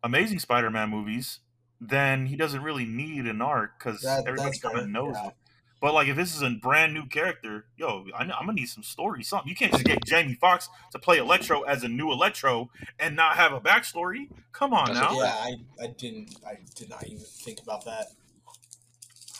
Amazing 0.02 0.38
Spider-Man 0.38 0.88
movies, 0.88 1.40
then 1.80 2.26
he 2.26 2.36
doesn't 2.36 2.62
really 2.62 2.86
need 2.86 3.26
an 3.26 3.42
arc 3.42 3.78
because 3.78 4.00
That- 4.00 4.26
everybody 4.26 4.58
kind 4.58 4.78
of 4.78 4.88
knows 4.88 5.14
yeah. 5.14 5.28
it. 5.28 5.34
But 5.80 5.94
like, 5.94 6.06
if 6.06 6.16
this 6.16 6.34
is 6.34 6.42
a 6.42 6.50
brand 6.50 6.94
new 6.94 7.06
character, 7.06 7.66
yo, 7.76 8.06
I, 8.16 8.22
am 8.22 8.28
gonna 8.30 8.52
need 8.52 8.68
some 8.68 8.84
story, 8.84 9.24
something. 9.24 9.48
You 9.48 9.56
can't 9.56 9.72
just 9.72 9.84
get 9.84 10.04
Jamie 10.06 10.38
Foxx 10.40 10.68
to 10.92 10.98
play 11.00 11.18
Electro 11.18 11.62
as 11.62 11.82
a 11.82 11.88
new 11.88 12.12
Electro 12.12 12.70
and 13.00 13.16
not 13.16 13.34
have 13.34 13.52
a 13.52 13.60
backstory. 13.60 14.28
Come 14.52 14.72
on 14.72 14.94
That's 14.94 15.00
now. 15.00 15.18
Yeah, 15.18 15.34
I, 15.34 15.56
I 15.82 15.86
didn't 15.88 16.36
I 16.46 16.58
did 16.76 16.88
not 16.88 17.04
even 17.04 17.18
think 17.18 17.60
about 17.60 17.84
that. 17.86 18.06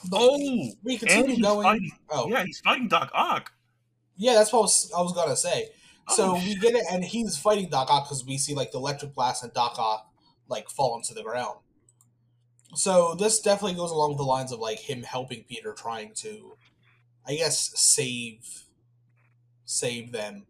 But 0.08 0.18
Oh, 0.20 0.72
we 0.82 0.98
continue 0.98 1.40
going. 1.40 1.62
fighting. 1.64 1.92
Oh, 2.10 2.28
Yeah, 2.28 2.44
he's 2.44 2.60
fighting 2.60 2.88
Doc 2.88 3.10
Ock. 3.14 3.52
Yeah, 4.16 4.34
that's 4.34 4.52
what 4.52 4.60
I 4.60 4.62
was, 4.62 4.92
I 4.96 5.00
was 5.02 5.12
gonna 5.12 5.36
say. 5.36 5.70
Oh, 6.08 6.14
so 6.14 6.24
Oh, 6.30 6.34
we 6.34 6.54
get 6.56 6.74
it, 6.74 6.84
and 6.90 7.04
he's 7.04 7.36
fighting 7.38 7.68
Doc 7.70 7.88
Ock 7.90 8.04
because 8.06 8.24
we 8.24 8.36
see 8.38 8.54
like 8.54 8.72
the 8.72 8.78
electric 8.78 9.14
blast 9.14 9.42
and 9.42 9.52
Doc 9.52 9.78
Ock 9.78 10.10
like 10.48 10.68
fall 10.68 10.96
into 10.96 11.14
the 11.14 11.22
ground. 11.22 11.58
So 12.74 13.14
this 13.14 13.40
definitely 13.40 13.76
goes 13.76 13.90
along 13.90 14.16
the 14.16 14.22
lines 14.22 14.50
of 14.52 14.58
like 14.58 14.78
him 14.78 15.02
helping 15.02 15.44
Peter, 15.44 15.72
trying 15.72 16.14
to, 16.16 16.56
I 17.26 17.34
guess, 17.36 17.72
save, 17.78 18.64
save 19.64 20.12
them. 20.12 20.46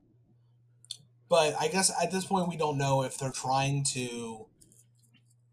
But 1.29 1.55
I 1.59 1.69
guess 1.69 1.91
at 2.01 2.11
this 2.13 2.25
point 2.27 2.49
we 2.49 2.57
don't 2.57 2.79
know 2.79 3.03
if 3.03 3.19
they're 3.19 3.31
trying 3.33 3.85
to 3.93 4.47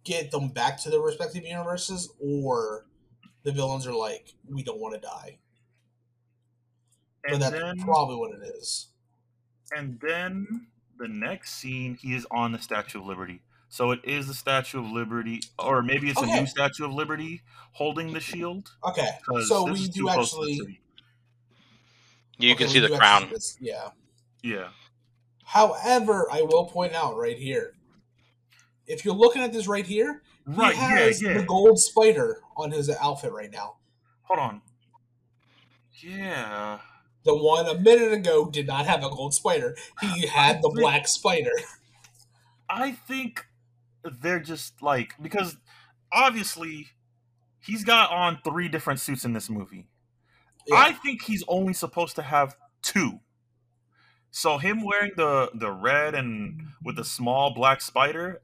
get 0.04 0.32
them 0.32 0.50
back 0.50 0.80
to 0.82 0.90
their 0.90 1.00
respective 1.00 1.46
universes 1.46 2.10
or 2.20 2.86
the 3.44 3.52
villains 3.52 3.88
are 3.88 3.94
like, 3.94 4.34
we 4.48 4.64
don't 4.64 4.80
want 4.80 4.96
to 4.96 5.02
die. 5.02 5.40
But 7.24 7.34
And 7.34 7.42
that's 7.42 7.54
then 7.54 7.80
probably 7.80 8.16
what 8.16 8.32
it 8.32 8.42
is. 8.56 8.88
And 9.76 10.00
then 10.02 10.68
the 10.98 11.08
next 11.08 11.54
scene, 11.54 11.96
he 11.96 12.16
is 12.16 12.26
on 12.32 12.52
the 12.52 12.60
Statue 12.60 13.00
of 13.00 13.06
Liberty. 13.06 13.42
So 13.70 13.92
it 13.92 14.00
is 14.04 14.28
the 14.28 14.34
Statue 14.34 14.80
of 14.80 14.92
Liberty, 14.92 15.42
or 15.60 15.84
maybe 15.84 16.10
it's 16.10 16.22
a 16.22 16.26
new 16.26 16.48
Statue 16.48 16.86
of 16.86 16.94
Liberty 16.94 17.42
holding 17.74 18.14
the 18.14 18.20
shield. 18.20 18.72
Okay, 18.84 19.10
so 19.46 19.66
we 19.66 19.88
do 19.88 19.92
too 19.92 20.08
close 20.08 20.32
to 20.32 20.38
the 20.38 20.52
actually. 20.52 20.82
You 22.40 22.54
okay, 22.54 22.64
can 22.64 22.68
see 22.70 22.80
the 22.80 22.98
crown. 22.98 23.30
this, 23.30 23.58
yeah. 23.62 23.90
Yeah. 24.42 24.70
However, 25.44 26.28
I 26.32 26.42
will 26.42 26.66
point 26.66 26.94
out 26.94 27.18
right 27.18 27.38
here, 27.38 27.74
if 28.88 29.06
you're 29.06 29.14
looking 29.14 29.44
at 29.44 29.54
this 29.54 29.68
right 29.68 29.86
here, 29.86 30.24
he 30.24 30.29
Right. 30.58 30.76
Yeah. 30.76 30.82
has 30.90 31.22
Yeah. 31.22 31.34
the 31.38 31.44
gold 31.44 31.80
spider 31.80 32.42
on 32.58 32.72
his 32.72 32.90
outfit 32.90 33.32
right 33.32 33.52
now. 33.52 33.76
Hold 34.24 34.40
on. 34.40 34.62
Yeah. 36.02 36.80
The 37.24 37.36
one 37.36 37.68
a 37.68 37.76
minute 37.76 38.14
ago 38.14 38.50
did 38.50 38.66
not 38.68 38.86
have 38.86 39.04
a 39.04 39.10
gold 39.10 39.34
spider. 39.34 39.76
He 40.02 40.26
had 40.28 40.62
the 40.62 40.70
think- 40.70 40.80
black 40.80 41.08
spider. 41.08 41.52
I 42.70 42.92
think 42.94 43.46
they're 44.22 44.40
just 44.40 44.82
like 44.82 45.14
because 45.22 45.58
obviously 46.12 46.88
he's 47.60 47.84
got 47.84 48.12
on 48.12 48.40
three 48.44 48.70
different 48.70 49.00
suits 49.00 49.26
in 49.26 49.34
this 49.34 49.50
movie. 49.50 49.88
I 50.74 50.94
think 50.94 51.24
he's 51.24 51.44
only 51.48 51.74
supposed 51.74 52.16
to 52.18 52.22
have 52.22 52.56
two. 52.84 53.20
So 54.32 54.60
him 54.60 54.84
wearing 54.84 55.12
the 55.18 55.50
the 55.54 55.72
red 55.72 56.14
and 56.16 56.68
with 56.84 56.96
the 56.96 57.04
small 57.04 57.54
black 57.54 57.82
spider, 57.82 58.42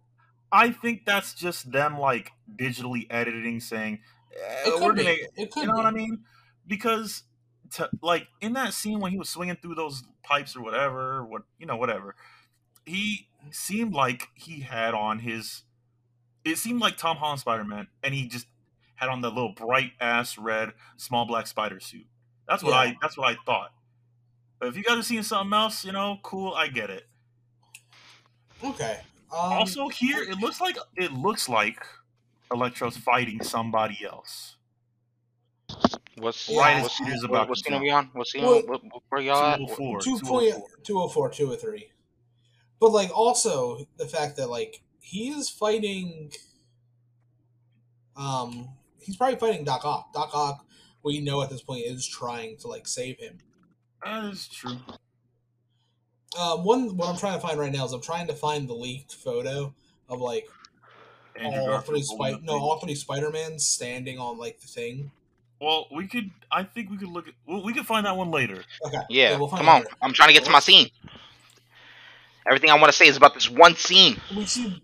I 0.55 0.71
think 0.71 1.05
that's 1.05 1.33
just 1.33 1.71
them 1.71 1.99
like 1.99 2.31
digitally 2.55 3.07
editing, 3.09 3.59
saying 3.59 4.01
eh, 4.35 4.69
it 4.69 4.81
we're 4.81 4.93
could 4.93 4.95
be. 4.95 5.03
gonna, 5.03 5.17
It 5.35 5.51
could 5.51 5.61
you 5.61 5.67
know 5.67 5.73
be. 5.73 5.77
what 5.77 5.85
I 5.85 5.91
mean? 5.91 6.23
Because 6.67 7.23
to, 7.71 7.89
like 8.01 8.27
in 8.41 8.53
that 8.53 8.73
scene 8.73 8.99
when 8.99 9.11
he 9.11 9.17
was 9.17 9.29
swinging 9.29 9.57
through 9.61 9.75
those 9.75 10.03
pipes 10.23 10.55
or 10.55 10.61
whatever, 10.61 11.25
what 11.25 11.43
you 11.59 11.65
know, 11.65 11.77
whatever, 11.77 12.15
he 12.85 13.29
seemed 13.51 13.93
like 13.93 14.29
he 14.35 14.61
had 14.61 14.93
on 14.93 15.19
his. 15.19 15.63
It 16.45 16.57
seemed 16.57 16.79
like 16.81 16.97
Tom 16.97 17.17
Holland 17.17 17.39
Spider 17.41 17.63
Man, 17.65 17.87
and 18.03 18.13
he 18.13 18.27
just 18.27 18.47
had 18.95 19.09
on 19.09 19.21
the 19.21 19.29
little 19.29 19.53
bright 19.53 19.93
ass 19.99 20.37
red 20.37 20.73
small 20.97 21.25
black 21.25 21.47
spider 21.47 21.79
suit. 21.79 22.07
That's 22.47 22.63
what 22.63 22.71
Yeah. 22.71 22.77
I. 22.91 22.97
That's 23.01 23.17
what 23.17 23.29
I 23.31 23.37
thought. 23.45 23.73
But 24.59 24.69
if 24.69 24.77
you 24.77 24.83
guys 24.83 24.97
are 24.97 25.03
seeing 25.03 25.23
something 25.23 25.53
else, 25.53 25.85
you 25.85 25.91
know, 25.91 26.19
cool, 26.23 26.53
I 26.53 26.67
get 26.69 26.89
it. 26.89 27.07
Okay. 28.63 29.01
Um, 29.31 29.53
also, 29.53 29.89
here 29.89 30.21
it 30.21 30.39
looks 30.39 30.61
like 30.61 30.77
it 30.95 31.11
looks 31.11 31.49
like 31.49 31.85
Electro's 32.51 32.97
fighting 32.97 33.41
somebody 33.41 34.05
else. 34.05 34.55
What's 36.17 36.49
Right 36.49 36.77
as 36.77 36.83
what's, 36.99 37.23
about 37.23 37.49
what's 37.49 37.61
gonna 37.61 37.79
be 37.79 37.89
on? 37.89 38.09
What's 38.13 38.31
he 38.31 38.39
Well, 38.39 38.57
on? 38.57 38.67
What, 38.67 38.83
what, 38.83 39.03
where 39.09 39.21
y'all 39.21 39.43
at? 39.43 39.57
204, 39.57 40.01
two 40.01 40.11
point 40.19 40.53
204. 40.53 40.69
two 40.83 40.99
oh 40.99 41.07
four, 41.09 41.29
two 41.29 41.51
oh 41.51 41.55
three. 41.55 41.91
But 42.79 42.91
like 42.91 43.09
also 43.15 43.85
the 43.97 44.07
fact 44.07 44.37
that 44.37 44.49
like 44.49 44.81
he 44.99 45.29
is 45.29 45.49
fighting 45.49 46.31
um 48.15 48.69
he's 48.99 49.17
probably 49.17 49.37
fighting 49.37 49.65
Doc 49.65 49.83
Ock. 49.85 50.13
Doc 50.13 50.29
Ock, 50.33 50.65
we 51.03 51.19
know 51.19 51.41
at 51.41 51.49
this 51.49 51.61
point 51.61 51.85
is 51.85 52.07
trying 52.07 52.57
to 52.57 52.67
like 52.67 52.87
save 52.87 53.19
him. 53.19 53.39
That 54.03 54.25
is 54.25 54.47
true. 54.47 54.77
Um 56.37 56.63
one 56.63 56.97
what 56.97 57.09
I'm 57.09 57.17
trying 57.17 57.39
to 57.39 57.39
find 57.39 57.59
right 57.59 57.71
now 57.71 57.85
is 57.85 57.93
I'm 57.93 58.01
trying 58.01 58.27
to 58.27 58.33
find 58.33 58.67
the 58.67 58.73
leaked 58.73 59.13
photo 59.13 59.73
of 60.09 60.21
like 60.21 60.47
Andrew 61.35 61.61
all 61.61 61.67
Garfield 61.67 61.85
three 61.85 62.03
holding 62.07 62.35
Spi- 62.35 62.45
no 62.45 62.53
all 62.53 62.79
three 62.79 62.95
Spider-Mans 62.95 63.65
standing 63.65 64.19
on 64.19 64.37
like 64.37 64.59
the 64.59 64.67
thing. 64.67 65.11
Well, 65.61 65.87
we 65.91 66.07
could. 66.07 66.31
I 66.51 66.63
think 66.63 66.89
we 66.89 66.97
could 66.97 67.07
look 67.07 67.27
at. 67.27 67.33
Well, 67.47 67.63
we 67.63 67.73
could 67.73 67.85
find 67.85 68.05
that 68.05 68.17
one 68.17 68.29
later. 68.29 68.63
Okay. 68.85 68.99
Yeah, 69.09 69.37
we'll 69.37 69.47
come 69.47 69.69
on. 69.69 69.81
later. 69.81 69.95
I'm 70.01 70.13
trying 70.13 70.29
to 70.29 70.33
get 70.33 70.43
to 70.45 70.51
my 70.51 70.59
scene. 70.59 70.89
Everything 72.45 72.69
I 72.69 72.75
want 72.75 72.87
to 72.87 72.93
say 72.93 73.07
is 73.07 73.17
about 73.17 73.33
this 73.33 73.49
one 73.49 73.75
scene. 73.75 74.19
we 74.35 74.45
see 74.45 74.83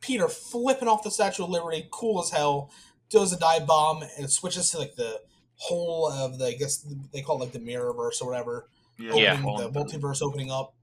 Peter 0.00 0.28
flipping 0.28 0.88
off 0.88 1.02
the 1.02 1.10
Statue 1.10 1.44
of 1.44 1.50
Liberty, 1.50 1.88
cool 1.90 2.22
as 2.22 2.30
hell, 2.30 2.70
does 3.10 3.32
a 3.32 3.38
dive 3.38 3.66
bomb 3.66 4.04
and 4.18 4.30
switches 4.30 4.70
to 4.70 4.78
like 4.78 4.94
the 4.94 5.20
whole 5.56 6.10
of 6.10 6.38
the 6.38 6.46
I 6.46 6.52
guess 6.54 6.86
they 7.12 7.20
call 7.20 7.36
it 7.36 7.46
like 7.46 7.52
the 7.52 7.58
mirrorverse 7.58 8.22
or 8.22 8.28
whatever. 8.28 8.68
Yeah. 8.98 9.10
opening, 9.12 9.44
all 9.44 9.58
the 9.58 9.70
multiverse 9.70 10.22
opening 10.22 10.50
up. 10.50 10.74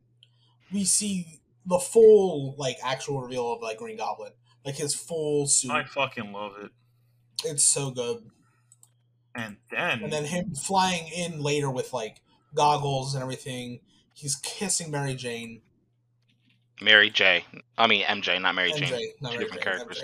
We 0.72 0.84
see 0.86 1.40
the 1.66 1.80
full 1.80 2.56
like 2.58 2.78
actual 2.84 3.22
reveal 3.22 3.52
of 3.54 3.62
like 3.62 3.78
Green 3.78 3.98
Goblin, 3.98 4.32
like 4.66 4.76
his 4.76 4.96
full 4.96 5.48
suit. 5.48 5.72
I 5.72 5.84
fucking 5.84 6.32
love 6.32 6.54
it. 6.64 6.72
It's 7.46 7.64
so 7.64 7.92
good. 7.92 8.24
And 9.34 9.58
then, 9.70 10.04
And 10.04 10.12
then 10.14 10.26
him 10.26 10.54
flying 10.56 11.08
in 11.08 11.42
later 11.42 11.70
with 11.70 11.94
like 11.94 12.22
goggles 12.54 13.14
and 13.16 13.24
everything. 13.24 13.80
He's 14.14 14.36
kissing 14.36 14.92
Mary 14.92 15.16
Jane. 15.16 15.62
Mary 16.82 17.10
J. 17.10 17.46
I 17.78 17.88
mean 17.88 18.04
MJ, 18.04 18.42
not 18.42 18.56
Mary 18.56 18.72
MJ, 18.72 18.88
Jane. 18.88 19.08
not 19.22 19.32
Two 19.32 19.38
Mary 19.38 19.46
different 19.46 19.64
Jane, 19.64 19.74
characters. 19.74 20.04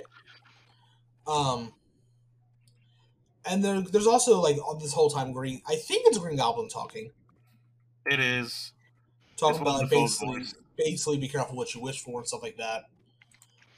MJ. 1.27 1.31
Um, 1.33 1.73
and 3.49 3.63
there, 3.63 3.81
there's 3.81 4.07
also 4.07 4.39
like 4.39 4.57
all 4.57 4.75
this 4.75 4.93
whole 4.93 5.09
time 5.09 5.31
Green. 5.33 5.61
I 5.67 5.75
think 5.75 6.03
it's 6.07 6.17
Green 6.17 6.37
Goblin 6.37 6.69
talking, 6.69 7.11
It 8.05 8.19
is. 8.19 8.71
Talking 9.37 9.61
about 9.61 9.81
like 9.81 9.89
basically, 9.89 10.43
basically 10.77 11.17
be 11.17 11.27
careful 11.27 11.55
what 11.55 11.73
you 11.73 11.81
wish 11.81 12.01
for 12.01 12.19
and 12.19 12.27
stuff 12.27 12.41
like 12.43 12.57
that. 12.57 12.83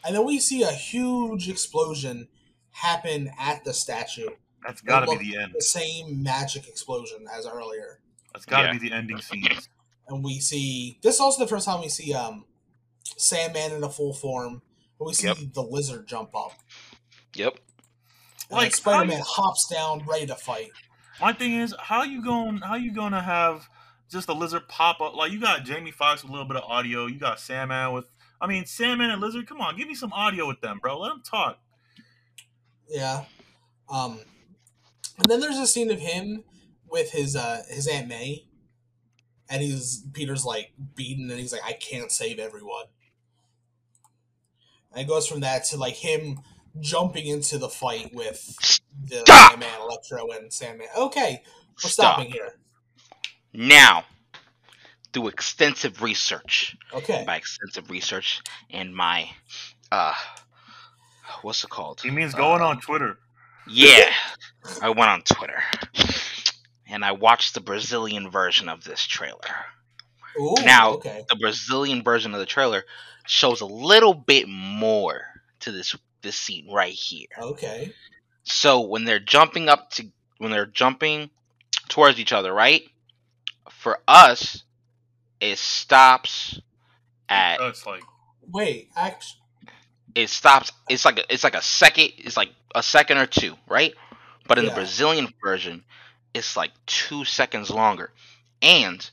And 0.05 0.15
then 0.15 0.25
we 0.25 0.39
see 0.39 0.63
a 0.63 0.71
huge 0.71 1.49
explosion 1.49 2.27
happen 2.71 3.31
at 3.39 3.63
the 3.65 3.73
statue. 3.73 4.29
That's 4.65 4.81
got 4.81 5.05
to 5.05 5.17
be 5.17 5.31
the 5.31 5.37
end. 5.37 5.53
The 5.55 5.61
same 5.61 6.21
magic 6.23 6.67
explosion 6.67 7.25
as 7.33 7.45
earlier. 7.45 7.99
That's 8.33 8.45
got 8.45 8.61
to 8.61 8.67
Yeah. 8.67 8.73
be 8.73 8.89
the 8.89 8.93
ending 8.95 9.21
scene. 9.21 9.47
and 10.07 10.23
we 10.23 10.39
see 10.39 10.97
this 11.03 11.15
is 11.15 11.21
also 11.21 11.43
the 11.43 11.47
first 11.49 11.65
time 11.65 11.81
we 11.81 11.89
see 11.89 12.13
um 12.13 12.45
Sandman 13.17 13.73
in 13.73 13.83
a 13.83 13.89
full 13.89 14.13
form. 14.13 14.61
But 14.97 15.05
we 15.05 15.13
see 15.13 15.27
Yep. 15.27 15.37
the 15.53 15.61
lizard 15.63 16.07
jump 16.07 16.35
up. 16.35 16.53
Yep. 17.35 17.57
And 18.49 18.57
Like, 18.57 18.75
Spider 18.75 19.05
Man 19.05 19.21
hops 19.25 19.67
down, 19.67 20.03
ready 20.05 20.25
to 20.27 20.35
fight. 20.35 20.71
My 21.21 21.31
thing 21.33 21.53
is, 21.53 21.73
how 21.79 22.03
you 22.03 22.23
going? 22.23 22.57
How 22.57 22.75
you 22.75 22.91
gonna 22.93 23.21
have 23.21 23.67
just 24.09 24.29
a 24.29 24.33
lizard 24.33 24.67
pop 24.67 25.01
up? 25.01 25.15
Like 25.15 25.31
you 25.31 25.39
got 25.39 25.63
Jamie 25.65 25.91
Foxx 25.91 26.23
with 26.23 26.29
a 26.29 26.33
little 26.33 26.47
bit 26.47 26.57
of 26.57 26.63
audio. 26.63 27.05
You 27.05 27.19
got 27.19 27.39
Sandman 27.39 27.93
with. 27.93 28.05
I 28.41 28.47
mean, 28.47 28.65
Sandman 28.65 29.09
and 29.09 29.21
Lizard. 29.21 29.47
Come 29.47 29.59
on, 29.59 29.75
give 29.75 29.87
me 29.87 29.95
some 29.95 30.13
audio 30.13 30.47
with 30.47 30.61
them, 30.61 30.79
bro. 30.81 30.97
Let 30.99 31.09
them 31.09 31.21
talk. 31.23 31.59
Yeah. 32.87 33.25
Um 33.89 34.19
and 35.17 35.29
then 35.29 35.41
there's 35.41 35.57
a 35.57 35.67
scene 35.67 35.91
of 35.91 35.99
him 35.99 36.43
with 36.89 37.11
his 37.11 37.35
uh 37.35 37.63
his 37.69 37.87
Aunt 37.87 38.07
May. 38.07 38.45
And 39.49 39.61
he's 39.61 40.05
Peter's 40.13 40.45
like 40.45 40.71
beaten 40.95 41.29
and 41.29 41.39
he's 41.39 41.51
like, 41.51 41.65
I 41.65 41.73
can't 41.73 42.11
save 42.11 42.39
everyone. 42.39 42.85
And 44.91 45.01
it 45.01 45.07
goes 45.07 45.27
from 45.27 45.41
that 45.41 45.65
to 45.65 45.77
like 45.77 45.95
him 45.95 46.39
jumping 46.79 47.27
into 47.27 47.57
the 47.57 47.69
fight 47.69 48.13
with 48.13 48.55
the 49.03 49.17
Stop! 49.19 49.51
Sandman, 49.51 49.69
Electro, 49.81 50.29
and 50.31 50.51
Sandman. 50.53 50.87
Okay, 50.97 51.41
we're 51.83 51.89
Stop. 51.89 52.15
stopping 52.15 52.31
here. 52.31 52.57
Now, 53.53 54.05
through 55.13 55.27
extensive 55.29 56.01
research, 56.01 56.75
Okay. 56.93 57.23
by 57.25 57.35
extensive 57.37 57.89
research 57.89 58.41
and 58.69 58.95
my 58.95 59.29
uh 59.91 60.13
what's 61.41 61.63
it 61.63 61.69
called? 61.69 62.01
He 62.01 62.11
means 62.11 62.33
going 62.33 62.61
Uh, 62.61 62.67
on 62.67 62.81
Twitter. 62.81 63.17
Yeah. 63.67 64.13
I 64.81 64.89
went 64.89 65.09
on 65.09 65.21
Twitter 65.23 65.63
and 66.87 67.03
I 67.05 67.11
watched 67.13 67.53
the 67.53 67.61
Brazilian 67.61 68.29
version 68.29 68.69
of 68.69 68.83
this 68.83 69.03
trailer. 69.05 69.65
Ooh, 70.39 70.55
Now- 70.63 70.91
okay. 70.93 71.25
The 71.29 71.35
Brazilian 71.35 72.03
version 72.03 72.33
of 72.33 72.39
the 72.39 72.45
trailer 72.45 72.85
shows 73.27 73.61
a 73.61 73.65
little 73.65 74.13
bit 74.13 74.47
more 74.47 75.21
to 75.61 75.71
this 75.71 75.95
this 76.21 76.35
scene 76.35 76.69
right 76.69 76.93
here. 76.93 77.27
Okay. 77.37 77.93
So 78.43 78.81
when 78.81 79.05
they're 79.05 79.19
jumping 79.19 79.69
up 79.69 79.89
to 79.91 80.11
when 80.37 80.51
they're 80.51 80.65
jumping 80.65 81.29
towards 81.87 82.19
each 82.19 82.31
other, 82.33 82.53
right? 82.53 82.83
For 83.69 83.99
us, 84.07 84.63
it 85.41 85.57
stops 85.59 86.59
at 87.29 87.59
That's 87.59 87.85
like 87.85 88.03
Wait, 88.51 88.89
actually, 88.95 89.41
it 90.15 90.29
stops 90.29 90.71
it's 90.89 91.05
like 91.05 91.19
a, 91.19 91.33
it's 91.33 91.43
like 91.43 91.55
a 91.55 91.61
second 91.61 92.11
it's 92.17 92.37
like 92.37 92.51
a 92.75 92.83
second 92.83 93.17
or 93.17 93.25
two 93.25 93.55
right 93.67 93.93
but 94.47 94.57
in 94.57 94.65
Yeah. 94.65 94.69
the 94.69 94.71
brazilian 94.71 95.27
version 95.43 95.83
it's 96.33 96.55
like 96.57 96.71
two 96.85 97.23
seconds 97.25 97.69
longer 97.69 98.11
and 98.61 99.11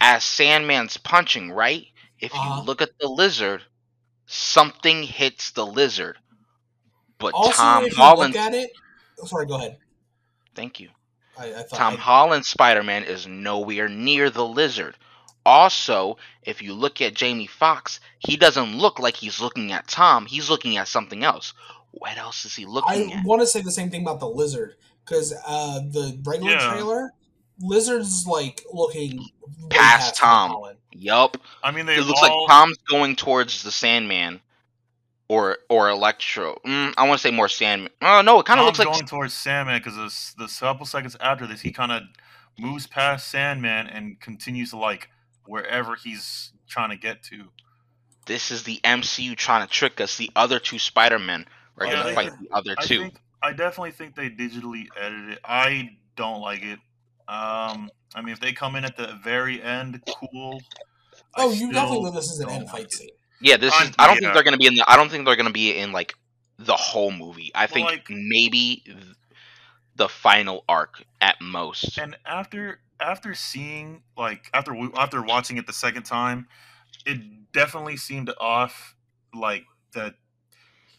as 0.00 0.24
sandman's 0.24 0.96
punching 0.98 1.52
right 1.52 1.86
if 2.20 2.38
Uh-huh. 2.38 2.44
you 2.44 2.54
look 2.54 2.82
at 2.82 2.90
the 3.00 3.08
lizard 3.08 3.62
something 4.26 5.02
hits 5.04 5.52
the 5.52 5.66
lizard 5.66 6.18
but 7.18 7.34
also 7.34 7.42
tom 7.48 7.84
if 7.84 7.96
you 7.98 8.08
holland 8.08 8.34
look 8.34 8.36
at 8.36 8.54
it, 8.54 8.70
oh, 9.20 9.26
sorry, 9.26 9.46
go 9.46 9.56
ahead. 9.56 9.78
thank 10.54 10.80
you 10.80 10.90
I, 11.38 11.46
I 11.60 11.62
tom 11.72 11.94
I- 11.94 11.96
holland 11.96 12.44
spider-man 12.46 13.04
is 13.04 13.26
nowhere 13.26 13.88
near 13.88 14.30
the 14.30 14.44
lizard 14.46 14.96
also 15.44 16.18
if 16.44 16.62
you 16.62 16.72
look 16.74 17.00
at 17.00 17.14
jamie 17.14 17.46
Foxx, 17.46 18.00
he 18.18 18.36
doesn't 18.36 18.78
look 18.78 18.98
like 18.98 19.16
he's 19.16 19.40
looking 19.40 19.72
at 19.72 19.86
tom 19.88 20.26
he's 20.26 20.48
looking 20.50 20.76
at 20.76 20.88
something 20.88 21.24
else 21.24 21.52
what 21.92 22.16
else 22.16 22.44
is 22.46 22.54
he 22.56 22.64
looking 22.64 23.12
at? 23.12 23.16
I 23.16 23.20
at 23.20 23.26
want 23.26 23.42
to 23.42 23.46
say 23.46 23.60
the 23.60 23.70
same 23.70 23.90
thing 23.90 24.00
about 24.00 24.18
the 24.18 24.28
lizard 24.28 24.76
because 25.04 25.34
uh, 25.46 25.80
the 25.80 26.18
regular 26.24 26.52
Yeah. 26.52 26.72
trailer, 26.72 27.12
lizard's 27.60 28.26
like 28.26 28.64
looking 28.72 29.18
way 29.18 29.68
Past 29.68 30.16
Tom. 30.16 30.50
Holland. 30.52 30.78
Yup. 30.92 31.36
I 31.62 31.70
mean, 31.70 31.84
they 31.84 31.96
It 31.96 32.06
looks 32.06 32.22
all, 32.22 32.44
like 32.46 32.50
Tom's 32.50 32.78
going 32.88 33.14
towards 33.16 33.62
the 33.62 33.70
Sandman, 33.70 34.40
or 35.32 35.58
or 35.70 35.88
Electro. 35.88 36.58
Mm, 36.66 36.92
I 36.98 37.08
want 37.08 37.20
to 37.20 37.26
say 37.26 37.34
more 37.34 37.48
Sandman. 37.48 37.90
Oh 38.02 38.20
no, 38.20 38.40
it 38.40 38.46
kind 38.46 38.60
of 38.60 38.66
Tom's 38.66 38.78
looks 38.78 38.86
like 38.90 38.96
going 38.98 39.06
towards 39.06 39.32
Sandman 39.34 39.80
because 39.82 40.34
the 40.38 40.46
couple 40.46 40.84
seconds 40.84 41.16
after 41.20 41.46
this, 41.46 41.60
he 41.62 41.72
kind 41.72 41.90
of 41.90 42.02
moves 42.58 42.86
past 42.86 43.28
Sandman 43.30 43.86
and 43.86 44.20
continues 44.20 44.70
to 44.70 44.76
like 44.76 45.08
wherever 45.46 45.96
he's 45.96 46.52
trying 46.68 46.90
to 46.90 46.96
get 46.96 47.22
to. 47.24 47.44
this 48.26 48.50
is 48.50 48.62
the 48.64 48.78
MCU 48.84 49.34
trying 49.34 49.66
to 49.66 49.72
trick 49.72 50.00
us. 50.00 50.16
The 50.16 50.30
other 50.36 50.58
two 50.58 50.78
Spider 50.78 51.18
Men 51.18 51.46
are 51.78 51.86
Yeah, 51.86 51.92
gonna 51.92 52.04
they- 52.10 52.14
fight 52.14 52.32
the 52.40 52.54
other 52.54 52.74
I 52.78 52.84
two. 52.84 52.98
think 53.00 53.14
I 53.42 53.52
definitely 53.52 53.90
think 53.92 54.14
they 54.14 54.28
digitally 54.30 54.86
edited 55.00 55.30
it. 55.30 55.38
I 55.44 55.96
don't 56.16 56.40
like 56.42 56.62
it. 56.62 56.78
Um, 57.26 57.90
I 58.14 58.20
mean, 58.22 58.28
if 58.34 58.40
they 58.40 58.52
come 58.52 58.76
in 58.76 58.84
at 58.84 58.96
the 58.96 59.18
very 59.24 59.60
end, 59.62 60.00
cool. 60.06 60.60
I 61.34 61.44
Oh, 61.44 61.50
you 61.52 61.72
definitely 61.72 62.04
know 62.04 62.10
this 62.10 62.30
is 62.30 62.38
an 62.40 62.50
end 62.50 62.68
fight 62.70 62.84
it. 62.84 62.92
scene. 62.92 63.08
Yeah, 63.42 63.56
this 63.56 63.74
is. 63.80 63.92
I 63.98 64.06
don't 64.06 64.18
think 64.18 64.34
they're 64.34 64.42
gonna 64.42 64.56
be 64.56 64.66
in 64.66 64.74
the. 64.74 64.84
I 64.86 64.96
don't 64.96 65.10
think 65.10 65.26
they're 65.26 65.36
gonna 65.36 65.50
be 65.50 65.76
in 65.76 65.92
like 65.92 66.14
the 66.58 66.76
whole 66.76 67.10
movie. 67.10 67.50
I 67.54 67.66
think 67.66 67.86
like- 67.86 68.06
maybe 68.08 68.84
the 69.96 70.08
final 70.08 70.64
arc 70.68 71.02
at 71.20 71.36
most. 71.40 71.98
And 71.98 72.16
after 72.24 72.80
after 73.00 73.34
seeing 73.34 74.02
like 74.16 74.48
after 74.54 74.74
after 74.96 75.22
watching 75.22 75.56
it 75.56 75.66
the 75.66 75.72
second 75.72 76.04
time, 76.04 76.48
it 77.04 77.52
definitely 77.52 77.96
seemed 77.96 78.30
off. 78.40 78.94
Like 79.34 79.64
that, 79.94 80.14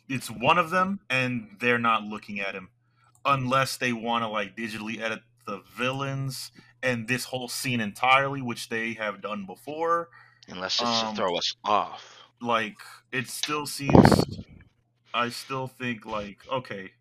it's 0.09 0.29
one 0.29 0.57
of 0.57 0.69
them, 0.69 0.99
and 1.09 1.55
they're 1.59 1.79
not 1.79 2.03
looking 2.03 2.39
at 2.39 2.55
him, 2.55 2.69
unless 3.25 3.77
they 3.77 3.93
want 3.93 4.23
to 4.23 4.27
like 4.27 4.55
digitally 4.57 4.99
edit 4.99 5.21
the 5.45 5.61
villains 5.77 6.51
and 6.81 7.07
this 7.07 7.25
whole 7.25 7.47
scene 7.47 7.79
entirely, 7.79 8.41
which 8.41 8.69
they 8.69 8.93
have 8.93 9.21
done 9.21 9.45
before. 9.45 10.09
Unless 10.47 10.81
it's 10.81 10.99
to 10.99 11.05
um, 11.07 11.15
throw 11.15 11.37
us 11.37 11.55
off. 11.63 12.22
Like 12.43 12.77
it 13.11 13.27
still 13.29 13.65
seems. 13.65 14.43
I 15.13 15.29
still 15.29 15.67
think 15.67 16.05
like 16.05 16.39
okay, 16.51 16.91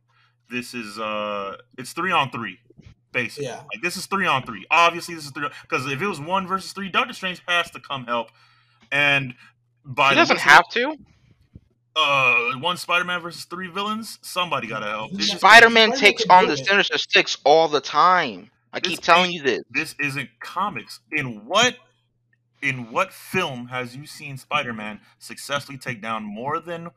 this 0.50 0.74
is 0.74 0.98
uh, 0.98 1.56
it's 1.78 1.92
three 1.92 2.12
on 2.12 2.30
three, 2.30 2.58
basically. 3.12 3.46
Yeah. 3.46 3.56
Like 3.72 3.82
this 3.82 3.96
is 3.96 4.06
three 4.06 4.26
on 4.26 4.44
three. 4.44 4.66
Obviously, 4.70 5.14
this 5.14 5.24
is 5.24 5.30
three 5.32 5.48
because 5.62 5.86
if 5.90 6.00
it 6.00 6.06
was 6.06 6.20
one 6.20 6.46
versus 6.46 6.72
three, 6.72 6.90
Doctor 6.90 7.12
Strange 7.14 7.42
has 7.48 7.70
to 7.72 7.80
come 7.80 8.04
help. 8.06 8.28
And 8.92 9.34
by 9.84 10.10
He 10.10 10.14
doesn't 10.14 10.34
looks 10.34 10.42
have 10.44 10.68
to. 10.70 10.96
uh 11.96 12.52
one 12.58 12.76
Spider-Man 12.76 13.20
versus 13.20 13.44
three 13.44 13.68
villains. 13.68 14.18
Somebody 14.22 14.66
gotta 14.68 14.86
help. 14.86 15.12
This, 15.12 15.28
Spider 15.30 15.70
Man 15.70 15.92
Spider-Man 15.92 15.98
takes 15.98 16.24
on 16.30 16.46
the. 16.46 16.56
Sinister 16.56 16.98
Six 16.98 17.38
all 17.44 17.68
the 17.68 17.80
time. 17.80 18.50
I 18.72 18.80
This 18.80 18.90
keep 18.92 19.00
telling 19.02 19.32
you 19.32 19.42
this. 19.42 19.60
this 19.70 19.94
isn't 20.00 20.28
comics. 20.40 21.00
In 21.12 21.46
what 21.46 21.76
in 22.62 22.90
what 22.92 23.12
film 23.12 23.66
has 23.66 23.94
you 23.96 24.06
seen 24.06 24.36
Spider-Man 24.38 25.00
successfully 25.18 25.76
take 25.78 26.00
down 26.00 26.22
more 26.24 26.60
than 26.60 26.88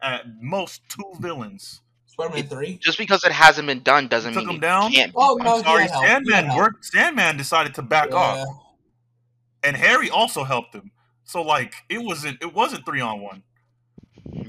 at 0.00 0.24
most 0.40 0.82
two 0.88 1.12
villains? 1.20 1.82
Spider-Man 2.06 2.46
three. 2.48 2.78
Just 2.82 2.96
because 2.98 3.22
it 3.24 3.32
hasn't 3.32 3.66
been 3.66 3.82
done 3.82 4.08
doesn't 4.08 4.32
Took 4.32 4.44
mean 4.46 4.50
him 4.50 4.56
it 4.56 4.60
down? 4.62 4.90
can't 4.90 5.12
be 5.12 5.16
Oh 5.18 5.36
done. 5.36 5.46
no, 5.46 5.56
I'm 5.56 5.62
sorry, 5.64 5.82
he 5.82 5.88
had 5.88 5.90
help. 5.90 6.02
He 6.04 6.08
had 6.08 6.24
Sandman 6.26 6.44
help. 6.46 6.58
worked. 6.58 6.84
Sandman 6.86 7.36
decided 7.36 7.74
to 7.74 7.82
back 7.82 8.12
off, 8.12 8.46
and 9.62 9.76
Harry 9.76 10.08
also 10.10 10.44
helped 10.44 10.74
him. 10.74 10.90
So 11.24 11.42
like 11.42 11.74
it 11.88 11.98
wasn't 11.98 12.38
it 12.42 12.54
wasn't 12.54 12.86
three 12.86 13.00
on 13.00 13.20
one. 13.20 13.42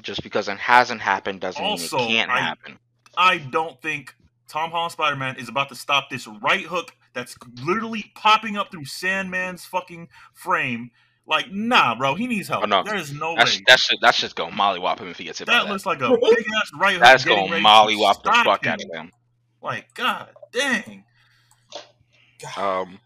Just 0.01 0.23
because 0.23 0.47
it 0.47 0.57
hasn't 0.57 1.01
happened 1.01 1.41
doesn't 1.41 1.63
Also, 1.63 1.97
mean 1.97 2.05
it 2.11 2.13
can't 2.13 2.31
I- 2.31 2.39
happen. 2.39 2.79
I 3.17 3.37
don't 3.39 3.81
think 3.81 4.15
Tom 4.47 4.71
Holland 4.71 4.91
Spider 4.93 5.15
Man 5.15 5.35
is 5.37 5.49
about 5.49 5.69
to 5.69 5.75
stop 5.75 6.09
this 6.09 6.27
right 6.27 6.65
hook 6.65 6.93
that's 7.17 7.35
literally 7.65 8.11
popping 8.13 8.57
up 8.57 8.69
through 8.69 8.85
Sandman's 8.85 9.65
fucking 9.65 10.07
frame. 10.35 10.91
Like, 11.25 11.51
nah, 11.51 11.95
bro, 11.95 12.13
he 12.13 12.27
needs 12.27 12.47
help. 12.47 12.63
Oh, 12.63 12.67
no. 12.67 12.83
There 12.83 12.95
is 12.95 13.11
no 13.11 13.35
That's 13.35 13.57
way. 13.57 13.63
that's 13.67 13.87
just, 13.87 13.99
that's 14.01 14.19
just 14.19 14.35
going 14.35 14.53
mollywop 14.53 14.99
him 14.99 15.07
if 15.07 15.17
he 15.17 15.23
gets 15.25 15.39
hit 15.39 15.47
by 15.47 15.53
that 15.55 15.65
that. 15.65 15.71
looks 15.71 15.85
like 15.85 15.99
a 16.01 16.09
big 16.21 16.45
ass 16.55 16.71
right 16.79 16.93
hook. 16.93 17.01
That's 17.01 17.25
going 17.25 17.49
ready 17.51 17.63
to 17.63 17.67
mollywop 17.67 18.23
the 18.23 18.31
fuck 18.45 18.65
him. 18.65 18.73
out 18.73 18.83
of 18.83 18.89
him. 18.95 19.11
Like, 19.61 19.93
god 19.95 20.29
dang. 20.53 21.03
God. 22.41 22.81
Um, 22.83 22.99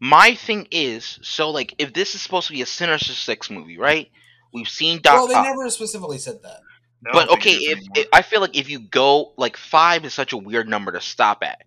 my 0.00 0.34
thing 0.34 0.66
is, 0.70 1.18
so 1.22 1.50
like, 1.50 1.74
if 1.78 1.92
this 1.92 2.14
is 2.14 2.22
supposed 2.22 2.46
to 2.46 2.54
be 2.54 2.62
a 2.62 2.66
Sinister 2.66 3.12
Six 3.12 3.50
movie, 3.50 3.78
right? 3.78 4.10
We've 4.52 4.68
seen 4.68 5.00
Doc. 5.02 5.14
well, 5.14 5.26
they 5.28 5.34
Ock. 5.34 5.44
never 5.44 5.68
specifically 5.68 6.18
said 6.18 6.42
that. 6.42 6.60
I 7.06 7.12
but 7.12 7.30
okay, 7.34 7.50
if, 7.52 7.80
if 7.94 8.08
I 8.12 8.22
feel 8.22 8.40
like 8.40 8.56
if 8.56 8.70
you 8.70 8.80
go 8.80 9.34
like 9.36 9.56
five 9.56 10.04
is 10.04 10.14
such 10.14 10.32
a 10.32 10.36
weird 10.38 10.68
number 10.68 10.92
to 10.92 11.00
stop 11.00 11.42
at, 11.44 11.62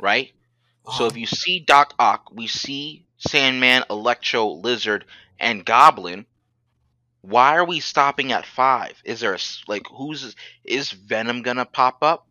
right? 0.00 0.32
So 0.88 1.06
Uh-huh. 1.06 1.10
if 1.10 1.16
you 1.16 1.26
see 1.26 1.60
Doc 1.60 1.94
Ock, 1.98 2.30
we 2.32 2.46
see 2.46 3.06
Sandman, 3.18 3.84
Electro, 3.90 4.48
Lizard, 4.48 5.04
and 5.38 5.64
Goblin. 5.64 6.26
why 7.22 7.56
are 7.56 7.64
we 7.64 7.80
stopping 7.80 8.32
at 8.32 8.46
five? 8.46 9.00
Is 9.04 9.20
there 9.20 9.32
a 9.32 9.36
s- 9.36 9.62
like 9.68 9.86
who's 9.88 10.34
is 10.64 10.90
Venom 10.92 11.42
gonna 11.42 11.64
pop 11.66 12.02
up? 12.02 12.26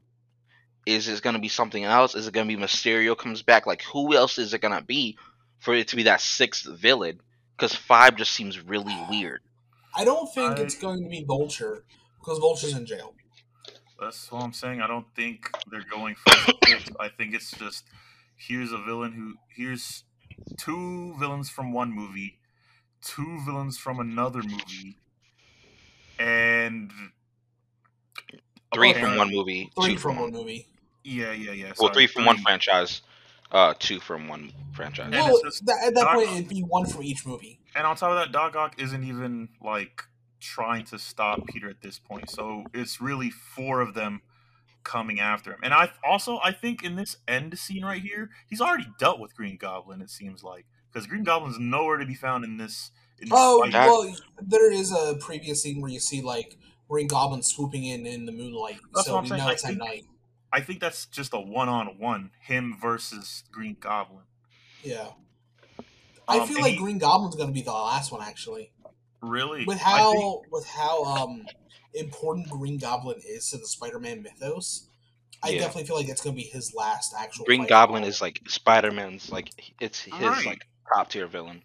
Is 0.86 1.08
it 1.08 1.22
gonna 1.22 1.40
be 1.40 1.50
something 1.50 1.84
else? 1.84 2.16
Is 2.16 2.28
it 2.28 2.34
gonna 2.34 2.48
be 2.48 2.56
Mysterio 2.58 3.18
comes 3.18 3.42
back? 3.44 3.66
Like 3.68 3.84
who 3.84 4.16
else 4.16 4.38
is 4.38 4.54
it 4.54 4.62
gonna 4.62 4.82
be 4.82 5.18
for 5.60 5.74
it 5.76 5.90
to 5.90 5.96
be 5.96 6.04
that 6.04 6.22
sixth 6.22 6.66
villain? 6.66 7.22
Because 7.58 7.76
five 7.76 8.16
just 8.16 8.32
seems 8.32 8.60
really 8.60 8.96
weird. 9.10 9.42
I 9.96 10.06
don't 10.06 10.34
think 10.34 10.58
I- 10.58 10.62
it's 10.62 10.76
going 10.76 11.04
to 11.04 11.10
be 11.10 11.24
Vulture 11.24 11.84
because 12.20 12.38
Vulture's 12.40 12.74
in 12.74 12.86
jail. 12.86 13.14
That's 14.00 14.32
what 14.32 14.44
I'm 14.44 14.54
saying. 14.54 14.82
I 14.82 14.88
don't 14.88 15.08
think 15.16 15.50
they're 15.72 15.84
going 15.84 16.16
for 16.16 16.32
a. 16.34 16.80
I 17.00 17.10
think 17.10 17.34
it's 17.34 17.52
just 17.52 17.86
here's 18.38 18.72
a 18.72 18.78
villain 18.78 19.14
who 19.14 19.34
here's 19.56 20.04
two 20.58 21.16
villains 21.20 21.50
from 21.50 21.74
one 21.74 21.92
movie, 21.92 22.40
two 23.02 23.40
villains 23.46 23.78
from 23.78 24.00
another 24.00 24.42
movie, 24.42 24.98
and 26.20 26.92
Three 28.74 28.94
from 28.94 29.16
one 29.16 29.32
movie, 29.32 29.72
Three 29.80 29.94
two 29.94 30.00
from 30.00 30.16
from 30.16 30.22
one 30.24 30.32
movie. 30.32 30.68
Yeah, 31.04 31.32
yeah, 31.32 31.52
yeah. 31.54 31.72
well, 31.80 31.92
three 31.94 32.08
from 32.08 32.26
one 32.26 32.38
franchise, 32.38 33.02
uh, 33.52 33.74
two 33.80 34.00
from 34.00 34.28
one 34.28 34.52
franchise. 34.74 35.12
Well, 35.12 35.42
just 35.44 35.66
that, 35.66 35.78
at 35.88 35.96
that 35.96 36.04
not- 36.04 36.16
point, 36.16 36.32
it'd 36.32 36.50
be 36.50 36.62
one 36.62 36.86
for 36.86 37.02
each 37.02 37.26
movie. 37.26 37.60
And 37.76 37.88
on 37.88 37.96
top 37.96 38.12
of 38.12 38.18
that, 38.18 38.32
Doc 38.32 38.56
Ock 38.56 38.76
isn't 38.82 39.04
even 39.04 39.50
like 39.64 40.04
trying 40.40 40.84
to 40.86 41.00
stop 41.00 41.48
Peter 41.48 41.70
at 41.70 41.82
this 41.82 41.98
point. 41.98 42.30
So 42.30 42.66
it's 42.74 43.00
really 43.00 43.30
four 43.30 43.82
of 43.82 43.94
them 43.94 44.22
coming 44.88 45.20
after 45.20 45.52
him. 45.52 45.60
And 45.64 45.74
I 45.74 45.92
also 46.04 46.40
I 46.44 46.52
think 46.52 46.82
in 46.84 46.96
this 46.96 47.18
end 47.28 47.58
scene 47.60 47.84
right 47.86 48.02
here, 48.02 48.30
he's 48.50 48.62
already 48.62 48.88
dealt 48.98 49.20
with 49.20 49.36
Green 49.36 49.58
Goblin. 49.58 50.02
It 50.02 50.10
seems 50.10 50.44
like 50.44 50.66
because 50.92 51.06
Green 51.06 51.24
Goblin's 51.24 51.60
nowhere 51.60 51.98
to 51.98 52.06
be 52.06 52.16
found 52.16 52.44
in 52.46 52.58
this. 52.58 52.92
In 53.20 53.26
this 53.30 53.34
Oh 53.38 53.62
fight. 53.64 53.74
Well, 53.74 54.16
there 54.42 54.72
is 54.72 54.92
a 54.92 55.16
previous 55.20 55.62
scene 55.62 55.82
where 55.82 55.92
you 55.92 56.00
see 56.00 56.22
like 56.22 56.58
Green 56.90 57.08
Goblin 57.08 57.44
swooping 57.44 57.84
in 57.84 58.06
in 58.06 58.26
the 58.26 58.32
moonlight, 58.32 58.78
That's 58.96 59.08
so 59.08 59.14
what 59.14 59.18
I'm 59.20 59.24
we 59.26 59.30
saying. 59.30 59.42
know 59.42 59.48
I 59.50 59.52
it's 59.54 59.64
at 59.66 59.68
think- 59.70 59.80
night. 59.80 60.04
I 60.54 60.62
think 60.62 60.80
that's 60.80 61.06
just 61.08 61.34
a 61.34 61.40
one-on-one, 61.42 62.32
him 62.40 62.78
versus 62.82 63.44
Green 63.52 63.76
Goblin. 63.82 64.24
Yeah, 64.82 65.10
I 66.26 66.40
Um, 66.40 66.48
feel 66.48 66.62
like 66.62 66.74
he- 66.74 66.78
Green 66.78 66.98
Goblin's 67.00 67.36
going 67.36 67.50
to 67.50 67.54
be 67.54 67.62
the 67.62 67.74
last 67.74 68.12
one 68.14 68.22
actually. 68.26 68.72
Really? 69.22 69.66
With 69.66 69.80
how 69.80 70.14
think- 70.14 70.52
with 70.52 70.66
how 70.66 71.04
um 71.04 71.46
important 72.00 72.50
Green 72.50 72.78
Goblin 72.78 73.20
is 73.26 73.50
to 73.52 73.58
the 73.58 73.68
Spider-Man 73.68 74.22
mythos, 74.24 74.88
I 75.44 75.50
Yeah. 75.50 75.60
definitely 75.60 75.86
feel 75.86 75.96
like 75.98 76.10
it's 76.10 76.22
going 76.22 76.36
to 76.36 76.42
be 76.42 76.48
his 76.48 76.74
last 76.74 77.14
actual. 77.18 77.46
Green 77.46 77.62
fight. 77.62 77.70
Goblin 77.70 78.04
is 78.04 78.22
like 78.22 78.42
Spider 78.48 78.92
Man's 78.92 79.32
like 79.32 79.50
it's 79.80 80.02
his 80.02 80.14
Right. 80.14 80.46
like 80.46 80.62
top 80.94 81.10
tier 81.10 81.28
villain. 81.28 81.62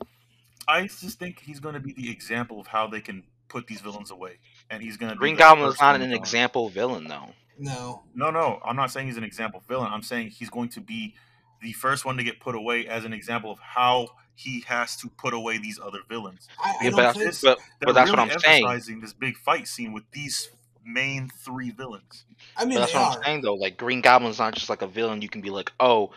I 0.69 0.87
just 0.87 1.19
think 1.19 1.41
he's 1.41 1.59
going 1.61 1.75
to 1.75 1.81
be 1.81 1.93
the 1.93 2.11
example 2.11 2.61
of 2.61 2.67
how 2.69 2.87
they 2.87 3.01
can 3.01 3.25
put 3.49 3.67
these 3.67 3.81
villains 3.81 4.11
away, 4.11 4.39
and 4.71 4.83
he's 4.83 4.97
going 4.97 5.11
to. 5.13 5.19
Green 5.19 5.37
Goblin 5.37 5.69
is 5.71 5.81
not 5.81 5.95
an 5.97 6.03
gone. 6.03 6.13
example 6.13 6.69
villain 6.69 7.09
though. 7.09 7.31
no. 7.59 8.03
No, 8.15 8.31
no, 8.31 8.61
I'm 8.65 8.77
not 8.77 8.91
saying 8.91 9.07
he's 9.09 9.17
an 9.17 9.25
example 9.25 9.63
villain. 9.69 9.93
I'm 9.93 10.03
saying 10.03 10.29
he's 10.31 10.51
going 10.51 10.69
to 10.71 10.81
be 10.81 11.15
the 11.61 11.73
first 11.73 12.05
one 12.05 12.17
to 12.17 12.25
get 12.25 12.41
put 12.41 12.55
away 12.55 12.87
as 12.87 13.05
an 13.05 13.13
example 13.13 13.51
of 13.51 13.59
how 13.61 14.09
he 14.35 14.61
has 14.67 14.97
to 14.97 15.09
put 15.09 15.35
away 15.35 15.59
these 15.59 15.79
other 15.79 16.01
villains. 16.09 16.49
I, 16.63 16.71
I 16.81 16.85
Yeah, 16.85 16.91
but, 16.97 17.13
think. 17.15 17.25
this- 17.27 17.41
but, 17.43 17.59
They're 17.59 17.87
but 17.87 17.93
that's 17.95 18.11
really 18.11 18.23
what 18.23 18.33
I'm 18.33 18.39
saying. 18.41 18.65
emphasizing 18.67 19.01
this 19.01 19.13
big 19.13 19.37
fight 19.37 19.69
scene 19.69 19.93
with 19.93 20.05
these 20.13 20.49
main 20.85 21.29
three 21.45 21.71
villains. 21.71 22.25
I 22.57 22.65
mean, 22.65 22.75
But 22.75 22.81
that's 22.81 22.95
what 22.95 23.03
are. 23.03 23.17
I'm 23.19 23.23
saying 23.25 23.41
though. 23.43 23.55
Like 23.55 23.77
Green 23.77 24.01
Goblin's 24.01 24.39
not 24.39 24.55
just 24.55 24.69
like 24.69 24.83
a 24.83 24.87
villain. 24.89 25.23
You 25.23 25.29
can 25.29 25.41
be 25.43 25.51
like, 25.51 25.71
oh, 25.79 26.11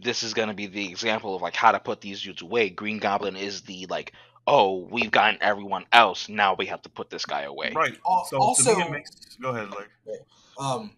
this 0.00 0.22
is 0.22 0.32
gonna 0.32 0.54
be 0.54 0.66
the 0.66 0.88
example 0.88 1.34
of 1.34 1.42
like 1.42 1.56
how 1.56 1.72
to 1.72 1.80
put 1.80 2.00
these 2.00 2.22
dudes 2.22 2.42
away. 2.42 2.70
Green 2.70 2.98
Goblin 2.98 3.36
is 3.36 3.62
the 3.62 3.86
like, 3.90 4.12
oh, 4.46 4.86
we've 4.90 5.10
gotten 5.10 5.38
everyone 5.42 5.84
else. 5.92 6.28
Now 6.28 6.54
we 6.54 6.66
have 6.66 6.82
to 6.82 6.88
put 6.88 7.10
this 7.10 7.26
guy 7.26 7.42
away. 7.42 7.72
Right. 7.74 7.96
Al- 8.08 8.24
So 8.24 8.36
to 8.36 8.40
also- 8.42 8.76
me, 8.76 8.82
it 8.84 8.90
makes. 8.90 9.10
Go 9.40 9.50
ahead, 9.50 9.68
Larry. 9.70 10.18
Um, 10.58 10.92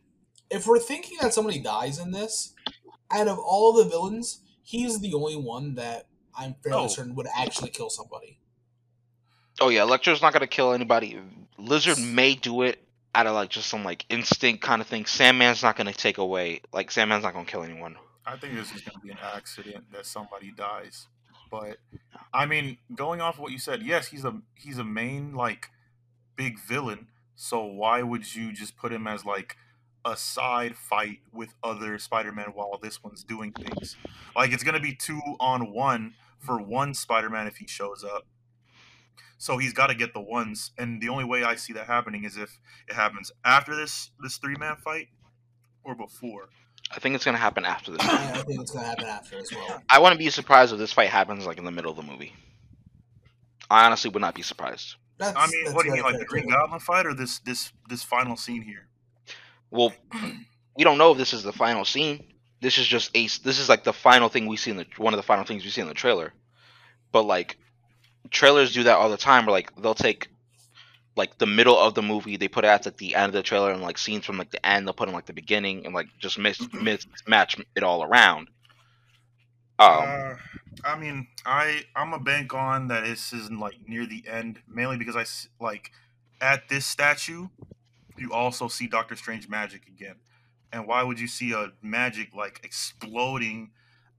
if 0.50 0.66
we're 0.66 0.78
thinking 0.78 1.16
that 1.22 1.32
somebody 1.34 1.58
dies 1.60 1.98
in 1.98 2.10
this, 2.10 2.52
out 3.10 3.26
of 3.28 3.38
all 3.38 3.72
the 3.72 3.84
villains, 3.84 4.40
he's 4.64 4.98
the 5.00 5.14
only 5.14 5.36
one 5.36 5.76
that 5.76 6.06
I'm 6.36 6.54
fairly 6.64 6.84
Oh. 6.84 6.88
certain 6.88 7.14
would 7.14 7.28
actually 7.36 7.70
kill 7.70 7.90
somebody. 7.90 8.38
Oh 9.60 9.68
yeah, 9.68 9.82
Electro's 9.82 10.20
not 10.20 10.32
gonna 10.32 10.48
kill 10.48 10.72
anybody. 10.72 11.20
Lizard 11.58 11.98
may 11.98 12.34
do 12.34 12.62
it 12.62 12.80
out 13.14 13.28
of 13.28 13.34
like 13.34 13.50
just 13.50 13.68
some 13.68 13.84
like 13.84 14.04
instinct 14.08 14.62
kind 14.62 14.82
of 14.82 14.88
thing. 14.88 15.04
Sandman's 15.04 15.62
not 15.62 15.76
gonna 15.76 15.92
take 15.92 16.18
away. 16.18 16.60
Like 16.72 16.90
Sandman's 16.90 17.22
not 17.22 17.34
gonna 17.34 17.44
kill 17.44 17.62
anyone. 17.62 17.96
I 18.26 18.36
think 18.36 18.54
this 18.54 18.74
is 18.74 18.80
going 18.80 18.94
to 18.94 19.00
be 19.00 19.10
an 19.10 19.18
accident 19.22 19.92
that 19.92 20.06
somebody 20.06 20.50
dies. 20.50 21.08
But 21.50 21.76
I 22.32 22.46
mean, 22.46 22.78
going 22.94 23.20
off 23.20 23.38
what 23.38 23.52
you 23.52 23.58
said, 23.58 23.82
yes, 23.82 24.08
he's 24.08 24.24
a 24.24 24.40
he's 24.54 24.78
a 24.78 24.84
main 24.84 25.34
like 25.34 25.68
big 26.34 26.58
villain. 26.58 27.08
So 27.36 27.62
why 27.64 28.02
would 28.02 28.34
you 28.34 28.50
just 28.52 28.76
put 28.76 28.92
him 28.92 29.06
as 29.06 29.24
like 29.26 29.56
a 30.04 30.16
side 30.16 30.76
fight 30.76 31.20
with 31.32 31.54
other 31.62 31.98
Spider-Man 31.98 32.52
while 32.54 32.78
this 32.82 33.02
one's 33.02 33.24
doing 33.24 33.52
things? 33.52 33.96
Like 34.36 34.52
it's 34.52 34.62
going 34.62 34.74
to 34.74 34.80
be 34.80 34.94
two 34.94 35.20
on 35.40 35.72
one 35.72 36.14
for 36.38 36.60
one 36.60 36.94
Spider-Man 36.94 37.46
if 37.46 37.56
he 37.56 37.66
shows 37.66 38.04
up. 38.04 38.26
So 39.38 39.58
he's 39.58 39.72
got 39.72 39.88
to 39.88 39.94
get 39.94 40.14
the 40.14 40.20
ones, 40.20 40.70
and 40.78 41.02
the 41.02 41.08
only 41.08 41.24
way 41.24 41.42
I 41.42 41.56
see 41.56 41.72
that 41.74 41.86
happening 41.86 42.24
is 42.24 42.36
if 42.36 42.58
it 42.88 42.94
happens 42.94 43.30
after 43.44 43.74
this 43.74 44.10
this 44.22 44.38
three 44.38 44.56
man 44.56 44.76
fight 44.76 45.08
or 45.82 45.94
before. 45.94 46.48
I 46.90 46.98
think 46.98 47.14
it's 47.14 47.24
gonna 47.24 47.38
happen 47.38 47.64
after 47.64 47.92
this. 47.92 48.02
Yeah, 48.02 48.32
I 48.34 48.42
think 48.42 48.60
it's 48.60 48.70
gonna 48.70 48.86
happen 48.86 49.06
after 49.06 49.38
as 49.38 49.50
well. 49.52 49.82
I 49.88 49.98
wouldn't 49.98 50.18
be 50.18 50.30
surprised 50.30 50.72
if 50.72 50.78
this 50.78 50.92
fight 50.92 51.10
happens 51.10 51.46
like 51.46 51.58
in 51.58 51.64
the 51.64 51.70
middle 51.70 51.90
of 51.90 51.96
the 51.96 52.02
movie. 52.02 52.32
I 53.70 53.86
honestly 53.86 54.10
would 54.10 54.20
not 54.20 54.34
be 54.34 54.42
surprised. 54.42 54.96
That's, 55.18 55.36
I 55.36 55.46
mean, 55.46 55.74
what 55.74 55.82
do 55.82 55.88
you 55.88 55.94
mean, 55.94 56.04
like 56.04 56.18
the 56.18 56.24
Green. 56.24 56.48
Goblin 56.48 56.80
fight, 56.80 57.06
or 57.06 57.14
this 57.14 57.38
this 57.40 57.72
this 57.88 58.02
final 58.02 58.36
scene 58.36 58.62
here? 58.62 58.88
Well, 59.74 59.92
we 60.76 60.84
don't 60.84 60.98
know 60.98 61.10
if 61.10 61.18
this 61.18 61.32
is 61.32 61.42
the 61.42 61.52
final 61.52 61.84
scene. 61.84 62.32
This 62.60 62.78
is 62.78 62.86
just 62.86 63.10
a. 63.16 63.22
This 63.26 63.58
is 63.58 63.68
like 63.68 63.82
the 63.82 63.92
final 63.92 64.28
thing 64.28 64.46
we 64.46 64.56
see 64.56 64.70
in 64.70 64.76
the 64.76 64.86
one 64.98 65.12
of 65.12 65.18
the 65.18 65.24
final 65.24 65.44
things 65.44 65.64
we 65.64 65.70
see 65.70 65.80
in 65.80 65.88
the 65.88 65.94
trailer. 65.94 66.32
But 67.10 67.24
like, 67.24 67.58
trailers 68.30 68.72
do 68.72 68.84
that 68.84 68.96
all 68.96 69.10
the 69.10 69.16
time. 69.16 69.46
Where 69.46 69.52
like 69.52 69.74
they'll 69.74 69.96
take 69.96 70.28
like 71.16 71.38
the 71.38 71.46
middle 71.46 71.76
of 71.76 71.94
the 71.94 72.02
movie, 72.02 72.36
they 72.36 72.46
put 72.46 72.64
it 72.64 72.68
at 72.68 72.86
like, 72.86 72.96
the 72.98 73.16
end 73.16 73.26
of 73.26 73.32
the 73.32 73.42
trailer, 73.42 73.72
and 73.72 73.82
like 73.82 73.98
scenes 73.98 74.24
from 74.24 74.38
like 74.38 74.50
the 74.50 74.64
end, 74.64 74.86
they'll 74.86 74.94
put 74.94 75.08
in 75.08 75.14
like 75.14 75.26
the 75.26 75.32
beginning, 75.32 75.84
and 75.86 75.94
like 75.94 76.06
just 76.18 76.38
mix, 76.38 76.60
mix 76.72 77.06
match 77.26 77.58
it 77.74 77.82
all 77.82 78.04
around. 78.04 78.48
Um, 79.80 80.04
uh, 80.04 80.34
I 80.84 80.96
mean, 80.96 81.26
I 81.44 81.82
I'm 81.96 82.12
a 82.12 82.20
bank 82.20 82.54
on 82.54 82.86
that 82.88 83.04
this 83.04 83.32
isn't 83.32 83.58
like 83.58 83.88
near 83.88 84.06
the 84.06 84.22
end, 84.28 84.60
mainly 84.68 84.98
because 84.98 85.16
I 85.16 85.24
like 85.62 85.90
at 86.40 86.68
this 86.68 86.86
statue, 86.86 87.48
you 88.18 88.32
also 88.32 88.68
see 88.68 88.86
Doctor 88.86 89.16
Strange 89.16 89.48
magic 89.48 89.86
again, 89.86 90.16
and 90.72 90.86
why 90.86 91.02
would 91.02 91.18
you 91.20 91.28
see 91.28 91.52
a 91.52 91.72
magic 91.82 92.34
like 92.34 92.60
exploding 92.64 93.70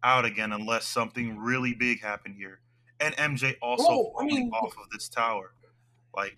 out 0.04 0.26
again 0.26 0.52
unless 0.52 0.86
something 0.88 1.38
really 1.38 1.74
big 1.74 2.02
happened 2.02 2.36
here? 2.36 2.60
And 3.00 3.16
MJ 3.18 3.56
also 3.62 3.84
Well, 3.88 4.14
I 4.18 4.20
falling 4.22 4.36
mean- 4.36 4.52
off 4.52 4.76
of 4.78 4.90
this 4.92 5.10
tower, 5.10 5.54
like 6.16 6.38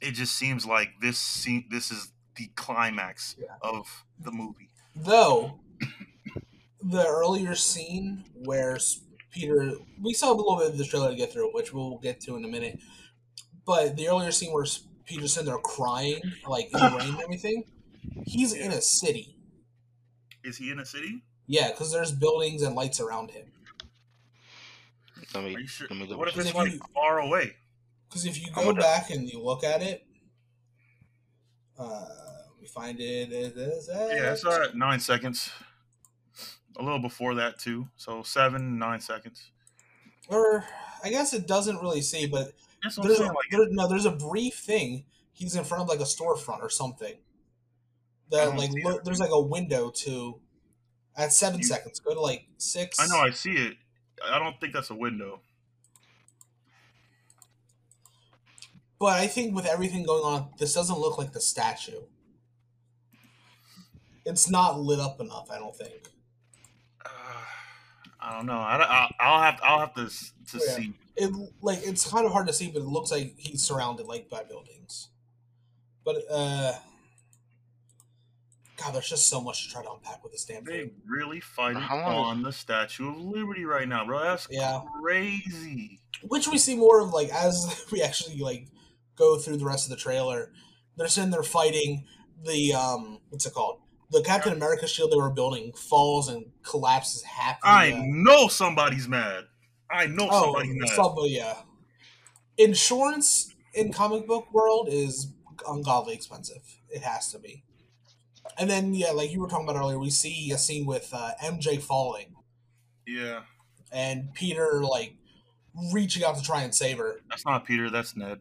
it 0.00 0.12
just 0.12 0.36
seems 0.36 0.64
like 0.64 0.88
this 1.00 1.18
scene, 1.18 1.66
this 1.70 1.90
is 1.90 2.12
the 2.36 2.46
climax 2.54 3.36
Yeah. 3.38 3.56
of 3.60 4.04
the 4.18 4.30
movie. 4.32 4.70
Though 4.96 5.60
the 6.82 7.06
earlier 7.06 7.54
scene 7.54 8.24
where 8.34 8.78
Peter, 9.30 9.72
we 10.00 10.14
saw 10.14 10.32
a 10.32 10.34
little 10.34 10.56
bit 10.56 10.68
of 10.68 10.78
the 10.78 10.84
trailer 10.84 11.10
to 11.10 11.16
get 11.16 11.32
through, 11.32 11.52
which 11.52 11.72
we'll 11.72 11.98
get 11.98 12.20
to 12.22 12.36
in 12.36 12.44
a 12.44 12.48
minute. 12.48 12.80
But 13.66 13.96
the 13.96 14.08
earlier 14.08 14.32
scene 14.32 14.52
where 14.52 14.64
S- 15.10 15.14
Peter's 15.16 15.32
sitting 15.34 15.48
there 15.48 15.58
crying, 15.58 16.20
like 16.46 16.66
in 16.66 16.78
the 16.80 16.96
rain 16.98 17.10
and 17.10 17.20
everything, 17.20 17.64
he's 18.26 18.52
in 18.52 18.70
a 18.72 18.80
city. 18.80 19.36
Is 20.44 20.56
he 20.56 20.70
in 20.70 20.78
a 20.80 20.86
city? 20.86 21.22
Yeah, 21.46 21.70
because 21.70 21.92
there's 21.92 22.12
buildings 22.12 22.62
and 22.62 22.74
lights 22.74 23.00
around 23.00 23.30
him. 23.30 23.46
let 25.34 25.44
me 25.44 25.54
Are 25.56 25.60
you 25.60 25.66
sure? 25.66 25.86
let 25.90 25.98
me 25.98 26.06
double 26.06 26.18
What 26.20 26.28
if 26.28 26.38
it's 26.38 26.54
like 26.54 26.72
far 26.94 27.20
away? 27.20 27.56
Because 28.08 28.24
if 28.24 28.40
you 28.40 28.50
go 28.52 28.64
gonna- 28.64 28.80
back 28.80 29.10
and 29.10 29.28
you 29.30 29.40
look 29.42 29.62
at 29.64 29.82
it, 29.82 30.04
uh, 31.78 32.06
we 32.60 32.66
find 32.66 33.00
it. 33.00 33.32
It 33.32 33.56
is 33.56 33.88
Yeah, 33.88 34.32
it's 34.32 34.44
at 34.44 34.76
nine 34.76 35.00
seconds. 35.00 35.50
A 36.78 36.82
little 36.82 36.98
before 37.00 37.34
that 37.34 37.58
too. 37.58 37.88
So 37.96 38.22
seven, 38.22 38.78
nine 38.78 39.00
seconds. 39.00 39.50
Or 40.28 40.64
I 41.02 41.10
guess 41.10 41.32
it 41.34 41.46
doesn't 41.46 41.80
really 41.80 42.02
say, 42.02 42.26
but 42.26 42.52
That's 42.82 42.96
what 42.96 43.04
I'm 43.04 43.08
there's 43.08 43.20
a, 43.20 43.24
Like, 43.26 43.36
there, 43.50 43.66
no, 43.70 43.86
there's 43.88 44.06
a 44.06 44.10
brief 44.12 44.54
thing. 44.54 45.04
He's 45.32 45.54
in 45.56 45.64
front 45.64 45.82
of 45.82 45.88
like 45.88 46.00
a 46.00 46.04
storefront 46.04 46.60
or 46.60 46.70
something. 46.70 47.14
That 48.30 48.56
like 48.56 48.70
see 48.70 48.82
look, 48.84 48.96
that. 48.96 49.04
there's 49.04 49.20
like 49.20 49.30
a 49.32 49.40
window 49.40 49.90
to 49.90 50.40
at 51.16 51.32
seven 51.32 51.60
You- 51.60 51.66
seconds. 51.66 51.98
Go 52.00 52.14
to 52.14 52.20
like 52.20 52.46
six. 52.58 52.98
I 53.00 53.06
know 53.06 53.18
I 53.20 53.30
see 53.30 53.52
it. 53.52 53.76
I 54.24 54.38
don't 54.38 54.58
think 54.60 54.72
that's 54.74 54.90
a 54.90 54.94
window. 54.94 55.40
but 58.98 59.18
I 59.18 59.26
think 59.26 59.54
with 59.54 59.64
everything 59.66 60.04
going 60.04 60.24
on, 60.24 60.50
this 60.58 60.74
doesn't 60.74 60.98
look 60.98 61.16
like 61.16 61.32
the 61.32 61.40
statue. 61.40 62.02
It's 64.26 64.50
not 64.50 64.78
lit 64.78 65.00
up 65.00 65.20
enough. 65.20 65.50
I 65.50 65.58
don't 65.58 65.74
think. 65.74 66.02
Uh, 67.04 67.08
I 68.20 68.36
don't 68.36 68.44
know. 68.46 68.58
I, 68.58 68.76
I, 68.76 69.10
I'll 69.18 69.40
have 69.42 69.60
I'll 69.62 69.78
have 69.80 69.94
to 69.94 70.06
to 70.08 70.64
Yeah. 70.66 70.74
see. 70.76 70.92
It 71.20 71.32
like 71.60 71.80
it's 71.82 72.08
kind 72.10 72.26
of 72.26 72.32
hard 72.32 72.46
to 72.46 72.52
see, 72.52 72.70
but 72.70 72.80
it 72.82 72.86
looks 72.86 73.10
like 73.10 73.34
he's 73.36 73.62
surrounded 73.62 74.06
like 74.06 74.28
by 74.28 74.42
buildings. 74.42 75.08
But 76.04 76.16
uh, 76.30 76.72
God, 78.76 78.94
there's 78.94 79.08
just 79.08 79.28
so 79.28 79.40
much 79.40 79.66
to 79.66 79.72
try 79.72 79.82
to 79.82 79.90
unpack 79.92 80.22
with 80.22 80.32
this 80.32 80.44
damn 80.44 80.64
They 80.64 80.80
thing. 80.80 80.90
really 81.06 81.40
fighting 81.40 81.82
How 81.82 81.98
is- 81.98 82.04
on 82.26 82.42
the 82.42 82.52
Statue 82.52 83.10
of 83.10 83.18
Liberty 83.18 83.64
right 83.64 83.86
now, 83.86 84.06
bro. 84.06 84.20
That's 84.20 84.46
Yeah. 84.50 84.80
crazy. 85.02 86.00
Which 86.22 86.48
we 86.48 86.56
see 86.58 86.76
more 86.76 87.00
of 87.00 87.10
like 87.10 87.28
as 87.28 87.84
we 87.92 88.02
actually 88.02 88.38
like 88.38 88.68
go 89.16 89.38
through 89.38 89.58
the 89.58 89.66
rest 89.66 89.84
of 89.86 89.90
the 89.90 89.96
trailer. 90.02 90.52
They're 90.96 91.08
sitting 91.08 91.30
there 91.30 91.42
fighting 91.42 92.06
the 92.44 92.72
um 92.74 93.20
what's 93.28 93.44
it 93.46 93.52
called? 93.52 93.80
The 94.10 94.22
Captain 94.22 94.52
America 94.52 94.88
shield 94.88 95.12
they 95.12 95.16
were 95.16 95.30
building 95.30 95.72
falls 95.74 96.28
and 96.28 96.46
collapses 96.62 97.22
half. 97.22 97.58
I 97.62 97.92
uh, 97.92 98.02
know 98.06 98.48
somebody's 98.48 99.06
mad. 99.06 99.44
I 99.92 100.06
know 100.06 100.28
Oh, 100.30 100.44
somebody's 100.44 100.74
mad. 100.76 100.88
somebody, 100.90 101.30
yeah. 101.30 101.56
Insurance 102.58 103.54
in 103.74 103.92
comic 103.92 104.26
book 104.26 104.52
world 104.52 104.88
is 104.90 105.32
ungodly 105.68 106.14
expensive. 106.14 106.62
It 106.88 107.02
has 107.02 107.30
to 107.32 107.38
be. 107.38 107.64
And 108.58 108.68
then, 108.68 108.94
yeah, 108.94 109.10
like 109.12 109.30
you 109.30 109.40
were 109.40 109.48
talking 109.48 109.68
about 109.68 109.78
earlier, 109.78 109.98
we 109.98 110.10
see 110.10 110.50
a 110.52 110.58
scene 110.58 110.86
with 110.86 111.10
uh, 111.12 111.32
MJ 111.42 111.80
falling 111.80 112.34
yeah, 113.06 113.40
and 113.90 114.32
Peter 114.34 114.82
like 114.84 115.16
reaching 115.92 116.22
out 116.22 116.36
to 116.36 116.42
try 116.42 116.62
and 116.62 116.72
save 116.74 116.98
her. 116.98 117.20
that's 117.28 117.44
not 117.44 117.64
Peter. 117.64 117.90
That's 117.90 118.14
Ned. 118.16 118.40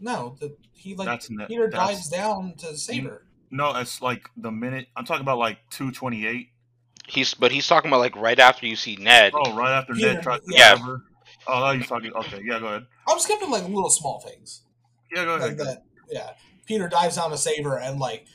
No, 0.00 0.36
the, 0.40 0.54
he 0.72 0.94
like 0.94 1.06
that's 1.06 1.30
Ned. 1.30 1.48
Peter 1.48 1.68
dives 1.68 2.08
down 2.08 2.54
to 2.58 2.76
save 2.76 3.04
her. 3.04 3.22
No, 3.50 3.74
it's 3.76 4.02
like 4.02 4.28
the 4.36 4.50
minute 4.50 4.88
I'm 4.96 5.04
talking 5.04 5.22
about, 5.22 5.38
like 5.38 5.58
two 5.70 5.90
twenty 5.90 6.26
eight. 6.26 6.48
He's 7.08 7.34
but 7.34 7.50
he's 7.50 7.66
talking 7.66 7.88
about 7.90 8.00
like 8.00 8.14
right 8.16 8.38
after 8.38 8.66
you 8.66 8.76
see 8.76 8.96
Ned. 8.96 9.32
Oh, 9.34 9.54
right 9.54 9.72
after 9.78 9.94
Peter- 9.94 10.14
Ned 10.14 10.22
tries 10.22 10.40
to 10.40 10.46
yeah. 10.48 10.74
grab 10.76 10.86
her. 10.86 11.02
Oh, 11.46 11.60
now 11.60 11.70
you're 11.70 11.84
talking. 11.84 12.12
Okay, 12.12 12.42
yeah, 12.44 12.58
go 12.58 12.66
ahead. 12.66 12.86
I'm 13.08 13.18
skipping 13.18 13.50
like 13.50 13.64
little 13.64 13.88
small 13.90 14.20
things 14.20 14.62
Yeah, 15.14 15.24
go 15.24 15.32
like 15.36 15.42
ahead. 15.52 15.58
that. 15.58 15.82
Yeah, 16.10 16.30
Peter 16.66 16.88
dives 16.88 17.16
down 17.16 17.30
to 17.30 17.38
save 17.38 17.64
her, 17.64 17.78
and 17.78 17.98
like 17.98 18.26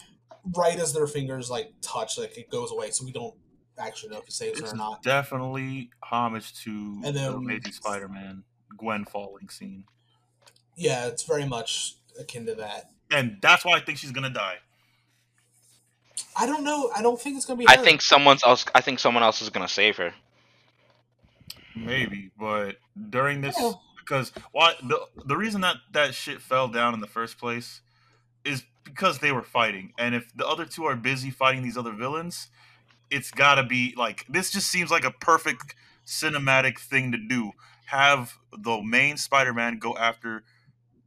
right 0.55 0.77
as 0.79 0.93
their 0.93 1.05
fingers 1.07 1.49
like 1.49 1.71
touch, 1.81 2.17
like 2.17 2.37
it 2.37 2.49
goes 2.49 2.71
away, 2.71 2.89
so 2.91 3.05
we 3.05 3.11
don't 3.11 3.35
actually 3.77 4.09
know 4.09 4.17
if 4.19 4.25
he 4.25 4.31
saves 4.31 4.59
her 4.59 4.67
or 4.67 4.75
not. 4.75 5.01
definitely 5.03 5.89
homage 6.03 6.53
to 6.63 6.69
And 6.71 7.03
the 7.05 7.11
then- 7.11 7.33
Amazing 7.33 7.71
Spider-Man 7.73 8.43
Gwen 8.77 9.05
falling 9.05 9.49
scene, 9.49 9.83
Yeah, 10.75 11.05
it's 11.07 11.23
very 11.23 11.45
much 11.45 11.95
akin 12.19 12.45
to 12.47 12.55
that. 12.55 12.89
and 13.11 13.37
that's 13.41 13.63
why 13.65 13.73
I 13.73 13.79
think 13.79 13.97
she's 13.99 14.11
gonna 14.11 14.29
die. 14.31 14.57
I 16.35 16.45
don't 16.45 16.63
know. 16.63 16.91
I 16.95 17.01
don't 17.01 17.19
think 17.19 17.37
it's 17.37 17.45
gonna 17.45 17.57
be. 17.59 17.67
I 17.67 17.77
think 17.77 18.01
someone 18.01 18.37
else. 18.45 18.65
I 18.73 18.81
think 18.81 18.99
someone 18.99 19.23
else 19.23 19.41
is 19.41 19.49
gonna 19.49 19.67
save 19.67 19.97
her. 19.97 20.13
Maybe, 21.75 22.31
but 22.37 22.77
during 23.09 23.41
this, 23.41 23.55
Yeah. 23.59 23.73
because 23.97 24.31
why 24.51 24.75
the 24.83 25.07
the 25.25 25.35
reason 25.35 25.61
that 25.61 25.77
that 25.91 26.13
shit 26.13 26.41
fell 26.41 26.67
down 26.67 26.93
in 26.93 26.99
the 26.99 27.07
first 27.07 27.37
place 27.37 27.81
is 28.45 28.63
because 28.83 29.19
they 29.19 29.31
were 29.31 29.43
fighting, 29.43 29.93
and 29.97 30.13
if 30.13 30.35
the 30.35 30.47
other 30.47 30.65
two 30.65 30.85
are 30.85 30.95
busy 30.95 31.31
fighting 31.31 31.63
these 31.63 31.77
other 31.77 31.93
villains, 31.93 32.49
it's 33.09 33.31
gotta 33.31 33.63
be 33.63 33.93
like 33.97 34.25
this. 34.27 34.51
Just 34.51 34.69
seems 34.69 34.91
like 34.91 35.03
a 35.03 35.11
perfect 35.11 35.75
cinematic 36.05 36.79
thing 36.79 37.11
to 37.11 37.17
do. 37.17 37.51
Have 37.87 38.37
the 38.57 38.81
main 38.81 39.17
Spider-Man 39.17 39.79
go 39.79 39.95
after 39.97 40.43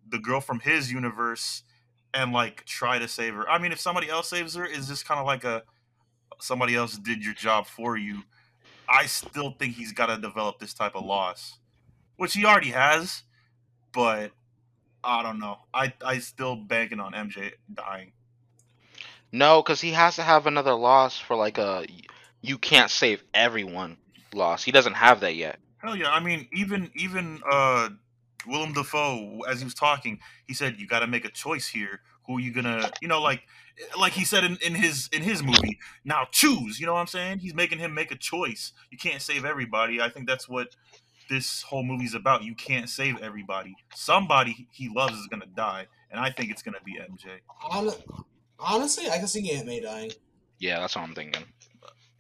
the 0.08 0.18
girl 0.18 0.40
from 0.40 0.60
his 0.60 0.90
universe 0.92 1.62
and 2.16 2.32
like 2.32 2.64
try 2.64 2.98
to 2.98 3.06
save 3.06 3.34
her. 3.34 3.48
I 3.48 3.58
mean, 3.58 3.72
if 3.72 3.78
somebody 3.78 4.08
else 4.08 4.28
saves 4.28 4.54
her, 4.54 4.64
is 4.64 4.88
just 4.88 5.06
kind 5.06 5.20
of 5.20 5.26
like 5.26 5.44
a 5.44 5.62
somebody 6.40 6.74
else 6.74 6.96
did 6.98 7.22
your 7.22 7.34
job 7.34 7.66
for 7.66 7.96
you. 7.96 8.22
I 8.88 9.06
still 9.06 9.52
think 9.52 9.74
he's 9.74 9.92
got 9.92 10.06
to 10.06 10.16
develop 10.16 10.58
this 10.58 10.72
type 10.72 10.94
of 10.94 11.04
loss, 11.04 11.58
which 12.16 12.34
he 12.34 12.44
already 12.44 12.70
has, 12.70 13.22
but 13.92 14.32
I 15.04 15.22
don't 15.22 15.38
know. 15.38 15.58
I 15.74 15.92
I 16.04 16.18
still 16.18 16.56
banking 16.56 17.00
on 17.00 17.12
MJ 17.12 17.52
dying. 17.72 18.12
No, 19.30 19.62
because 19.62 19.80
he 19.80 19.90
has 19.90 20.16
to 20.16 20.22
have 20.22 20.46
another 20.46 20.74
loss 20.74 21.18
for 21.18 21.36
like 21.36 21.58
a 21.58 21.86
you 22.40 22.56
can't 22.56 22.90
save 22.90 23.22
everyone 23.34 23.98
loss. 24.32 24.64
He 24.64 24.72
doesn't 24.72 24.94
have 24.94 25.20
that 25.20 25.34
yet. 25.34 25.58
Hell 25.78 25.96
yeah! 25.96 26.10
I 26.10 26.20
mean, 26.20 26.48
even 26.52 26.90
even 26.94 27.42
uh, 27.50 27.90
Willem 28.47 28.72
Dafoe, 28.72 29.40
as 29.49 29.61
he 29.61 29.64
was 29.64 29.74
talking, 29.74 30.20
he 30.47 30.55
said 30.55 30.78
you 30.78 30.86
got 30.86 31.01
to 31.01 31.07
make 31.07 31.24
a 31.24 31.30
choice 31.30 31.66
here. 31.68 32.01
Who 32.26 32.38
are 32.38 32.40
you 32.40 32.53
gonna, 32.53 32.90
you 33.01 33.07
know, 33.07 33.22
like 33.22 33.42
like 33.99 34.12
he 34.12 34.24
said 34.24 34.44
in, 34.44 34.57
in 34.64 34.74
his 34.74 35.09
in 35.12 35.22
his 35.22 35.42
movie. 35.42 35.78
Now 36.05 36.26
choose. 36.30 36.80
You 36.80 36.86
know 36.86 36.94
what 36.94 37.01
I'm 37.01 37.07
saying? 37.07 37.38
He's 37.38 37.55
making 37.55 37.78
him 37.78 37.94
make 37.94 38.11
a 38.11 38.16
choice. 38.16 38.72
You 38.90 38.99
can't 38.99 39.22
save 39.22 39.44
everybody. 39.44 40.01
I 40.01 40.09
think 40.09 40.26
that's 40.26 40.49
what 40.49 40.74
this 41.28 41.62
whole 41.62 41.84
movie's 41.84 42.14
about. 42.14 42.42
You 42.42 42.55
can't 42.55 42.88
save 42.88 43.22
everybody. 43.22 43.76
Somebody 43.94 44.68
he 44.72 44.88
loves 44.88 45.14
is 45.14 45.26
gonna 45.28 45.47
die, 45.47 45.86
and 46.11 46.20
I 46.20 46.30
think 46.30 46.51
it's 46.51 46.62
gonna 46.62 46.80
be 46.84 46.99
MJ. 46.99 47.40
Honestly, 48.59 49.09
I 49.11 49.18
can 49.18 49.28
see 49.28 49.51
Aunt 49.53 49.66
May 49.66 49.80
dying. 49.80 50.12
Yeah, 50.59 50.80
that's 50.80 50.97
what 50.97 51.03
I'm 51.03 51.14
thinking. 51.14 51.44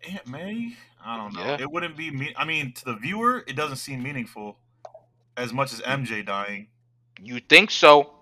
Aunt 0.08 0.26
May? 0.26 0.76
I 1.04 1.16
don't 1.16 1.34
know. 1.34 1.44
Yeah. 1.44 1.56
It 1.60 1.70
wouldn't 1.70 1.96
be 1.96 2.10
me. 2.10 2.34
I 2.36 2.44
mean, 2.44 2.72
to 2.72 2.84
the 2.84 2.96
viewer, 2.96 3.44
it 3.46 3.56
doesn't 3.56 3.76
seem 3.76 4.02
meaningful 4.02 4.58
as 5.36 5.52
much 5.52 5.72
as 5.72 5.80
MJ 5.80 6.24
dying. 6.24 6.68
You 7.20 7.40
think 7.40 7.70
so, 7.70 8.12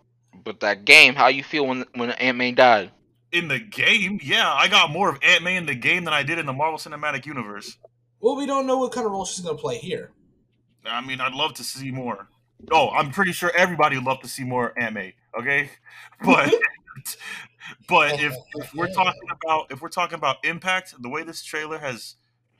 but 0.44 0.60
that 0.60 0.84
game, 0.84 1.14
how 1.14 1.28
you 1.28 1.42
feel 1.42 1.66
when 1.66 1.84
when 1.94 2.10
Aunt 2.10 2.36
May 2.36 2.52
died? 2.52 2.90
In 3.32 3.48
the 3.48 3.58
game, 3.58 4.20
yeah, 4.22 4.52
I 4.52 4.68
got 4.68 4.90
more 4.90 5.08
of 5.08 5.18
Aunt 5.22 5.42
May 5.42 5.56
in 5.56 5.66
the 5.66 5.74
game 5.74 6.04
than 6.04 6.14
I 6.14 6.22
did 6.22 6.38
in 6.38 6.46
the 6.46 6.52
Marvel 6.52 6.78
Cinematic 6.78 7.26
Universe. 7.26 7.76
Well, 8.20 8.36
we 8.36 8.46
don't 8.46 8.66
know 8.66 8.78
what 8.78 8.92
kind 8.92 9.06
of 9.06 9.12
role 9.12 9.24
she's 9.24 9.44
gonna 9.44 9.58
play 9.58 9.78
here. 9.78 10.12
I 10.86 11.00
mean, 11.00 11.20
I'd 11.20 11.34
love 11.34 11.54
to 11.54 11.64
see 11.64 11.90
more. 11.90 12.28
Oh, 12.70 12.90
I'm 12.90 13.10
pretty 13.10 13.32
sure 13.32 13.50
everybody 13.56 13.96
would 13.96 14.06
love 14.06 14.20
to 14.20 14.28
see 14.28 14.44
more 14.44 14.72
Aunt 14.78 14.94
May. 14.94 15.14
Okay, 15.38 15.70
but 16.24 16.54
but 17.88 18.20
if, 18.20 18.34
if 18.56 18.74
we're 18.74 18.92
talking 18.92 19.28
about 19.30 19.70
if 19.70 19.82
we're 19.82 19.88
talking 19.88 20.16
about 20.16 20.44
impact, 20.44 20.94
the 21.02 21.08
way 21.08 21.22
this 21.22 21.42
trailer 21.42 21.78
has 21.78 22.16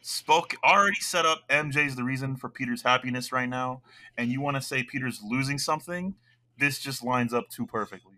spoke 0.07 0.55
already 0.63 1.01
set 1.01 1.25
up 1.25 1.49
MJ's 1.49 1.97
the 1.97 2.05
reason 2.05 2.37
for 2.37 2.51
Peter's 2.51 2.83
happiness 2.83 3.33
right 3.33 3.49
now, 3.49 3.81
and 4.19 4.31
you 4.31 4.39
want 4.39 4.55
to 4.55 4.61
say 4.61 4.83
Peter's 4.83 5.23
losing 5.27 5.59
something, 5.59 6.15
this 6.59 6.79
just 6.79 7.03
lines 7.03 7.33
up 7.33 7.49
too 7.49 7.67
perfectly. 7.67 8.13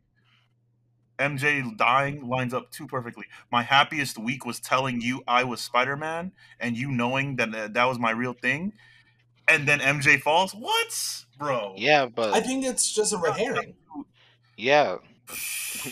MJ 1.21 1.77
dying 1.77 2.29
lines 2.29 2.53
up 2.53 2.73
too 2.73 2.89
perfectly. 2.89 3.25
My 3.53 3.63
happiest 3.63 4.19
week 4.19 4.45
was 4.45 4.59
telling 4.59 5.01
you 5.01 5.23
I 5.29 5.45
was 5.45 5.61
Spider 5.61 5.97
Man, 5.97 6.33
and 6.59 6.77
you 6.77 6.91
knowing 6.91 7.37
that 7.37 7.55
uh, 7.55 7.69
that 7.69 7.85
was 7.85 8.01
my 8.01 8.11
real 8.11 8.33
thing, 8.35 8.73
and 9.49 9.67
then 9.67 9.79
MJ 9.79 10.21
falls. 10.21 10.55
What, 10.55 11.25
bro? 11.39 11.73
Yeah, 11.77 12.07
but 12.07 12.35
I 12.35 12.41
think 12.41 12.65
it's 12.65 12.93
just 12.93 13.13
a 13.13 13.17
red 13.17 13.37
herring. 13.37 13.75
yeah, 14.57 14.97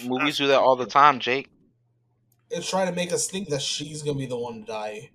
movies 0.04 0.38
do 0.38 0.48
that 0.48 0.58
all 0.58 0.74
the 0.74 0.86
time, 0.86 1.20
Jake. 1.20 1.48
It's 2.50 2.68
trying 2.68 2.88
to 2.88 2.92
make 2.92 3.12
us 3.12 3.28
think 3.28 3.48
that 3.50 3.62
she's 3.62 4.02
gonna 4.02 4.18
be 4.18 4.26
the 4.26 4.36
one 4.36 4.62
to 4.62 4.66
die. 4.66 5.10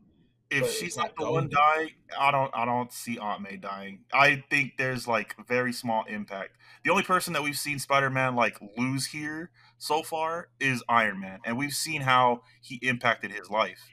If 0.52 0.62
but 0.62 0.72
she's 0.72 0.98
not 0.98 1.14
not 1.18 1.26
the 1.26 1.32
one 1.32 1.50
dying, 1.50 1.92
I 2.18 2.32
don't 2.32 2.52
I 2.56 2.66
don't 2.66 2.92
see 2.92 3.18
Aunt 3.18 3.42
May 3.42 3.58
dying. 3.58 4.00
I 4.14 4.44
think 4.50 4.78
there's 4.78 5.08
like 5.08 5.36
very 5.48 5.72
small 5.74 6.04
impact. 6.06 6.52
The 6.84 6.90
only 6.90 7.04
person 7.04 7.34
that 7.34 7.44
we've 7.44 7.58
seen 7.58 7.78
Spider-Man 7.78 8.36
like 8.36 8.58
lose 8.78 9.06
here 9.08 9.52
so 9.78 10.02
far 10.02 10.50
is 10.60 10.84
Iron 10.90 11.20
Man, 11.20 11.40
and 11.46 11.58
we've 11.58 11.74
seen 11.74 12.02
how 12.02 12.42
he 12.62 12.76
impacted 12.82 13.32
his 13.32 13.50
life. 13.50 13.90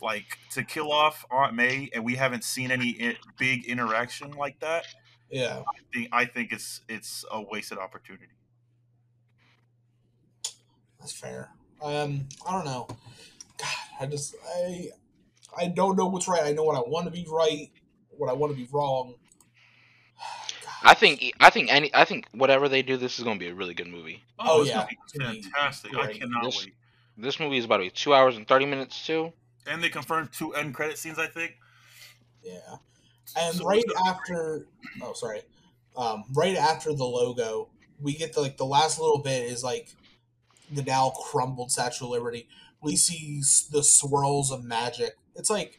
Like 0.00 0.38
to 0.52 0.62
kill 0.64 0.92
off 0.92 1.24
Aunt 1.30 1.54
May, 1.54 1.90
and 1.92 2.04
we 2.04 2.14
haven't 2.14 2.44
seen 2.44 2.70
any 2.70 2.96
I- 3.00 3.16
big 3.38 3.66
interaction 3.66 4.30
like 4.32 4.60
that. 4.60 4.86
Yeah, 5.30 5.58
I 5.68 5.80
think, 5.92 6.08
I 6.12 6.24
think 6.24 6.52
it's 6.52 6.80
it's 6.88 7.24
a 7.30 7.42
wasted 7.42 7.76
opportunity. 7.78 8.32
that's 10.98 11.12
fair. 11.12 11.50
Um, 11.82 12.26
I 12.46 12.52
don't 12.52 12.64
know. 12.64 12.86
God, 13.58 13.68
I 14.00 14.06
just 14.06 14.34
I 14.56 14.88
I 15.56 15.68
don't 15.68 15.96
know 15.96 16.06
what's 16.06 16.28
right. 16.28 16.42
I 16.42 16.52
know 16.52 16.64
what 16.64 16.76
I 16.76 16.80
want 16.88 17.06
to 17.06 17.10
be 17.10 17.26
right, 17.28 17.70
what 18.10 18.30
I 18.30 18.32
want 18.32 18.52
to 18.52 18.56
be 18.56 18.68
wrong. 18.72 19.14
I 20.82 20.94
think 20.94 21.32
I 21.40 21.50
think 21.50 21.72
any 21.72 21.90
I 21.94 22.04
think 22.04 22.26
whatever 22.32 22.68
they 22.68 22.82
do, 22.82 22.96
this 22.96 23.18
is 23.18 23.24
gonna 23.24 23.38
be 23.38 23.48
a 23.48 23.54
really 23.54 23.74
good 23.74 23.88
movie. 23.88 24.22
Oh, 24.38 24.60
it's 24.60 24.70
yeah. 24.70 24.76
gonna 24.76 24.88
It's 25.04 25.12
gonna 25.18 25.30
be 25.32 25.36
be 25.38 25.42
fantastic! 25.42 25.96
I 25.96 26.12
cannot 26.12 26.44
This- 26.44 26.64
wait. 26.64 26.74
This 27.20 27.40
movie 27.40 27.58
is 27.58 27.64
about 27.64 27.78
to 27.78 27.82
be 27.84 27.90
two 27.90 28.14
hours 28.14 28.36
and 28.36 28.46
thirty 28.46 28.64
minutes 28.64 29.04
too. 29.04 29.32
And 29.66 29.82
they 29.82 29.88
confirmed 29.88 30.30
two 30.32 30.54
end 30.54 30.72
credit 30.74 30.98
scenes. 30.98 31.18
I 31.18 31.26
think. 31.26 31.56
Yeah. 32.44 32.76
And 33.36 33.56
So 33.56 33.64
right 33.64 33.82
after, 34.06 34.66
oh 35.02 35.12
sorry, 35.14 35.42
um, 35.96 36.24
right 36.34 36.56
after 36.56 36.94
the 36.94 37.04
logo, 37.04 37.68
we 38.00 38.14
get 38.14 38.32
the, 38.32 38.40
like 38.40 38.56
the 38.56 38.64
last 38.64 39.00
little 39.00 39.18
bit 39.18 39.44
is 39.50 39.64
like 39.64 39.88
the 40.70 40.82
now 40.82 41.10
crumbled 41.10 41.70
Statue 41.72 42.04
of 42.04 42.12
Liberty. 42.12 42.48
We 42.80 42.94
see 42.96 43.40
the 43.72 43.82
swirls 43.82 44.52
of 44.52 44.64
magic. 44.64 45.16
It's 45.38 45.50
like 45.50 45.78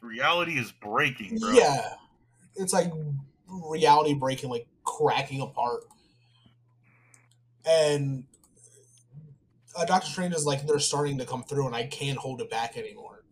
reality 0.00 0.52
is 0.52 0.72
breaking, 0.72 1.38
bro. 1.38 1.50
yeah, 1.50 1.94
it's 2.56 2.72
like 2.72 2.90
reality 3.48 4.14
breaking, 4.14 4.48
like 4.48 4.66
cracking 4.84 5.40
apart. 5.40 5.82
And 7.66 8.24
uh, 9.76 9.84
Doctor 9.84 10.08
Strange 10.08 10.34
is 10.34 10.46
like 10.46 10.66
they're 10.66 10.78
starting 10.78 11.18
to 11.18 11.26
come 11.26 11.42
through, 11.42 11.66
and 11.66 11.74
I 11.74 11.86
can't 11.86 12.16
hold 12.16 12.40
it 12.40 12.48
back 12.48 12.76
anymore. 12.76 13.24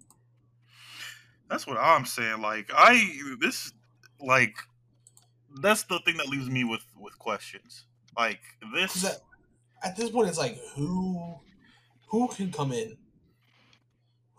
That's 1.49 1.67
what 1.67 1.79
I'm 1.79 2.05
saying. 2.05 2.43
Like 2.43 2.71
I 2.75 3.17
this 3.41 3.73
like 4.21 4.57
that's 5.63 5.85
the 5.85 6.01
thing 6.01 6.17
that 6.19 6.29
leaves 6.29 6.51
me 6.51 6.65
with 6.65 6.85
with 6.99 7.19
questions. 7.19 7.85
Like 8.17 8.41
this. 8.75 9.05
at, 9.05 9.21
at 9.83 9.97
this 9.97 10.11
point, 10.11 10.29
it's 10.29 10.39
like 10.39 10.59
who 10.75 11.37
who 12.09 12.27
can 12.29 12.51
come 12.51 12.73
in? 12.73 12.97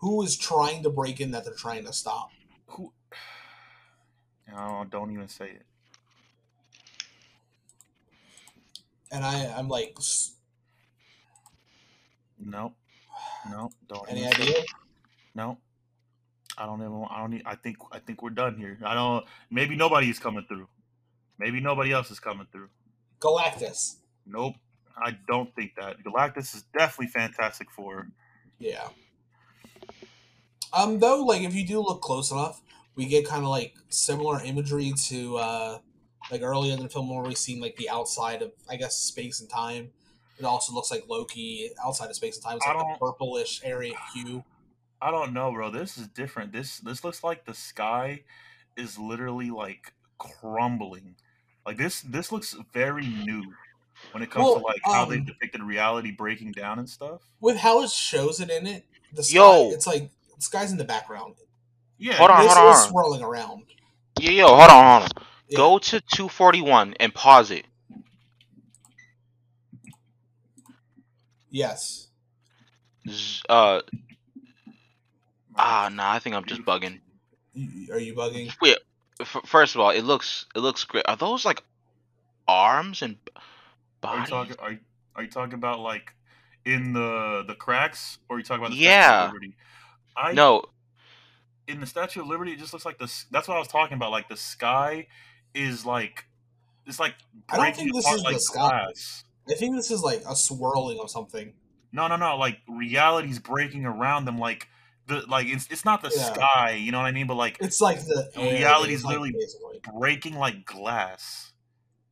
Who 0.00 0.22
is 0.22 0.36
trying 0.36 0.82
to 0.82 0.90
break 0.90 1.20
in 1.20 1.30
that 1.32 1.44
they're 1.44 1.54
trying 1.54 1.84
to 1.84 1.92
stop? 1.92 2.30
who? 2.66 2.92
No, 4.52 4.84
don't 4.90 5.12
even 5.12 5.28
say 5.28 5.44
it. 5.50 5.62
And 9.12 9.24
I 9.24 9.46
I'm 9.56 9.68
like, 9.68 9.96
No, 12.36 12.74
no, 13.48 13.70
don't. 13.88 14.10
any 14.10 14.26
idea? 14.26 14.58
it. 14.58 14.66
No, 15.36 15.58
I 16.58 16.66
don't 16.66 16.80
even. 16.80 17.04
I 17.08 17.20
don't. 17.20 17.42
i 17.46 17.54
think. 17.54 17.76
I 17.92 18.00
think 18.00 18.22
we're 18.22 18.30
done 18.30 18.56
here. 18.56 18.76
I 18.84 18.94
don't. 18.94 19.24
Maybe 19.50 19.76
nobody's 19.76 20.18
coming 20.18 20.44
through. 20.48 20.66
Maybe 21.38 21.60
nobody 21.60 21.92
else 21.92 22.10
is 22.10 22.18
coming 22.18 22.46
through. 22.50 22.68
Galactus. 23.20 23.96
Nope. 24.26 24.54
I 24.96 25.16
don't 25.28 25.54
think 25.54 25.76
that. 25.76 26.02
Galactus 26.02 26.54
is 26.56 26.64
definitely 26.76 27.06
Fantastic 27.06 27.70
Four. 27.70 28.08
Yeah. 28.58 28.88
Um, 30.72 30.98
though, 30.98 31.22
like 31.24 31.42
if 31.42 31.54
you 31.54 31.66
do 31.66 31.80
look 31.80 32.00
close 32.00 32.30
enough, 32.30 32.60
we 32.94 33.06
get 33.06 33.26
kind 33.26 33.42
of 33.42 33.48
like 33.48 33.74
similar 33.88 34.40
imagery 34.42 34.92
to 35.08 35.36
uh, 35.36 35.78
like 36.30 36.42
earlier 36.42 36.74
in 36.74 36.82
the 36.82 36.88
film 36.88 37.08
where 37.14 37.22
we 37.22 37.34
seen 37.34 37.60
like 37.60 37.76
the 37.76 37.88
outside 37.90 38.42
of 38.42 38.52
I 38.68 38.76
guess 38.76 38.96
space 38.96 39.40
and 39.40 39.48
time. 39.50 39.90
It 40.38 40.44
also 40.44 40.72
looks 40.72 40.90
like 40.90 41.04
Loki 41.08 41.70
outside 41.84 42.08
of 42.08 42.16
space 42.16 42.36
and 42.36 42.44
time. 42.44 42.56
It's 42.56 42.66
like 42.66 42.76
don't- 42.76 42.98
purplish 42.98 43.60
area 43.64 43.94
hue. 44.14 44.44
I 45.02 45.10
don't 45.10 45.32
know, 45.32 45.50
bro. 45.50 45.70
This 45.70 45.96
is 45.96 46.08
different. 46.08 46.52
This 46.52 46.78
this 46.78 47.04
looks 47.04 47.24
like 47.24 47.46
the 47.46 47.54
sky 47.54 48.22
is 48.76 48.98
literally 48.98 49.50
like 49.50 49.92
crumbling. 50.18 51.16
Like 51.66 51.78
this 51.78 52.02
this 52.02 52.30
looks 52.32 52.54
very 52.72 53.06
new 53.06 53.42
when 54.12 54.22
it 54.22 54.30
comes 54.30 54.44
Well, 54.44 54.60
to 54.60 54.66
like 54.66 54.80
how 54.84 55.04
they 55.06 55.16
um, 55.18 55.24
depicted 55.24 55.62
reality 55.62 56.10
breaking 56.10 56.52
down 56.52 56.78
and 56.78 56.88
stuff. 56.88 57.22
With 57.40 57.56
how 57.56 57.82
it 57.82 57.90
shows 57.90 58.40
it 58.40 58.50
in 58.50 58.66
it, 58.66 58.84
the 59.14 59.22
sky, 59.22 59.36
Yo. 59.38 59.70
it's 59.70 59.86
like 59.86 60.10
the 60.40 60.44
sky's 60.44 60.72
in 60.72 60.78
the 60.78 60.84
background. 60.84 61.34
Yeah. 61.98 62.14
Hold 62.14 62.30
on, 62.30 62.42
this 62.42 62.54
hold 62.54 62.66
on, 62.66 62.74
is 62.74 62.84
swirling 62.84 63.22
around. 63.22 63.64
Yo, 64.18 64.30
yo, 64.30 64.46
hold 64.48 64.70
on, 64.70 65.00
hold 65.02 65.12
on. 65.16 65.24
Yeah. 65.48 65.56
Go 65.58 65.78
to 65.78 66.00
241 66.00 66.94
and 66.98 67.14
pause 67.14 67.50
it. 67.50 67.66
Yes. 71.50 72.08
Z- 73.08 73.42
uh, 73.48 73.82
ah, 75.56 75.90
nah. 75.92 76.12
I 76.12 76.18
think 76.20 76.36
I'm 76.36 76.44
just 76.44 76.62
bugging. 76.62 77.00
Are 77.92 77.98
you 77.98 78.14
bugging? 78.14 78.50
F- 79.20 79.42
first 79.44 79.74
of 79.74 79.82
all, 79.82 79.90
it 79.90 80.02
looks 80.02 80.46
it 80.54 80.60
looks 80.60 80.84
great. 80.84 81.04
Are 81.06 81.16
those 81.16 81.44
like 81.44 81.62
arms 82.48 83.02
and 83.02 83.22
b- 83.24 83.32
Are 84.04 84.20
you 84.20 84.26
talking 84.26 84.56
are 84.60 84.72
you, 84.72 84.78
are 85.16 85.22
you 85.24 85.30
talking 85.30 85.54
about 85.54 85.80
like 85.80 86.14
in 86.64 86.92
the 86.94 87.44
the 87.46 87.54
cracks 87.54 88.18
or 88.28 88.36
are 88.36 88.38
you 88.38 88.44
talking 88.44 88.64
about 88.64 88.70
the 88.70 88.78
Yeah. 88.78 89.30
Statue 90.12 90.20
of 90.20 90.26
Liberty? 90.26 90.30
I 90.30 90.32
No, 90.32 90.64
in 91.68 91.80
the 91.80 91.86
Statue 91.86 92.20
of 92.22 92.26
Liberty, 92.26 92.52
it 92.52 92.58
just 92.58 92.72
looks 92.72 92.84
like 92.84 92.98
this. 92.98 93.26
That's 93.30 93.46
what 93.48 93.56
I 93.56 93.60
was 93.60 93.68
talking 93.68 93.94
about. 93.96 94.10
Like 94.10 94.28
the 94.28 94.36
sky 94.36 95.06
is 95.54 95.84
like 95.86 96.26
it's 96.86 96.98
like 97.00 97.14
I 97.48 97.56
don't 97.56 97.64
breaking 97.66 97.84
think 97.84 97.94
this 97.96 98.04
apart 98.04 98.16
is 98.16 98.22
the 98.22 98.28
like 98.30 98.40
sky. 98.40 98.68
glass. 98.86 99.24
I 99.48 99.54
think 99.54 99.74
this 99.76 99.90
is 99.90 100.02
like 100.02 100.22
a 100.28 100.34
swirling 100.36 100.98
of 101.00 101.10
something. 101.10 101.52
No, 101.92 102.06
no, 102.08 102.16
no. 102.16 102.36
Like 102.36 102.58
reality's 102.68 103.38
breaking 103.38 103.84
around 103.84 104.24
them. 104.24 104.38
Like 104.38 104.68
the 105.06 105.24
like 105.28 105.46
it's 105.48 105.66
it's 105.70 105.84
not 105.84 106.02
the 106.02 106.12
Yeah. 106.14 106.32
sky. 106.32 106.70
You 106.80 106.92
know 106.92 106.98
what 106.98 107.06
I 107.06 107.12
mean? 107.12 107.26
But 107.26 107.34
like 107.36 107.58
It's 107.60 107.80
like 107.80 108.00
the 108.04 108.30
Reality's 108.36 109.02
like, 109.04 109.12
literally- 109.18 109.32
basically. 109.32 109.80
breaking 109.98 110.34
like 110.36 110.64
glass. 110.64 111.52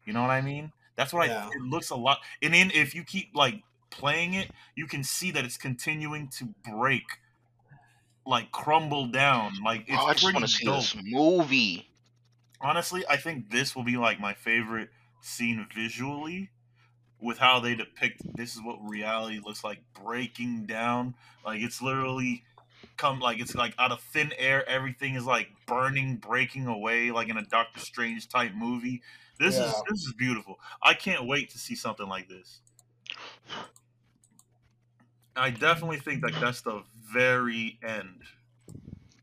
You 0.04 0.12
know 0.14 0.20
what 0.22 0.30
I 0.30 0.40
mean? 0.40 0.72
That's 0.96 1.12
what 1.12 1.28
Yeah. 1.28 1.44
I. 1.46 1.48
It 1.48 1.62
looks 1.62 1.90
a 1.90 1.96
lot. 1.96 2.18
And 2.42 2.54
then 2.54 2.70
if 2.74 2.94
you 2.94 3.04
keep 3.04 3.30
like 3.34 3.62
playing 3.90 4.34
it, 4.34 4.50
you 4.74 4.86
can 4.86 5.04
see 5.04 5.30
that 5.32 5.44
it's 5.44 5.56
continuing 5.56 6.28
to 6.38 6.46
break, 6.68 7.04
like 8.28 8.52
crumble 8.52 9.06
down. 9.06 9.54
Like 9.64 9.84
it's 9.88 9.98
oh, 9.98 10.06
I 10.06 10.12
just 10.12 10.24
pretty 10.24 10.36
want 10.36 10.46
to 10.46 10.52
see 10.52 10.66
dope. 10.66 10.80
this 10.80 10.96
movie. 11.02 11.88
honestly, 12.60 13.04
I 13.08 13.16
think 13.16 13.50
this 13.50 13.74
will 13.74 13.84
be 13.84 13.96
like 13.96 14.20
my 14.20 14.34
favorite 14.34 14.90
scene 15.20 15.66
visually 15.74 16.50
with 17.20 17.38
how 17.38 17.58
they 17.58 17.74
depict 17.74 18.22
this 18.36 18.54
is 18.54 18.62
what 18.62 18.78
reality 18.86 19.40
looks 19.44 19.64
like 19.64 19.80
breaking 20.04 20.66
down. 20.66 21.14
Like 21.44 21.62
it's 21.62 21.80
literally 21.82 22.44
come 22.96 23.18
like 23.18 23.40
it's 23.40 23.54
like 23.54 23.74
out 23.78 23.92
of 23.92 24.00
thin 24.00 24.32
air, 24.38 24.68
everything 24.68 25.14
is 25.14 25.24
like 25.24 25.48
burning, 25.66 26.16
breaking 26.16 26.66
away, 26.66 27.10
like 27.10 27.28
in 27.28 27.38
a 27.38 27.44
Doctor 27.46 27.80
Strange 27.80 28.28
type 28.28 28.52
movie. 28.54 29.02
This 29.40 29.54
is 29.54 29.72
this 29.88 30.00
is 30.00 30.12
beautiful. 30.18 30.58
I 30.82 30.94
can't 30.94 31.26
wait 31.26 31.50
to 31.50 31.58
see 31.58 31.76
something 31.76 32.08
like 32.08 32.28
this. 32.28 32.60
I 35.38 35.50
definitely 35.50 35.98
think 35.98 36.22
that 36.22 36.32
that's 36.40 36.60
the 36.60 36.82
very 37.12 37.78
end. 37.82 38.22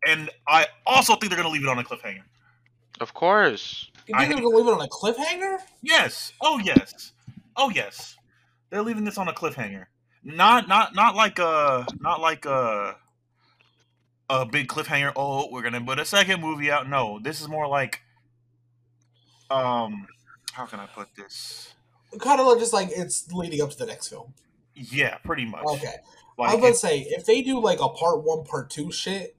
And 0.07 0.29
I 0.47 0.67
also 0.85 1.15
think 1.15 1.31
they're 1.31 1.41
gonna 1.41 1.53
leave 1.53 1.63
it 1.63 1.69
on 1.69 1.79
a 1.79 1.83
cliffhanger. 1.83 2.23
Of 2.99 3.13
course. 3.13 3.89
You 4.07 4.15
I 4.15 4.25
think 4.25 4.35
they're 4.35 4.43
gonna 4.43 4.55
leave 4.55 4.67
it 4.67 4.73
on 4.73 4.81
a 4.81 4.87
cliffhanger? 4.87 5.57
Yes. 5.81 6.33
Oh 6.41 6.59
yes. 6.59 7.13
Oh 7.57 7.69
yes. 7.69 8.17
They're 8.69 8.83
leaving 8.83 9.03
this 9.03 9.17
on 9.17 9.27
a 9.27 9.33
cliffhanger. 9.33 9.85
Not 10.23 10.67
not 10.67 10.95
not 10.95 11.15
like 11.15 11.39
a 11.39 11.85
not 11.99 12.21
like 12.21 12.45
a 12.45 12.95
a 14.29 14.45
big 14.45 14.67
cliffhanger. 14.67 15.11
Oh, 15.15 15.49
we're 15.51 15.61
gonna 15.61 15.81
put 15.81 15.99
a 15.99 16.05
second 16.05 16.41
movie 16.41 16.71
out. 16.71 16.87
No, 16.89 17.19
this 17.19 17.41
is 17.41 17.47
more 17.47 17.67
like 17.67 18.01
um 19.49 20.07
how 20.53 20.65
can 20.65 20.79
I 20.79 20.85
put 20.85 21.09
this? 21.15 21.73
Kind 22.19 22.39
of 22.39 22.59
just 22.59 22.73
like 22.73 22.89
it's 22.91 23.31
leading 23.31 23.61
up 23.61 23.71
to 23.71 23.77
the 23.77 23.85
next 23.85 24.07
film. 24.07 24.33
Yeah, 24.75 25.17
pretty 25.19 25.45
much. 25.45 25.63
Okay, 25.65 25.87
I 25.87 26.41
Like 26.41 26.53
was 26.53 26.61
gonna 26.61 26.73
say 26.75 26.99
if 27.01 27.25
they 27.25 27.41
do 27.41 27.59
like 27.59 27.79
a 27.79 27.89
part 27.89 28.23
one, 28.23 28.43
part 28.43 28.69
two 28.69 28.91
shit, 28.91 29.35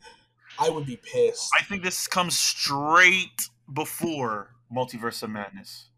I 0.58 0.70
would 0.70 0.86
be 0.86 0.96
pissed. 0.96 1.50
I 1.58 1.62
think 1.62 1.82
this 1.82 2.06
comes 2.08 2.38
straight 2.38 3.48
before 3.72 4.54
Multiverse 4.74 5.22
of 5.22 5.30
Madness. 5.30 5.88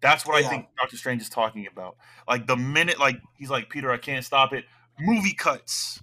That's 0.00 0.26
what 0.26 0.36
I 0.44 0.46
think 0.46 0.66
Doctor 0.76 0.96
Strange 0.96 1.22
is 1.22 1.30
talking 1.30 1.66
about. 1.66 1.96
Like 2.28 2.46
the 2.46 2.56
minute, 2.56 2.98
like 3.00 3.20
he's 3.38 3.50
like 3.50 3.70
Peter, 3.70 3.90
I 3.90 3.96
can't 3.96 4.24
stop 4.24 4.52
it. 4.52 4.66
Movie 5.00 5.32
cuts, 5.32 6.00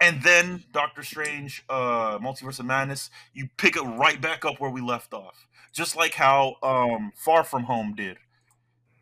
and 0.00 0.22
then 0.22 0.62
Doctor 0.72 1.02
Strange, 1.02 1.64
uh, 1.68 2.18
Multiverse 2.18 2.60
of 2.60 2.66
Madness, 2.66 3.10
you 3.32 3.48
pick 3.56 3.76
it 3.76 3.82
right 3.82 4.20
back 4.20 4.44
up 4.44 4.60
where 4.60 4.70
we 4.70 4.80
left 4.80 5.14
off, 5.14 5.48
just 5.72 5.96
like 5.96 6.14
how 6.14 6.56
um, 6.62 7.12
Far 7.16 7.44
From 7.44 7.64
Home 7.64 7.94
did. 7.96 8.18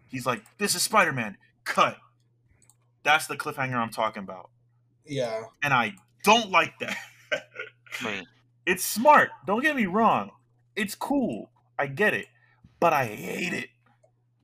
He's 0.07 0.25
like, 0.25 0.45
"This 0.59 0.75
is 0.75 0.83
Spider 0.83 1.13
Man." 1.13 1.37
Cut. 1.65 1.97
That's 3.05 3.27
the 3.27 3.37
cliffhanger 3.37 3.75
I'm 3.77 3.91
talking 3.91 4.23
about, 4.23 4.51
yeah, 5.07 5.43
and 5.63 5.73
I 5.75 5.95
don't 6.25 6.51
like 6.51 6.79
that. 6.81 6.97
Wait, 8.05 8.25
It's 8.67 8.85
smart. 8.85 9.31
Don't 9.47 9.63
get 9.63 9.77
me 9.77 9.87
wrong. 9.87 10.31
It's 10.75 10.95
cool. 10.95 11.51
I 11.79 11.87
get 11.87 12.15
it. 12.15 12.27
But 12.81 12.93
I 12.93 13.07
hate 13.07 13.53
it. 13.53 13.69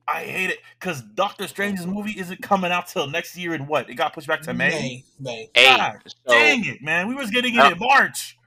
I 0.07 0.23
hate 0.23 0.49
it 0.49 0.59
because 0.79 1.01
Doctor 1.01 1.47
Strange's 1.47 1.85
movie 1.87 2.19
isn't 2.19 2.41
coming 2.41 2.71
out 2.71 2.87
till 2.87 3.07
next 3.07 3.37
year. 3.37 3.53
And 3.53 3.67
what? 3.67 3.89
It 3.89 3.95
got 3.95 4.13
pushed 4.13 4.27
back 4.27 4.41
to 4.43 4.53
May. 4.53 4.69
May, 4.69 5.03
May. 5.19 5.49
hey, 5.53 5.77
God 5.77 5.99
so 6.05 6.13
Dang 6.33 6.65
it, 6.65 6.81
man! 6.81 7.07
We 7.07 7.15
was 7.15 7.29
getting 7.29 7.55
it 7.55 7.59
Uh, 7.59 7.71
in 7.71 7.79
March. 7.79 8.37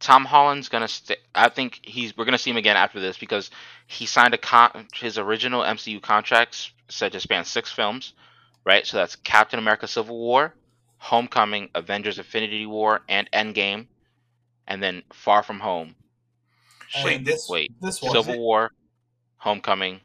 Tom 0.00 0.24
Holland's 0.24 0.68
gonna 0.68 0.88
stay. 0.88 1.16
I 1.34 1.48
think 1.48 1.80
he's. 1.82 2.16
We're 2.16 2.24
gonna 2.24 2.38
see 2.38 2.50
him 2.50 2.56
again 2.56 2.76
after 2.76 3.00
this 3.00 3.16
because 3.16 3.50
he 3.86 4.06
signed 4.06 4.34
a 4.34 4.38
con. 4.38 4.86
His 4.94 5.18
original 5.18 5.62
MCU 5.62 6.00
contracts 6.02 6.70
said 6.88 7.12
to 7.12 7.20
span 7.20 7.44
six 7.44 7.70
films, 7.72 8.12
right? 8.68 8.86
So 8.86 8.98
that's 8.98 9.16
Captain 9.16 9.58
America: 9.58 9.88
Civil 9.88 10.18
War, 10.18 10.54
Homecoming, 10.98 11.70
Avengers: 11.74 12.18
Infinity 12.18 12.66
War, 12.66 13.00
and 13.08 13.28
Endgame, 13.32 13.86
and 14.68 14.82
then 14.82 15.02
Far 15.12 15.42
From 15.42 15.58
Home. 15.60 15.96
And 16.94 17.04
Wait, 17.04 17.24
this, 17.24 17.46
wait. 17.48 17.72
this 17.80 18.00
one, 18.02 18.12
Civil 18.12 18.38
War, 18.38 18.70
Homecoming, 19.38 20.00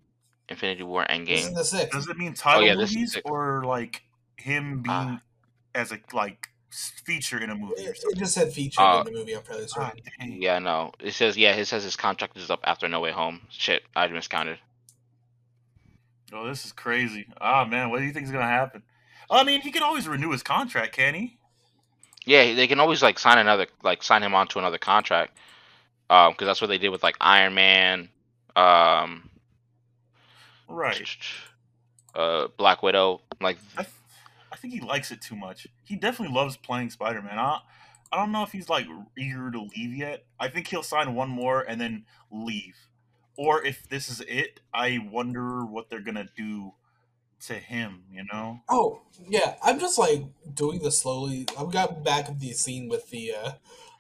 Infinity 0.50 0.84
War, 0.84 1.06
this 1.10 1.20
is 1.44 1.46
Endgame. 1.50 1.56
the 1.56 1.64
sixth. 1.66 1.92
Does 1.92 2.08
it 2.08 2.18
mean 2.18 2.34
title 2.34 2.62
Oh, 2.62 2.66
yeah, 2.66 2.76
this 2.76 2.96
movies 2.96 3.18
or 3.26 3.64
like 3.66 4.02
him 4.38 4.82
being 4.82 4.96
Ah. 4.96 5.22
as 5.76 5.92
a 5.92 6.00
like 6.14 6.48
feature 7.06 7.38
in 7.38 7.50
a 7.50 7.56
movie 7.56 7.86
or 7.88 7.92
It, 7.92 8.00
it 8.12 8.18
just 8.18 8.34
said 8.34 8.52
featured 8.52 8.84
Uh, 8.84 9.04
in 9.06 9.14
the 9.14 9.20
movie. 9.20 9.34
I'm 9.34 9.44
fairly 9.44 9.68
certain. 9.68 9.92
God 9.92 10.02
dang. 10.20 10.42
Yeah, 10.42 10.60
no. 10.60 10.92
It 11.00 11.14
says 11.14 11.38
yeah. 11.38 11.54
It 11.56 11.66
says 11.66 11.84
his 11.84 11.96
contract 11.96 12.36
is 12.38 12.50
up 12.50 12.62
after 12.64 12.88
No 12.88 13.00
Way 13.00 13.12
Home. 13.12 13.42
Shit, 13.50 13.84
I 13.96 14.08
miscounted. 14.08 14.58
Oh, 16.32 16.48
this 16.48 16.66
is 16.66 16.72
crazy. 16.72 17.28
Ah, 17.42 17.66
man, 17.66 17.90
what 17.90 18.00
do 18.00 18.06
you 18.06 18.14
think 18.14 18.26
is 18.26 18.32
gonna 18.32 18.46
happen? 18.46 18.84
I 19.30 19.44
mean, 19.44 19.62
he 19.62 19.72
can 19.72 19.84
always 19.84 20.08
renew 20.08 20.32
his 20.32 20.44
contract, 20.44 20.96
can 20.96 21.14
he? 21.14 21.38
Yeah, 22.26 22.54
they 22.54 22.68
can 22.68 22.80
always 22.80 23.02
like 23.02 23.20
sign 23.20 23.38
another, 23.38 23.68
like 23.84 24.04
sign 24.04 24.24
him 24.24 24.34
onto 24.34 24.60
another 24.60 24.78
contract, 24.78 25.38
um, 26.10 26.34
because 26.34 26.48
that's 26.48 26.62
what 26.62 26.68
they 26.68 26.78
did 26.78 26.90
with 26.90 27.04
like 27.04 27.18
Iron 27.20 27.54
Man, 27.54 28.10
um, 28.56 29.30
Right. 30.68 31.18
uh, 32.16 32.48
Black 32.58 32.84
Widow. 32.84 33.22
Like, 33.42 33.58
I, 33.78 33.84
th- 33.84 33.96
I 34.52 34.56
think 34.56 34.74
he 34.74 34.80
likes 34.82 35.12
it 35.12 35.22
too 35.22 35.36
much. 35.36 35.68
He 35.84 35.96
definitely 35.96 36.34
loves 36.34 36.58
playing 36.58 36.90
Spider 36.90 37.22
Man. 37.22 37.38
I, 37.38 37.60
I 38.12 38.18
don't 38.18 38.32
know 38.32 38.44
if 38.44 38.52
he's 38.52 38.70
like 38.70 38.88
eager 39.18 39.52
to 39.52 39.62
leave 39.76 39.96
yet. 39.96 40.26
I 40.40 40.48
think 40.48 40.68
he'll 40.68 40.84
sign 40.84 41.16
one 41.16 41.30
more 41.30 41.62
and 41.62 41.80
then 41.80 42.06
leave. 42.32 42.76
Or 43.38 43.64
if 43.66 43.88
this 43.90 44.10
is 44.10 44.22
it, 44.22 44.60
I 44.74 45.00
wonder 45.12 45.66
what 45.66 45.90
they're 45.90 46.02
gonna 46.02 46.28
do 46.36 46.74
to 47.48 47.54
him. 47.56 48.04
You 48.12 48.26
know? 48.32 48.62
Oh 48.70 49.02
yeah, 49.28 49.56
I'm 49.64 49.80
just 49.80 49.98
like 49.98 50.24
doing 50.54 50.80
this 50.80 51.00
slowly. 51.00 51.46
I've 51.58 51.72
got 51.72 52.04
back 52.04 52.30
of 52.30 52.40
the 52.40 52.54
scene 52.54 52.88
with 52.90 53.10
the 53.10 53.34
uh, 53.34 53.52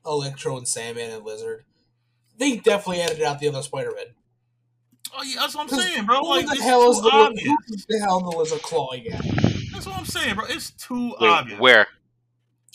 Electro 0.06 0.58
and 0.58 0.68
Sandman 0.68 1.12
and 1.12 1.24
Lizard. 1.26 1.66
They 2.38 2.58
definitely 2.58 3.02
edited 3.02 3.24
out 3.24 3.40
the 3.40 3.48
other 3.48 3.62
Spider-Man. 3.62 4.06
Oh 5.16 5.22
yeah, 5.24 5.42
that's 5.42 5.56
what 5.56 5.64
I'm 5.64 5.70
'Cause 5.70 5.84
saying, 5.84 6.06
bro. 6.06 6.20
Who 6.22 6.30
Like 6.30 6.46
the 6.48 6.54
it's 6.54 6.62
hell 6.64 6.90
is 6.90 6.98
too 6.98 7.04
the 7.04 7.10
obvious. 7.12 7.44
who 7.48 7.76
the 7.88 8.00
hell 8.00 8.18
is 8.18 8.24
the 8.24 8.38
lizard 8.38 8.62
clawing 8.64 9.08
at? 9.08 9.22
That's 9.72 9.86
what 9.86 9.98
I'm 9.98 10.06
saying, 10.06 10.36
bro. 10.36 10.46
It's 10.48 10.72
too 10.72 11.10
Wait, 11.20 11.30
obvious. 11.30 11.60
where? 11.60 11.88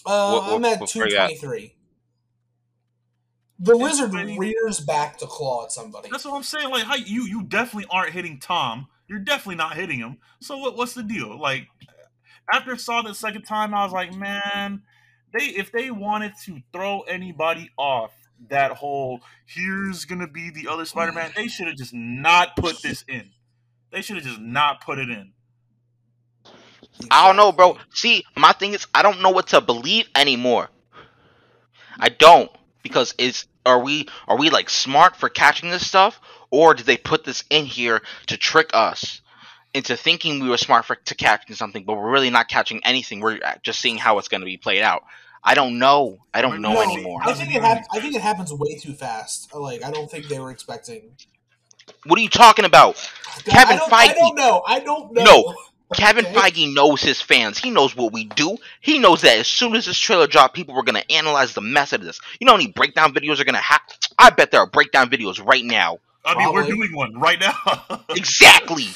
Uh, 0.06 0.30
What- 0.32 0.42
what- 0.44 0.52
I'm 0.54 0.64
at 0.64 0.80
what 0.80 0.88
two 0.90 1.00
are 1.00 1.08
you 1.08 1.16
at? 1.16 1.26
twenty 1.26 1.36
three. 1.38 1.74
The 3.60 3.72
It's 3.72 3.80
lizard 3.82 4.12
pretty- 4.12 4.38
rears 4.38 4.80
back 4.80 5.18
to 5.18 5.26
claw 5.26 5.64
at 5.64 5.72
somebody. 5.72 6.08
That's 6.10 6.24
what 6.24 6.34
I'm 6.34 6.42
saying. 6.44 6.70
Like, 6.70 6.84
how 6.84 6.94
you 6.94 7.24
you 7.24 7.42
definitely 7.42 7.88
aren't 7.90 8.12
hitting 8.12 8.38
Tom. 8.38 8.86
You're 9.08 9.18
definitely 9.18 9.56
not 9.56 9.74
hitting 9.74 9.98
him. 9.98 10.18
So 10.40 10.58
what? 10.58 10.76
What's 10.76 10.94
the 10.94 11.02
deal? 11.02 11.38
Like, 11.38 11.66
after 12.52 12.72
I 12.72 12.76
saw 12.76 13.02
the 13.02 13.14
second 13.14 13.42
time, 13.42 13.74
I 13.74 13.82
was 13.84 13.92
like, 13.92 14.14
man, 14.14 14.82
they 15.36 15.46
if 15.46 15.72
they 15.72 15.90
wanted 15.90 16.34
to 16.44 16.60
throw 16.72 17.00
anybody 17.02 17.70
off 17.76 18.12
that 18.48 18.70
whole 18.70 19.20
here's 19.46 20.04
gonna 20.04 20.28
be 20.28 20.50
the 20.50 20.68
other 20.68 20.84
Spider-Man, 20.84 21.32
they 21.34 21.48
should 21.48 21.66
have 21.66 21.76
just 21.76 21.92
not 21.92 22.54
put 22.54 22.80
this 22.82 23.02
in. 23.08 23.30
They 23.90 24.02
should 24.02 24.16
have 24.16 24.24
just 24.24 24.40
not 24.40 24.80
put 24.82 24.98
it 25.00 25.10
in. 25.10 25.32
I 27.10 27.26
don't 27.26 27.36
know, 27.36 27.50
bro. 27.50 27.76
See, 27.92 28.24
my 28.36 28.52
thing 28.52 28.74
is, 28.74 28.86
I 28.94 29.02
don't 29.02 29.20
know 29.22 29.30
what 29.30 29.48
to 29.48 29.60
believe 29.60 30.06
anymore. 30.14 30.68
I 31.98 32.08
don't 32.10 32.50
because 32.82 33.14
it's 33.18 33.46
are 33.66 33.82
we 33.82 34.08
are 34.26 34.38
we 34.38 34.50
like 34.50 34.70
smart 34.70 35.16
for 35.16 35.28
catching 35.28 35.70
this 35.70 35.86
stuff, 35.86 36.20
or 36.50 36.74
did 36.74 36.86
they 36.86 36.96
put 36.96 37.24
this 37.24 37.44
in 37.50 37.64
here 37.64 38.02
to 38.26 38.36
trick 38.36 38.70
us 38.74 39.20
into 39.74 39.96
thinking 39.96 40.40
we 40.40 40.48
were 40.48 40.56
smart 40.56 40.84
for 40.84 40.96
to 40.96 41.14
catching 41.14 41.54
something, 41.54 41.84
but 41.84 41.94
we're 41.94 42.10
really 42.10 42.30
not 42.30 42.48
catching 42.48 42.80
anything. 42.84 43.20
We're 43.20 43.38
just 43.62 43.80
seeing 43.80 43.98
how 43.98 44.18
it's 44.18 44.28
going 44.28 44.40
to 44.40 44.46
be 44.46 44.56
played 44.56 44.82
out. 44.82 45.04
I 45.44 45.54
don't 45.54 45.78
know. 45.78 46.18
I 46.34 46.42
don't 46.42 46.60
know 46.60 46.72
No, 46.72 46.82
anymore. 46.82 47.20
I 47.24 47.32
think 47.32 47.54
it 47.54 47.62
hap- 47.62 47.86
I 47.92 48.00
think 48.00 48.14
it 48.14 48.22
happens 48.22 48.52
way 48.52 48.76
too 48.76 48.92
fast. 48.92 49.54
Like 49.54 49.84
I 49.84 49.90
don't 49.90 50.10
think 50.10 50.28
they 50.28 50.38
were 50.38 50.50
expecting. 50.50 51.10
What 52.04 52.18
are 52.18 52.22
you 52.22 52.28
talking 52.28 52.64
about? 52.64 52.96
Kevin 53.44 53.76
I 53.76 53.78
don't, 53.78 53.92
I 53.92 54.12
don't 54.12 54.34
know. 54.36 54.62
I 54.66 54.80
don't 54.80 55.12
know. 55.12 55.24
No. 55.24 55.54
Kevin 55.94 56.26
Okay. 56.26 56.34
Feige 56.34 56.74
knows 56.74 57.00
his 57.00 57.20
fans. 57.20 57.58
He 57.58 57.70
knows 57.70 57.96
what 57.96 58.12
we 58.12 58.24
do. 58.24 58.58
He 58.80 58.98
knows 58.98 59.22
that 59.22 59.38
as 59.38 59.46
soon 59.46 59.74
as 59.74 59.86
this 59.86 59.98
trailer 59.98 60.26
dropped, 60.26 60.54
people 60.54 60.74
were 60.74 60.82
gonna 60.82 61.04
analyze 61.10 61.54
the 61.54 61.60
mess 61.62 61.92
of 61.92 62.02
this. 62.02 62.20
You 62.40 62.44
know 62.46 62.52
how 62.52 62.58
many 62.58 62.72
breakdown 62.72 63.14
videos 63.14 63.40
are 63.40 63.44
gonna 63.44 63.58
have? 63.58 63.80
I 64.18 64.30
bet 64.30 64.50
there 64.50 64.60
are 64.60 64.66
breakdown 64.66 65.08
videos 65.08 65.44
right 65.44 65.64
now. 65.64 65.98
I 66.24 66.36
mean, 66.36 66.52
we're 66.52 66.66
doing 66.66 66.94
one 66.94 67.18
right 67.18 67.40
now. 67.40 68.02
Exactly. 68.10 68.88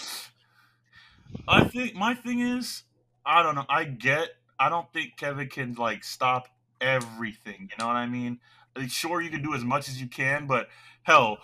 I 1.48 1.64
think 1.64 1.94
my 1.94 2.14
thing 2.14 2.40
is, 2.40 2.82
I 3.24 3.42
don't 3.42 3.54
know. 3.54 3.64
I 3.68 3.84
get. 3.84 4.28
I 4.58 4.68
don't 4.68 4.90
think 4.92 5.16
Kevin 5.16 5.48
can 5.48 5.74
like 5.74 6.04
stop 6.04 6.48
everything. 6.80 7.70
You 7.70 7.76
know 7.78 7.86
what 7.86 7.96
I 7.96 8.06
mean? 8.06 8.38
Like, 8.76 8.90
sure, 8.90 9.20
you 9.20 9.30
can 9.30 9.42
do 9.42 9.54
as 9.54 9.64
much 9.64 9.88
as 9.88 10.00
you 10.00 10.06
can, 10.08 10.46
but 10.46 10.68
hell, 11.02 11.38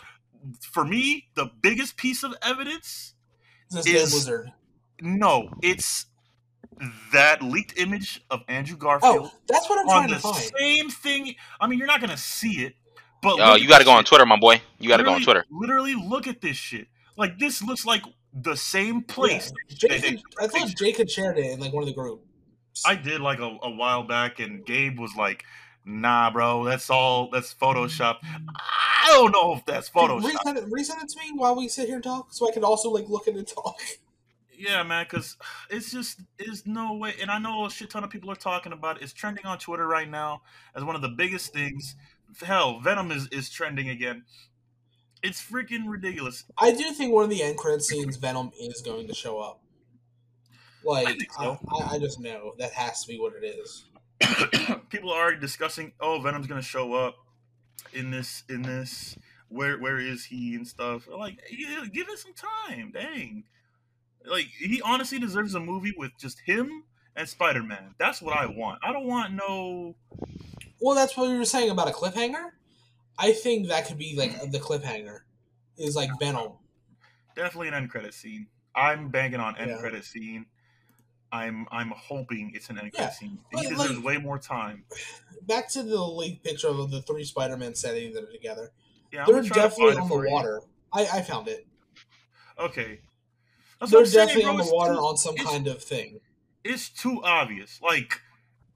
for 0.60 0.84
me, 0.84 1.28
the 1.34 1.50
biggest 1.62 1.96
piece 1.96 2.22
of 2.22 2.34
evidence, 2.42 3.14
This 3.70 3.86
is- 3.86 3.92
damn 3.92 4.02
wizard. 4.02 4.52
No, 5.00 5.50
it's 5.62 6.06
that 7.12 7.42
leaked 7.42 7.78
image 7.78 8.22
of 8.30 8.40
Andrew 8.48 8.76
Garfield 8.76 9.30
Oh, 9.32 9.32
that's 9.48 9.68
what 9.68 9.78
I'm 9.80 9.88
on 9.88 10.08
trying 10.08 10.08
to 10.14 10.20
find. 10.20 10.34
On 10.36 10.40
the 10.40 10.50
same 10.58 10.90
thing. 10.90 11.34
I 11.60 11.66
mean, 11.66 11.78
you're 11.78 11.88
not 11.88 12.00
gonna 12.00 12.16
see 12.16 12.64
it, 12.64 12.74
but 13.22 13.38
Oh, 13.40 13.54
you 13.56 13.68
gotta 13.68 13.84
this 13.84 13.92
go 13.92 13.96
on. 13.96 14.04
Twitter, 14.04 14.26
my 14.26 14.38
boy. 14.38 14.60
You 14.78 14.88
gotta 14.88 15.02
go 15.02 15.12
on 15.12 15.22
Twitter. 15.22 15.44
Literally, 15.50 15.94
look 15.94 16.26
at 16.26 16.40
this 16.40 16.56
shit. 16.56 16.88
Like 17.16 17.38
this 17.38 17.62
looks 17.62 17.84
like 17.84 18.02
the 18.32 18.56
same 18.56 19.02
place. 19.02 19.52
Yeah. 19.68 19.76
Jake, 19.98 20.02
they- 20.02 20.22
I 20.44 20.46
thought 20.46 20.68
Jake 20.76 20.98
had 20.98 21.10
shared 21.10 21.38
it 21.38 21.46
in 21.46 21.60
like 21.60 21.72
one 21.72 21.82
of 21.82 21.88
the 21.88 21.94
groups. 21.94 22.24
I 22.86 22.94
did 22.94 23.20
like 23.20 23.40
a, 23.40 23.56
a 23.62 23.70
while 23.70 24.04
back, 24.04 24.38
and 24.38 24.64
Gabe 24.64 25.00
was 25.00 25.10
like, 25.16 25.42
"Nah, 25.84 26.30
bro, 26.30 26.64
that's 26.64 26.90
all. 26.90 27.28
That's 27.30 27.52
Photoshop." 27.52 28.18
I 28.22 29.08
don't 29.14 29.32
know 29.32 29.54
if 29.54 29.64
that's 29.66 29.90
Photoshop. 29.90 30.30
Resend 30.30 30.56
it, 30.58 30.70
resend 30.70 31.02
it 31.02 31.08
to 31.08 31.18
me 31.18 31.32
while 31.34 31.56
we 31.56 31.66
sit 31.66 31.86
here 31.86 31.96
and 31.96 32.04
talk, 32.04 32.28
so 32.32 32.48
I 32.48 32.52
can 32.52 32.62
also 32.62 32.90
like 32.90 33.08
look 33.08 33.26
at 33.26 33.34
it 33.34 33.38
and 33.38 33.48
talk. 33.48 33.76
Yeah, 34.58 34.82
man, 34.82 35.06
because 35.08 35.36
it's 35.70 35.90
just 35.90 36.20
there's 36.38 36.66
no 36.66 36.94
way. 36.94 37.14
And 37.20 37.30
I 37.30 37.38
know 37.38 37.66
a 37.66 37.70
shit 37.70 37.90
ton 37.90 38.04
of 38.04 38.10
people 38.10 38.30
are 38.30 38.36
talking 38.36 38.72
about 38.72 38.96
it. 38.96 39.02
It's 39.02 39.12
trending 39.12 39.46
on 39.46 39.58
Twitter 39.58 39.86
right 39.86 40.08
now 40.08 40.42
as 40.74 40.84
one 40.84 40.96
of 40.96 41.02
the 41.02 41.08
biggest 41.08 41.52
things. 41.52 41.96
Hell, 42.42 42.80
Venom 42.80 43.10
is 43.10 43.28
is 43.28 43.48
trending 43.48 43.88
again. 43.88 44.24
It's 45.22 45.42
freaking 45.42 45.84
ridiculous. 45.86 46.44
I 46.56 46.72
do 46.72 46.92
think 46.92 47.12
one 47.12 47.24
of 47.24 47.30
the 47.30 47.42
end 47.42 47.56
credit 47.56 47.82
scenes, 47.82 48.16
Venom 48.16 48.52
is 48.60 48.82
going 48.82 49.08
to 49.08 49.14
show 49.14 49.40
up. 49.40 49.60
Like, 50.84 51.08
I 51.38 51.42
so. 51.42 51.58
I, 51.68 51.94
I 51.94 51.98
just 51.98 52.20
know 52.20 52.52
that 52.58 52.72
has 52.72 53.02
to 53.02 53.08
be 53.08 53.18
what 53.18 53.32
it 53.34 53.44
is. 53.44 53.84
people 54.90 55.10
are 55.10 55.22
already 55.22 55.40
discussing 55.40 55.92
oh 56.00 56.20
venom's 56.20 56.46
gonna 56.46 56.62
show 56.62 56.94
up 56.94 57.16
in 57.92 58.10
this 58.10 58.42
in 58.48 58.62
this 58.62 59.16
where 59.48 59.78
where 59.78 59.98
is 59.98 60.24
he 60.24 60.54
and 60.54 60.66
stuff 60.66 61.08
like 61.08 61.38
yeah, 61.50 61.84
give 61.92 62.08
it 62.08 62.18
some 62.18 62.34
time 62.34 62.90
dang 62.92 63.44
like 64.30 64.46
he 64.58 64.80
honestly 64.82 65.18
deserves 65.18 65.54
a 65.54 65.60
movie 65.60 65.94
with 65.96 66.10
just 66.18 66.40
him 66.40 66.84
and 67.16 67.28
spider-man 67.28 67.94
that's 67.98 68.20
what 68.22 68.36
i 68.36 68.46
want 68.46 68.78
i 68.82 68.92
don't 68.92 69.06
want 69.06 69.32
no 69.32 69.94
Well, 70.80 70.94
that's 70.94 71.16
what 71.16 71.28
you 71.30 71.36
were 71.38 71.44
saying 71.44 71.70
about 71.70 71.88
a 71.88 71.92
cliffhanger. 71.92 72.50
I 73.18 73.32
think 73.32 73.68
that 73.68 73.86
could 73.88 73.98
be 73.98 74.14
like 74.16 74.50
the 74.52 74.58
cliffhanger 74.60 75.20
is 75.76 75.96
like 75.96 76.10
Venom. 76.20 76.52
definitely 77.34 77.68
an 77.68 77.74
end 77.74 77.90
credit 77.90 78.14
scene 78.14 78.46
i'm 78.76 79.08
banking 79.08 79.40
on 79.40 79.56
end 79.56 79.70
Yeah. 79.70 79.78
credit 79.78 80.04
scene 80.04 80.46
i'm 81.32 81.66
i'm 81.72 81.90
hoping 81.96 82.52
it's 82.54 82.70
an 82.70 82.78
end 82.78 82.90
Yeah, 82.94 83.00
credit 83.00 83.14
scene 83.16 83.38
but, 83.52 83.62
he 83.62 83.68
deserves 83.68 83.96
like- 83.96 84.04
way 84.04 84.18
more 84.18 84.38
time 84.38 84.84
Back 85.46 85.68
to 85.70 85.82
the 85.82 86.00
leaked 86.02 86.44
picture 86.44 86.68
of 86.68 86.90
the 86.90 87.00
three 87.02 87.24
Spider-Man 87.24 87.74
setting 87.74 88.12
that 88.12 88.24
are 88.24 88.30
together. 88.32 88.70
yeah 89.12 89.20
I'm 89.20 89.26
They're 89.26 89.36
gonna 89.36 89.48
try 89.48 89.62
to 89.62 89.68
definitely 89.68 89.96
on 89.96 90.08
the 90.08 90.14
you. 90.26 90.30
water. 90.30 90.60
I, 90.92 91.06
I 91.14 91.22
found 91.22 91.48
it. 91.48 91.66
okay 92.58 93.00
that's 93.80 93.92
They're 93.92 94.00
I'm 94.00 94.06
saying, 94.06 94.26
definitely 94.28 94.42
bro. 94.44 94.60
on 94.60 94.66
the 94.66 94.74
water 94.74 94.94
too- 94.94 95.00
on 95.00 95.16
some 95.16 95.36
kind 95.36 95.66
of 95.66 95.82
thing. 95.82 96.20
it's 96.64 96.88
too 96.88 97.22
obvious. 97.24 97.80
Like 97.82 98.20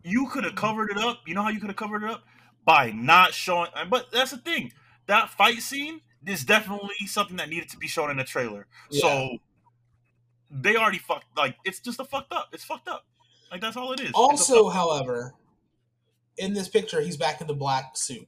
you 0.04 0.28
could 0.28 0.44
have 0.44 0.54
covered 0.54 0.90
it 0.90 0.98
up. 0.98 1.20
You 1.26 1.34
know 1.34 1.42
how 1.42 1.48
you 1.50 1.60
could 1.60 1.70
have 1.70 1.76
covered 1.76 2.02
it 2.04 2.10
up 2.10 2.24
by 2.64 2.90
not 2.92 3.34
showing. 3.34 3.70
But 3.90 4.10
that's 4.12 4.30
the 4.32 4.38
thing. 4.38 4.72
That 5.06 5.30
fight 5.30 5.58
scene 5.58 6.00
is 6.26 6.44
definitely 6.44 7.06
something 7.06 7.36
that 7.38 7.48
needed 7.48 7.68
to 7.70 7.76
be 7.76 7.88
shown 7.88 8.10
in 8.10 8.16
the 8.16 8.24
trailer. 8.24 8.66
So 8.90 9.38
they 10.50 10.76
already 10.76 10.98
fucked. 10.98 11.26
Like 11.36 11.56
it's 11.64 11.80
just 11.80 11.98
a 12.00 12.04
fucked 12.04 12.32
up. 12.32 12.48
It's 12.52 12.64
fucked 12.64 12.88
up. 12.88 13.04
Like 13.50 13.60
that's 13.60 13.76
all 13.76 13.92
it 13.92 14.00
is. 14.00 14.12
Also, 14.14 14.68
however, 14.68 15.34
in 16.38 16.54
this 16.54 16.68
picture, 16.68 17.00
he's 17.00 17.16
back 17.16 17.40
in 17.40 17.46
the 17.46 17.54
black 17.54 17.96
suit 17.96 18.26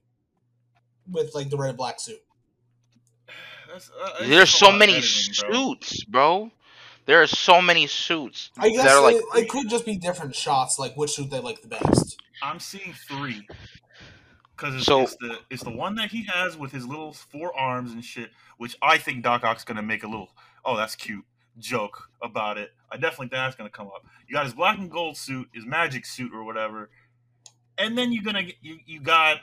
with 1.10 1.34
like 1.34 1.50
the 1.50 1.56
red 1.56 1.70
and 1.70 1.78
black 1.78 1.98
suit. 2.00 2.20
that's, 3.72 3.90
uh, 3.90 4.26
There's 4.26 4.50
so 4.50 4.70
many 4.72 4.94
editing, 4.96 5.34
bro. 5.50 5.52
suits, 5.74 6.04
bro. 6.04 6.50
There 7.06 7.20
are 7.22 7.26
so 7.26 7.60
many 7.60 7.86
suits 7.86 8.50
I 8.56 8.70
guess 8.70 8.84
that 8.84 8.92
are 8.92 9.02
like 9.02 9.16
it, 9.16 9.24
it 9.44 9.48
could 9.48 9.68
just 9.68 9.84
be 9.84 9.96
different 9.96 10.34
shots, 10.34 10.78
like 10.78 10.96
which 10.96 11.12
suit 11.12 11.30
they 11.30 11.40
like 11.40 11.60
the 11.62 11.68
best. 11.68 12.20
I'm 12.42 12.58
seeing 12.60 12.94
three. 13.08 13.46
Because 14.56 14.74
it's, 14.76 14.84
So- 14.86 15.02
it's 15.02 15.16
the 15.16 15.38
it's 15.50 15.62
the 15.62 15.70
one 15.70 15.96
that 15.96 16.10
he 16.10 16.24
has 16.24 16.56
with 16.56 16.72
his 16.72 16.86
little 16.86 17.12
four 17.12 17.54
arms 17.58 17.92
and 17.92 18.04
shit, 18.04 18.30
which 18.58 18.76
I 18.80 18.98
think 18.98 19.22
Doc 19.22 19.44
Ock's 19.44 19.64
gonna 19.64 19.82
make 19.82 20.02
a 20.04 20.08
little 20.08 20.30
oh 20.64 20.76
that's 20.76 20.94
cute 20.94 21.24
joke 21.58 22.08
about 22.22 22.58
it. 22.58 22.72
I 22.90 22.96
definitely 22.96 23.26
think 23.26 23.32
that's 23.32 23.56
gonna 23.56 23.70
come 23.70 23.88
up. 23.88 24.06
You 24.28 24.34
got 24.34 24.44
his 24.44 24.54
black 24.54 24.78
and 24.78 24.90
gold 24.90 25.16
suit, 25.16 25.48
his 25.52 25.66
magic 25.66 26.06
suit 26.06 26.32
or 26.32 26.44
whatever, 26.44 26.90
and 27.78 27.98
then 27.98 28.12
you're 28.12 28.24
gonna 28.24 28.44
you, 28.62 28.78
you 28.86 29.00
got 29.00 29.38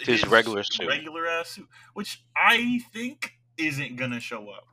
His 0.00 0.26
regular 0.26 0.62
suit. 0.64 0.86
regular 0.88 1.26
ass 1.26 1.50
suit, 1.50 1.68
which 1.94 2.22
I 2.36 2.80
think 2.92 3.32
isn't 3.56 3.96
gonna 3.96 4.20
show 4.20 4.48
up. 4.50 4.66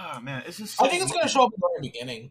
Ah 0.00 0.20
man, 0.22 0.44
it's 0.46 0.58
just. 0.58 0.80
I 0.80 0.88
think 0.88 1.02
it's 1.02 1.10
going 1.12 1.24
to 1.24 1.28
show 1.28 1.44
up 1.44 1.52
in 1.54 1.60
the 1.60 1.68
very 1.68 1.88
beginning. 1.90 2.30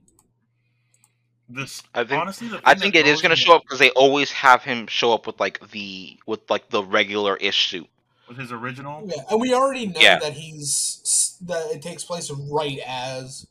This 1.49 1.82
I 1.93 2.03
think- 2.03 2.22
honestly, 2.22 2.47
the 2.49 2.61
I 2.65 2.76
think 2.76 2.95
it 2.95 3.07
is 3.07 3.22
gonna 3.22 3.36
show 3.38 3.55
up 3.55 3.63
because 3.63 3.80
they 3.80 3.89
always 3.91 4.32
have 4.34 4.63
him 4.63 4.86
show 4.88 5.13
up 5.13 5.26
with 5.28 5.39
like 5.39 5.70
the 5.72 6.18
with 6.26 6.41
like 6.49 6.70
the 6.70 6.84
regular 6.84 7.38
ish 7.38 7.70
suit. 7.70 7.88
with 8.28 8.38
his 8.38 8.51
original. 8.51 9.03
Yeah, 9.05 9.22
and 9.30 9.39
we 9.39 9.53
already 9.53 9.88
know 9.88 9.99
Yeah. 9.99 10.20
that 10.20 10.34
he's 10.34 11.38
that 11.45 11.68
it 11.72 11.82
takes 11.82 12.03
place 12.03 12.30
right 12.51 12.80
as 12.86 13.47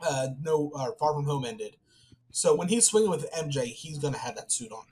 uh, 0.00 0.28
no 0.42 0.70
uh, 0.76 0.92
Far 0.98 1.12
From 1.14 1.24
Home 1.24 1.44
ended. 1.44 1.76
So 2.30 2.54
when 2.54 2.68
he's 2.68 2.86
swinging 2.86 3.10
with 3.10 3.28
MJ, 3.32 3.64
he's 3.66 3.98
going 3.98 4.14
to 4.14 4.20
have 4.20 4.36
that 4.36 4.52
suit 4.52 4.70
on. 4.70 4.84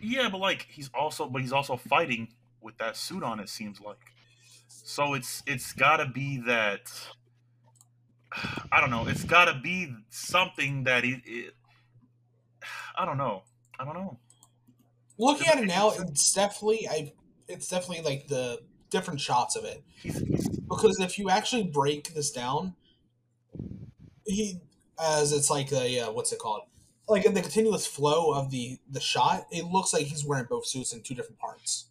Yeah, 0.00 0.28
but 0.28 0.38
like 0.38 0.66
he's 0.70 0.90
also 0.94 1.26
but 1.28 1.42
he's 1.42 1.52
also 1.52 1.76
fighting 1.76 2.28
with 2.60 2.78
that 2.78 2.96
suit 2.96 3.24
on. 3.24 3.40
It 3.40 3.48
seems 3.48 3.80
like. 3.80 3.98
So 4.68 5.14
it's 5.14 5.42
it's 5.44 5.72
got 5.72 5.96
to 5.96 6.06
be 6.06 6.38
that. 6.46 6.82
I 8.72 8.80
don't 8.80 8.90
know. 8.90 9.06
It's 9.08 9.24
got 9.24 9.46
to 9.46 9.54
be 9.60 9.94
something 10.10 10.84
that 10.84 11.04
it, 11.04 11.22
it. 11.26 11.54
I 12.98 13.04
don't 13.04 13.18
know. 13.18 13.42
I 13.78 13.84
don't 13.84 13.94
know. 13.94 14.18
Looking 15.18 15.48
at 15.48 15.58
it 15.58 15.66
now, 15.66 15.90
it's 15.90 16.32
definitely 16.32 16.88
I. 16.88 17.12
It's 17.48 17.68
definitely 17.68 18.04
like 18.04 18.28
the 18.28 18.60
different 18.90 19.20
shots 19.20 19.54
of 19.56 19.64
it 19.64 19.82
because 20.68 20.98
if 21.00 21.18
you 21.18 21.30
actually 21.30 21.62
break 21.64 22.12
this 22.14 22.30
down, 22.30 22.74
he 24.26 24.60
as 25.02 25.32
it's 25.32 25.50
like 25.50 25.72
a 25.72 26.00
uh, 26.00 26.12
what's 26.12 26.32
it 26.32 26.38
called? 26.38 26.62
Like 27.08 27.24
in 27.24 27.34
the 27.34 27.42
continuous 27.42 27.86
flow 27.86 28.32
of 28.32 28.50
the 28.50 28.78
the 28.90 29.00
shot, 29.00 29.46
it 29.50 29.64
looks 29.64 29.92
like 29.92 30.06
he's 30.06 30.24
wearing 30.24 30.46
both 30.48 30.66
suits 30.66 30.92
in 30.92 31.02
two 31.02 31.14
different 31.14 31.38
parts. 31.38 31.86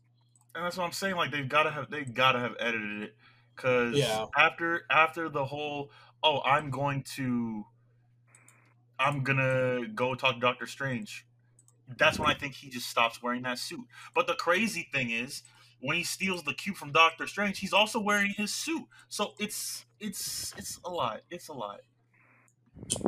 and 0.56 0.64
that's 0.64 0.78
what 0.78 0.86
I'm 0.86 0.92
saying. 0.92 1.16
Like 1.16 1.32
they've 1.32 1.48
got 1.50 1.64
to 1.64 1.72
have 1.72 1.90
they 1.90 2.04
got 2.04 2.32
to 2.34 2.40
have 2.40 2.56
edited 2.60 3.04
it 3.04 3.16
because 3.56 3.96
Yeah. 3.96 4.26
after 4.38 4.86
after 4.90 5.30
the 5.30 5.44
whole 5.46 5.92
oh 6.24 6.42
I'm 6.42 6.70
going 6.70 7.04
to 7.16 7.66
I'm 9.00 9.24
gonna 9.24 9.88
go 9.88 10.16
talk 10.16 10.36
to 10.36 10.40
Doctor 10.40 10.66
Strange. 10.68 11.26
That's 11.98 12.20
when 12.20 12.30
I 12.30 12.34
think 12.36 12.54
he 12.56 12.70
just 12.70 12.88
stops 12.90 13.22
wearing 13.24 13.44
that 13.44 13.58
suit. 13.60 13.86
But 14.14 14.28
the 14.28 14.36
crazy 14.36 14.88
thing 14.94 15.10
is, 15.10 15.42
when 15.80 15.98
he 15.98 16.04
steals 16.04 16.44
the 16.44 16.54
cube 16.54 16.76
from 16.76 16.92
Doctor 16.92 17.26
Strange, 17.26 17.60
he's 17.60 17.74
also 17.74 18.00
wearing 18.00 18.32
his 18.38 18.54
suit. 18.54 18.86
So 19.08 19.34
it's 19.40 19.86
it's 20.00 20.54
it's 20.58 20.80
a 20.84 20.90
lot. 20.90 21.22
It's 21.32 21.48
a 21.48 21.54
lot. 21.54 21.82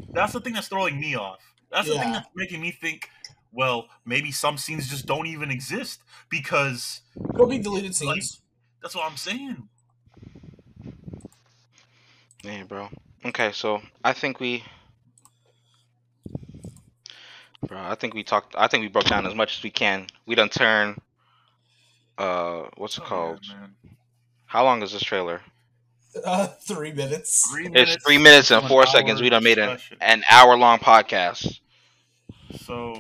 That's 0.10 0.34
the 0.34 0.42
thing 0.42 0.54
that's 0.54 0.68
throwing 0.68 1.00
me 1.00 1.16
off. 1.16 1.40
That's 1.72 1.88
the 1.88 1.98
thing 1.98 2.12
that's 2.12 2.28
making 2.36 2.62
me 2.62 2.72
think. 2.72 3.10
Well, 3.54 3.88
maybe 4.06 4.32
some 4.32 4.58
scenes 4.58 4.90
just 4.90 5.06
don't 5.06 5.28
even 5.28 5.52
exist 5.52 6.02
because 6.30 7.02
Could 7.36 7.50
be 7.50 7.60
deleted 7.60 7.94
scenes. 7.94 8.42
that's 8.82 8.96
what 8.96 9.10
I'm 9.10 9.18
saying. 9.18 9.68
Man, 12.44 12.66
bro. 12.66 12.90
Okay, 13.26 13.52
so 13.52 13.82
I 14.04 14.14
think 14.14 14.40
we, 14.40 14.64
bro. 17.68 17.80
I 17.80 17.96
think 17.96 18.14
we 18.14 18.24
talked. 18.24 18.56
I 18.58 18.68
think 18.68 18.82
we 18.82 18.88
broke 18.88 19.06
down 19.06 19.28
as 19.28 19.36
much 19.36 19.58
as 19.58 19.64
we 19.64 19.70
can. 19.70 20.08
We 20.26 20.36
done 20.36 20.50
turn. 20.50 21.00
Uh, 22.18 22.64
what's 22.78 22.98
it 22.98 23.04
Oh, 23.04 23.08
called? 23.08 23.40
man. 23.48 23.76
How 24.48 24.64
long 24.64 24.82
is 24.82 24.92
this 24.92 25.04
trailer? 25.04 25.42
Uh, 26.26 26.48
three 26.48 26.92
minutes. 26.92 27.50
Three 27.50 27.70
It's 27.74 28.04
three 28.04 28.18
minutes 28.18 28.50
to 28.50 28.56
and 28.58 28.64
an 28.64 28.70
four 28.70 28.86
seconds. 28.88 29.20
hour 29.20 29.24
We 29.24 29.30
done 29.30 29.44
made 29.44 29.60
an, 29.60 29.80
an 30.02 30.24
hour 30.30 30.58
long 30.58 30.80
podcast. 30.80 31.60
So 32.66 32.94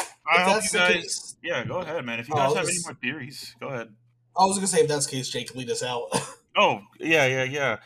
If 0.00 0.08
I 0.26 0.40
hope 0.42 0.64
you 0.64 0.70
guys. 0.70 0.92
case, 0.94 1.36
Yeah, 1.44 1.64
go 1.64 1.78
ahead, 1.80 2.04
man. 2.04 2.18
If 2.18 2.28
you 2.28 2.34
Oh, 2.34 2.38
guys 2.38 2.54
have 2.54 2.64
any 2.64 2.72
this- 2.74 2.84
more 2.86 2.94
theories, 2.94 3.54
go 3.60 3.68
ahead. 3.68 3.94
I 4.36 4.44
was 4.46 4.56
gonna 4.56 4.66
say 4.66 4.80
if 4.80 4.88
that's 4.88 5.04
the 5.06 5.12
case, 5.12 5.28
Jake, 5.28 5.54
lead 5.54 5.68
us 5.70 5.82
out. 5.82 6.08
Oh, 6.54 6.82
yeah, 7.00 7.24
yeah, 7.24 7.44
yeah. 7.44 7.78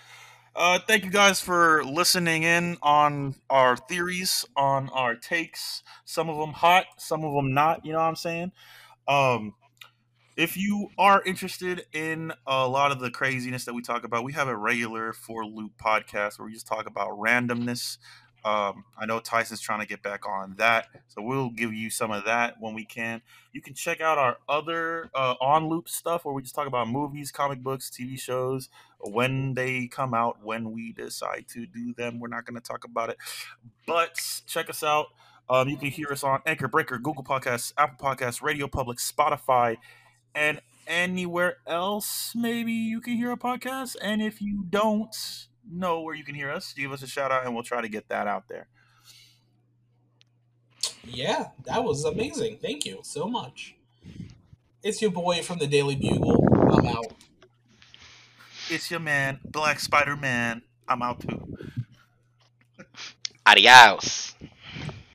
Uh, 0.56 0.78
thank 0.78 1.04
you 1.04 1.10
guys 1.10 1.38
for 1.38 1.84
listening 1.84 2.42
in 2.42 2.78
on 2.82 3.34
our 3.50 3.76
theories, 3.76 4.42
on 4.56 4.88
our 4.88 5.14
takes. 5.14 5.82
Some 6.06 6.30
of 6.30 6.38
them 6.38 6.54
hot, 6.54 6.86
some 6.96 7.26
of 7.26 7.34
them 7.34 7.52
not. 7.52 7.84
You 7.84 7.92
know 7.92 7.98
what 7.98 8.06
I'm 8.06 8.16
saying? 8.16 8.52
Um, 9.06 9.52
if 10.34 10.56
you 10.56 10.88
are 10.96 11.22
interested 11.26 11.84
in 11.92 12.32
a 12.46 12.66
lot 12.66 12.90
of 12.90 13.00
the 13.00 13.10
craziness 13.10 13.66
that 13.66 13.74
we 13.74 13.82
talk 13.82 14.04
about, 14.04 14.24
we 14.24 14.32
have 14.32 14.48
a 14.48 14.56
regular 14.56 15.12
FourLoop 15.12 15.72
podcast 15.78 16.38
where 16.38 16.46
we 16.46 16.54
just 16.54 16.66
talk 16.66 16.86
about 16.86 17.10
randomness. 17.10 17.98
Um, 18.46 18.84
I 18.96 19.06
know 19.06 19.18
Tyson's 19.18 19.60
trying 19.60 19.80
to 19.80 19.86
get 19.88 20.04
back 20.04 20.24
on 20.24 20.54
that, 20.58 20.86
so 21.08 21.20
we'll 21.20 21.50
give 21.50 21.74
you 21.74 21.90
some 21.90 22.12
of 22.12 22.26
that 22.26 22.60
when 22.60 22.74
we 22.74 22.84
can. 22.84 23.20
You 23.52 23.60
can 23.60 23.74
check 23.74 24.00
out 24.00 24.18
our 24.18 24.36
other 24.48 25.10
uh, 25.16 25.34
on 25.40 25.68
loop 25.68 25.88
stuff 25.88 26.24
where 26.24 26.32
we 26.32 26.42
just 26.42 26.54
talk 26.54 26.68
about 26.68 26.88
movies, 26.88 27.32
comic 27.32 27.58
books, 27.58 27.90
TV 27.90 28.16
shows, 28.16 28.68
when 29.00 29.54
they 29.54 29.88
come 29.88 30.14
out, 30.14 30.44
when 30.44 30.70
we 30.70 30.92
decide 30.92 31.46
to 31.54 31.66
do 31.66 31.92
them. 31.92 32.20
We're 32.20 32.28
not 32.28 32.46
going 32.46 32.54
to 32.54 32.60
talk 32.60 32.84
about 32.84 33.10
it, 33.10 33.16
but 33.84 34.16
check 34.46 34.70
us 34.70 34.84
out. 34.84 35.06
Um, 35.50 35.68
you 35.68 35.76
can 35.76 35.90
hear 35.90 36.06
us 36.12 36.22
on 36.22 36.40
Anchor 36.46 36.68
Breaker, 36.68 36.98
Google 36.98 37.24
Podcasts, 37.24 37.72
Apple 37.76 38.06
Podcasts, 38.06 38.42
Radio 38.42 38.68
Public, 38.68 38.98
Spotify, 38.98 39.76
and 40.36 40.60
anywhere 40.86 41.56
else. 41.66 42.32
Maybe 42.36 42.72
you 42.72 43.00
can 43.00 43.14
hear 43.14 43.32
a 43.32 43.36
podcast. 43.36 43.96
And 44.00 44.22
if 44.22 44.40
you 44.40 44.64
don't 44.70 45.14
know 45.70 46.00
where 46.00 46.14
you 46.14 46.24
can 46.24 46.34
hear 46.34 46.50
us, 46.50 46.72
give 46.72 46.92
us 46.92 47.02
a 47.02 47.06
shout 47.06 47.32
out 47.32 47.44
and 47.44 47.54
we'll 47.54 47.64
try 47.64 47.80
to 47.80 47.88
get 47.88 48.08
that 48.08 48.26
out 48.26 48.48
there. 48.48 48.68
yeah, 51.04 51.48
that 51.64 51.84
was 51.84 52.04
amazing. 52.04 52.58
Thank 52.60 52.84
you 52.84 53.00
so 53.02 53.26
much. 53.26 53.76
It's 54.82 55.00
your 55.02 55.10
boy 55.10 55.42
from 55.42 55.58
the 55.58 55.66
Daily 55.66 55.96
Bugle. 55.96 56.46
I'm 56.72 56.86
out. 56.86 57.12
It's 58.68 58.90
your 58.90 59.00
man, 59.00 59.40
Black 59.44 59.80
Spider 59.80 60.16
Man. 60.16 60.62
I'm 60.88 61.02
out 61.02 61.20
too. 61.20 61.56
Adios. 63.46 64.34